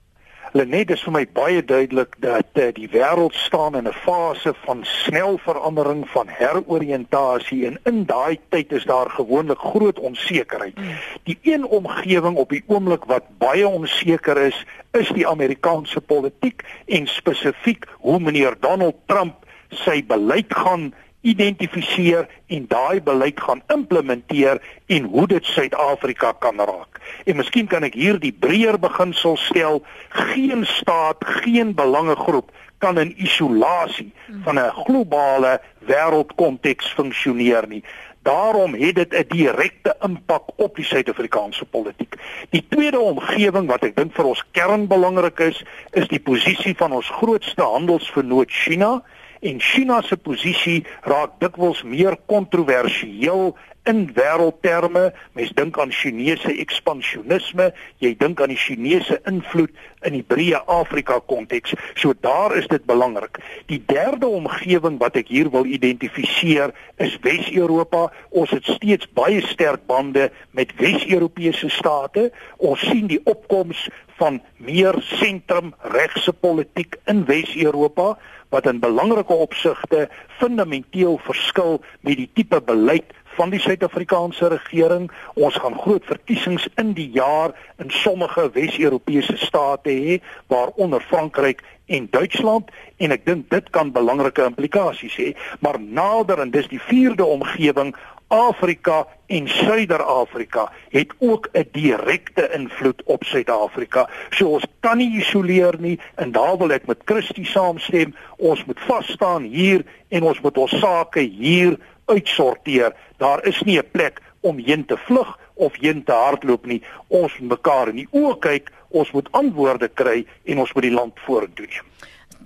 Lenet 0.52 0.90
is 0.90 1.02
vir 1.02 1.12
my 1.12 1.24
baie 1.34 1.62
duidelik 1.64 2.14
dat 2.22 2.58
uh, 2.60 2.68
die 2.76 2.88
wêreld 2.92 3.34
staan 3.34 3.74
in 3.74 3.88
'n 3.88 3.92
fase 3.92 4.54
van 4.64 4.84
snel 4.84 5.38
verandering 5.38 6.08
van 6.08 6.28
heroriëntasie 6.28 7.66
en 7.66 7.78
in 7.84 8.04
daai 8.04 8.38
tyd 8.48 8.72
is 8.72 8.84
daar 8.84 9.10
gewoonlik 9.10 9.58
groot 9.58 9.98
onsekerheid. 9.98 10.74
Hmm. 10.74 10.94
Die 11.24 11.38
een 11.42 11.64
omgewing 11.64 12.36
op 12.36 12.50
die 12.50 12.64
oomblik 12.66 13.04
wat 13.04 13.24
baie 13.38 13.68
onseker 13.68 14.36
is, 14.38 14.64
is 14.92 15.08
die 15.08 15.26
Amerikaanse 15.26 16.00
politiek 16.00 16.62
en 16.86 17.06
spesifiek 17.06 17.86
hoe 17.98 18.20
meneer 18.20 18.56
Donald 18.60 18.96
Trump 19.06 19.44
sy 19.70 20.04
beleid 20.06 20.54
gaan 20.54 20.94
identifiseer 21.26 22.28
en 22.46 22.66
daai 22.70 23.00
beleid 23.02 23.40
gaan 23.40 23.62
implementeer 23.74 24.62
en 24.86 25.08
hoe 25.10 25.26
dit 25.26 25.44
Suid-Afrika 25.44 26.32
kan 26.38 26.60
raak. 26.60 27.00
En 27.24 27.36
miskien 27.40 27.66
kan 27.70 27.86
ek 27.86 27.98
hier 27.98 28.20
die 28.22 28.32
breër 28.32 28.78
beginsel 28.82 29.36
stel: 29.36 29.82
geen 30.08 30.66
staat, 30.66 31.24
geen 31.42 31.74
belangegroep 31.74 32.52
kan 32.78 32.98
in 33.00 33.14
isolasie 33.16 34.12
van 34.44 34.58
'n 34.60 34.74
globale 34.84 35.60
wêreldkonteks 35.78 36.92
funksioneer 36.94 37.64
nie. 37.68 37.84
Daarom 38.22 38.74
het 38.74 38.94
dit 38.94 39.12
'n 39.14 39.24
direkte 39.28 39.96
impak 40.00 40.42
op 40.56 40.76
die 40.76 40.84
Suid-Afrikaanse 40.84 41.64
politiek. 41.64 42.14
Die 42.50 42.66
tweede 42.68 42.98
omgewing 42.98 43.66
wat 43.66 43.84
ek 43.84 43.96
dink 43.96 44.14
vir 44.14 44.24
ons 44.24 44.44
kernbelangrik 44.50 45.38
is, 45.38 45.64
is 45.90 46.08
die 46.08 46.20
posisie 46.20 46.74
van 46.76 46.92
ons 46.92 47.08
grootste 47.08 47.62
handelsvernoot 47.62 48.50
China 48.50 49.02
en 49.40 49.60
China 49.60 50.02
se 50.02 50.16
posisie 50.16 50.84
raak 51.02 51.38
dikwels 51.42 51.82
meer 51.82 52.16
kontroversieel 52.26 53.54
in 53.86 54.06
wêreldterme. 54.14 55.12
Mens 55.32 55.52
dink 55.54 55.78
aan 55.78 55.92
Chinese 55.94 56.52
ekspansionisme, 56.52 57.70
jy 58.02 58.12
dink 58.18 58.40
aan 58.42 58.52
die 58.52 58.60
Chinese 58.60 59.20
invloed 59.30 59.72
in 60.06 60.16
die 60.18 60.24
breë 60.26 60.62
Afrika 60.70 61.18
konteks. 61.30 61.74
So 61.94 62.14
daar 62.20 62.56
is 62.58 62.68
dit 62.70 62.84
belangrik. 62.86 63.40
Die 63.70 63.80
derde 63.86 64.28
omgewing 64.28 64.98
wat 65.02 65.18
ek 65.20 65.30
hier 65.32 65.50
wil 65.54 65.66
identifiseer 65.66 66.74
is 67.02 67.18
Wes-Europa. 67.26 68.06
Ons 68.30 68.54
het 68.56 68.66
steeds 68.76 69.08
baie 69.18 69.42
sterk 69.46 69.86
bande 69.90 70.30
met 70.50 70.74
Wes-Europese 70.80 71.70
state. 71.72 72.30
Ons 72.58 72.86
sien 72.86 73.06
die 73.10 73.20
opkoms 73.24 73.88
van 74.16 74.40
meer 74.56 74.96
sentrumregse 75.18 76.32
politiek 76.32 76.96
in 77.10 77.24
Wes-Europa 77.28 78.16
wat 78.54 78.66
in 78.70 78.80
belangrike 78.80 79.34
opsigte 79.34 80.06
fundamenteel 80.38 81.18
verskil 81.26 81.80
met 82.00 82.16
die 82.20 82.30
tipe 82.38 82.60
beleid 82.62 83.12
van 83.36 83.52
die 83.52 83.60
Suid-Afrikaanse 83.60 84.48
regering. 84.48 85.10
Ons 85.34 85.56
gaan 85.60 85.78
groot 85.78 86.04
verkiesings 86.08 86.68
in 86.80 86.94
die 86.96 87.10
jaar 87.14 87.54
in 87.82 87.92
sommige 87.92 88.48
Wes-Europese 88.56 89.36
state 89.36 89.92
hê, 89.92 90.18
waaronder 90.52 91.04
Frankryk 91.04 91.62
en 91.86 92.08
Duitsland 92.10 92.72
en 92.98 93.14
ek 93.14 93.26
dink 93.28 93.50
dit 93.52 93.70
kan 93.70 93.92
belangrike 93.94 94.42
implikasies 94.48 95.16
hê, 95.20 95.30
maar 95.62 95.78
nader 95.78 96.42
en 96.42 96.50
dis 96.50 96.66
die 96.72 96.82
vierde 96.82 97.24
omgewing 97.24 97.94
Afrika 98.28 99.06
en 99.30 99.48
Suider-Afrika 99.48 100.72
het 100.90 101.12
ook 101.18 101.48
'n 101.52 101.68
direkte 101.72 102.50
invloed 102.52 103.02
op 103.04 103.24
Suid-Afrika. 103.24 104.08
So 104.30 104.48
ons 104.48 104.66
kan 104.80 104.96
nie 104.96 105.16
isoleer 105.16 105.74
nie 105.78 106.00
en 106.14 106.32
daar 106.32 106.58
wil 106.58 106.72
ek 106.72 106.86
met 106.86 107.02
Christie 107.04 107.46
saamstem. 107.46 108.14
Ons 108.36 108.64
moet 108.64 108.80
vas 108.80 109.06
staan 109.06 109.42
hier 109.42 109.84
en 110.08 110.22
ons 110.22 110.40
moet 110.40 110.58
ons 110.58 110.78
sake 110.78 111.20
hier 111.20 111.78
uitsorteer. 112.06 112.94
Daar 113.16 113.44
is 113.46 113.62
nie 113.62 113.78
'n 113.78 113.90
plek 113.90 114.20
om 114.40 114.58
heen 114.58 114.84
te 114.84 114.96
vlug 114.96 115.38
of 115.54 115.76
heen 115.80 116.04
te 116.04 116.12
hardloop 116.12 116.66
nie. 116.66 116.82
Ons 117.06 117.38
moet 117.38 117.48
mekaar 117.48 117.88
in 117.88 117.96
die 117.96 118.08
oë 118.10 118.38
kyk, 118.38 118.70
ons 118.88 119.10
moet 119.10 119.28
antwoorde 119.30 119.88
kry 119.88 120.26
en 120.44 120.58
ons 120.58 120.72
moet 120.72 120.82
die 120.82 120.92
land 120.92 121.12
vorentoe 121.26 121.66
neem. 121.66 121.84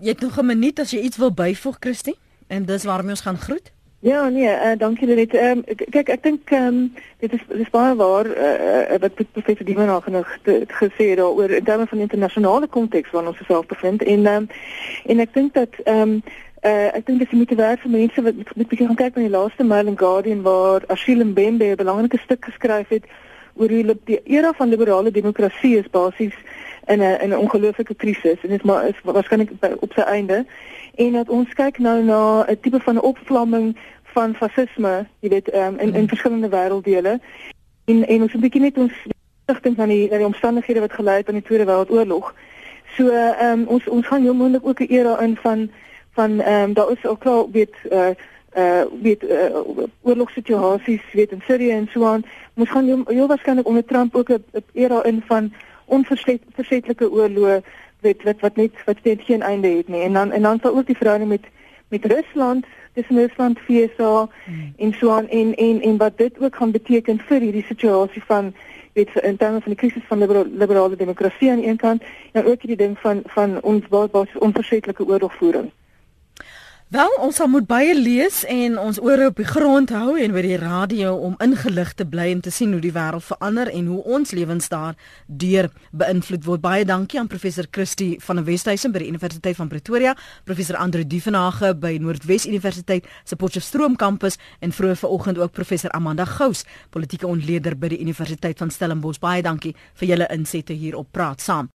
Jy 0.00 0.08
het 0.08 0.20
nog 0.20 0.38
'n 0.38 0.46
minuut 0.46 0.78
as 0.80 0.90
jy 0.90 1.00
iets 1.00 1.16
wil 1.16 1.32
byvoeg, 1.32 1.76
Christie? 1.80 2.16
En 2.46 2.64
dis 2.64 2.84
waarmee 2.84 3.10
ons 3.10 3.20
gaan 3.20 3.38
groet. 3.38 3.72
Ja, 4.02 4.28
nee, 4.28 4.48
uh, 4.48 4.72
dankie 4.78 5.06
net. 5.06 5.34
Ehm 5.34 5.58
um, 5.58 5.76
kyk, 5.90 6.08
ek 6.08 6.22
dink 6.22 6.50
ehm 6.50 6.66
um, 6.66 6.76
dit 7.20 7.32
is 7.36 7.42
dis 7.48 7.68
baie 7.70 7.94
waar 7.94 8.26
uh, 8.26 8.96
wat 9.02 9.18
professor 9.32 9.64
Diemen 9.64 9.86
nog 9.86 10.06
gesê 10.80 11.10
het 11.10 11.18
daaroor 11.20 11.50
in 11.50 11.64
terme 11.64 11.86
van 11.86 11.98
internasionale 11.98 12.66
konteks 12.66 13.10
waarin 13.10 13.28
ons 13.28 13.40
osself 13.40 13.66
bevind 13.66 14.02
en 14.02 14.26
um, 14.26 14.48
en 15.04 15.20
ek 15.20 15.34
dink 15.34 15.52
dat 15.54 15.76
ehm 15.84 16.00
um, 16.00 16.22
uh, 16.64 16.94
ek 16.94 17.06
dink 17.06 17.18
dis 17.18 17.30
moet 17.30 17.54
werk 17.56 17.80
vir 17.80 17.90
mense 17.90 18.22
wat 18.22 18.34
met 18.56 18.68
bietjie 18.68 18.86
gaan 18.86 18.96
kyk 18.96 19.16
na 19.16 19.22
die 19.22 19.36
laaste 19.36 19.64
mail 19.64 19.86
in 19.86 19.98
Guardian 19.98 20.42
waar 20.42 20.86
Achille 20.88 21.24
Mbembe 21.24 21.64
'n 21.64 21.76
belangrike 21.76 22.18
stuk 22.18 22.44
geskryf 22.44 22.88
het 22.88 23.04
oor 23.54 23.68
hoe 23.68 23.96
die 24.04 24.20
era 24.24 24.52
van 24.52 24.68
liberale 24.68 25.10
demokrasie 25.10 25.76
is 25.78 25.90
basies 25.90 26.36
in 26.86 27.00
'n 27.00 27.20
in 27.20 27.30
'n 27.30 27.42
ongelooflike 27.44 27.94
krisis 27.94 28.42
en 28.42 28.48
dit 28.48 28.64
maar 28.64 28.88
is 28.88 29.00
waarskynlik 29.04 29.50
op 29.80 29.92
sy 29.92 30.00
einde 30.00 30.46
en 30.94 31.12
dat 31.12 31.28
ons 31.28 31.48
kyk 31.54 31.78
nou 31.78 32.02
na 32.04 32.44
'n 32.48 32.60
tipe 32.60 32.80
van 32.80 33.00
opvlamming 33.00 33.76
van 34.12 34.34
fasisme, 34.34 35.06
jy 35.20 35.28
weet, 35.28 35.54
um, 35.54 35.78
in 35.78 35.94
in 35.94 36.02
mm. 36.02 36.08
verskillende 36.08 36.48
wêrelddele. 36.48 37.18
En 37.84 38.06
en 38.06 38.22
ons 38.22 38.34
'n 38.34 38.40
bietjie 38.40 38.60
net 38.60 38.78
ons 38.78 38.92
rigting 39.46 39.76
van 39.76 39.88
die 39.88 40.08
die 40.08 40.26
omstandighede 40.26 40.80
wat 40.80 40.92
gelei 40.92 41.16
het 41.16 41.28
aan 41.28 41.40
die 41.40 41.42
Tweede 41.42 41.64
Wêreldoorlog. 41.64 42.34
So 42.96 43.08
ehm 43.08 43.60
um, 43.60 43.66
ons 43.66 43.88
ons 43.88 44.06
gaan 44.06 44.22
heel 44.22 44.34
moontlik 44.34 44.66
ook 44.66 44.80
'n 44.80 44.92
era 44.92 45.20
in 45.20 45.36
van 45.36 45.70
van 46.12 46.40
ehm 46.40 46.62
um, 46.62 46.72
daar 46.72 46.90
is 46.90 47.06
ook 47.06 47.24
al 47.26 47.48
weet 47.52 47.74
uh 47.92 48.08
uh 48.56 48.82
weet 49.02 49.22
uh, 49.22 49.56
oorlogssituasies 50.02 51.02
weet 51.12 51.30
in 51.30 51.42
Sirië 51.46 51.70
en 51.70 51.88
so 51.92 52.04
aan. 52.04 52.24
Ons 52.54 52.70
gaan 52.70 52.84
heel, 52.84 53.02
heel 53.06 53.26
waarskynlik 53.26 53.66
onder 53.66 53.84
Trump 53.84 54.14
ook 54.14 54.28
'n 54.28 54.44
era 54.72 55.04
in 55.04 55.22
van 55.26 55.52
onversetlike 55.84 57.10
oorloë 57.10 57.62
weet 58.00 58.22
wat 58.22 58.40
wat 58.40 58.56
net 58.56 58.84
wat 58.84 58.96
net 59.02 59.22
geen 59.22 59.42
einde 59.42 59.68
het 59.68 59.88
nie 59.88 60.02
en 60.02 60.12
dan 60.12 60.32
en 60.32 60.42
dan 60.42 60.58
sal 60.62 60.76
ook 60.76 60.86
die 60.86 60.96
verhouding 60.96 61.30
met 61.30 61.46
met 61.88 62.04
Rusland 62.04 62.66
tussen 62.92 63.16
Rusland 63.16 63.58
FSA 63.58 64.28
hmm. 64.44 64.72
en 64.76 64.92
so 64.92 65.10
aan 65.10 65.28
en 65.28 65.54
en 65.54 65.80
en 65.82 65.96
wat 65.96 66.18
dit 66.18 66.40
ook 66.40 66.56
gaan 66.56 66.70
beteken 66.70 67.18
vir 67.18 67.40
hierdie 67.40 67.64
situasie 67.64 68.22
van 68.24 68.54
weet 68.92 69.10
in 69.22 69.36
terme 69.36 69.60
van 69.60 69.72
die 69.72 69.80
krisis 69.80 70.02
van 70.06 70.18
liberale, 70.18 70.48
liberale 70.52 70.96
demokrasie 70.96 71.50
aan 71.50 71.60
die 71.60 71.68
een 71.68 71.76
kant 71.76 72.02
en 72.32 72.44
ook 72.44 72.62
hierdie 72.62 72.86
ding 72.86 72.98
van 72.98 73.22
van 73.24 73.62
ons 73.62 73.88
basies 73.88 74.38
onversetlike 74.38 75.06
oorlogvoering. 75.06 75.70
Wel, 76.90 77.12
ons 77.22 77.36
sal 77.38 77.46
moet 77.46 77.68
baie 77.70 77.92
lees 77.94 78.40
en 78.50 78.72
ons 78.82 78.96
ore 78.98 79.28
op 79.30 79.36
die 79.38 79.46
grond 79.46 79.92
hou 79.94 80.16
en 80.18 80.32
by 80.34 80.40
die 80.42 80.56
radio 80.58 81.12
om 81.22 81.36
ingelig 81.44 81.92
te 81.94 82.02
bly 82.02 82.24
en 82.32 82.40
te 82.42 82.50
sien 82.50 82.72
hoe 82.74 82.80
die 82.82 82.90
wêreld 82.96 83.22
verander 83.22 83.68
en 83.70 83.86
hoe 83.92 84.00
ons 84.16 84.32
lewens 84.34 84.66
daar 84.72 84.96
deur 85.26 85.68
beïnvloed 85.94 86.48
word. 86.48 86.64
Baie 86.64 86.82
dankie 86.88 87.20
aan 87.20 87.30
professor 87.30 87.68
Christie 87.70 88.16
van 88.26 88.40
die 88.40 88.46
Wesduisen 88.48 88.90
by 88.90 89.04
die 89.04 89.12
Universiteit 89.12 89.60
van 89.60 89.70
Pretoria, 89.70 90.16
professor 90.50 90.80
Andre 90.82 91.04
Dievenage 91.06 91.76
by 91.78 91.92
Noordwes 92.02 92.48
Universiteit 92.50 93.06
se 93.22 93.38
Potchefstroom 93.38 93.94
kampus 93.94 94.40
en 94.58 94.74
vroeër 94.74 94.98
vanoggend 95.04 95.38
ook 95.38 95.54
professor 95.54 95.94
Amanda 95.94 96.26
Gous, 96.26 96.64
politieke 96.90 97.30
ontleder 97.30 97.78
by 97.78 97.92
die 97.94 98.00
Universiteit 98.02 98.58
van 98.58 98.74
Stellenbosch. 98.74 99.22
Baie 99.22 99.46
dankie 99.46 99.76
vir 100.02 100.16
julle 100.16 100.28
insette 100.34 100.74
hier 100.74 100.98
op 100.98 101.12
Praat 101.14 101.38
Saam. 101.38 101.68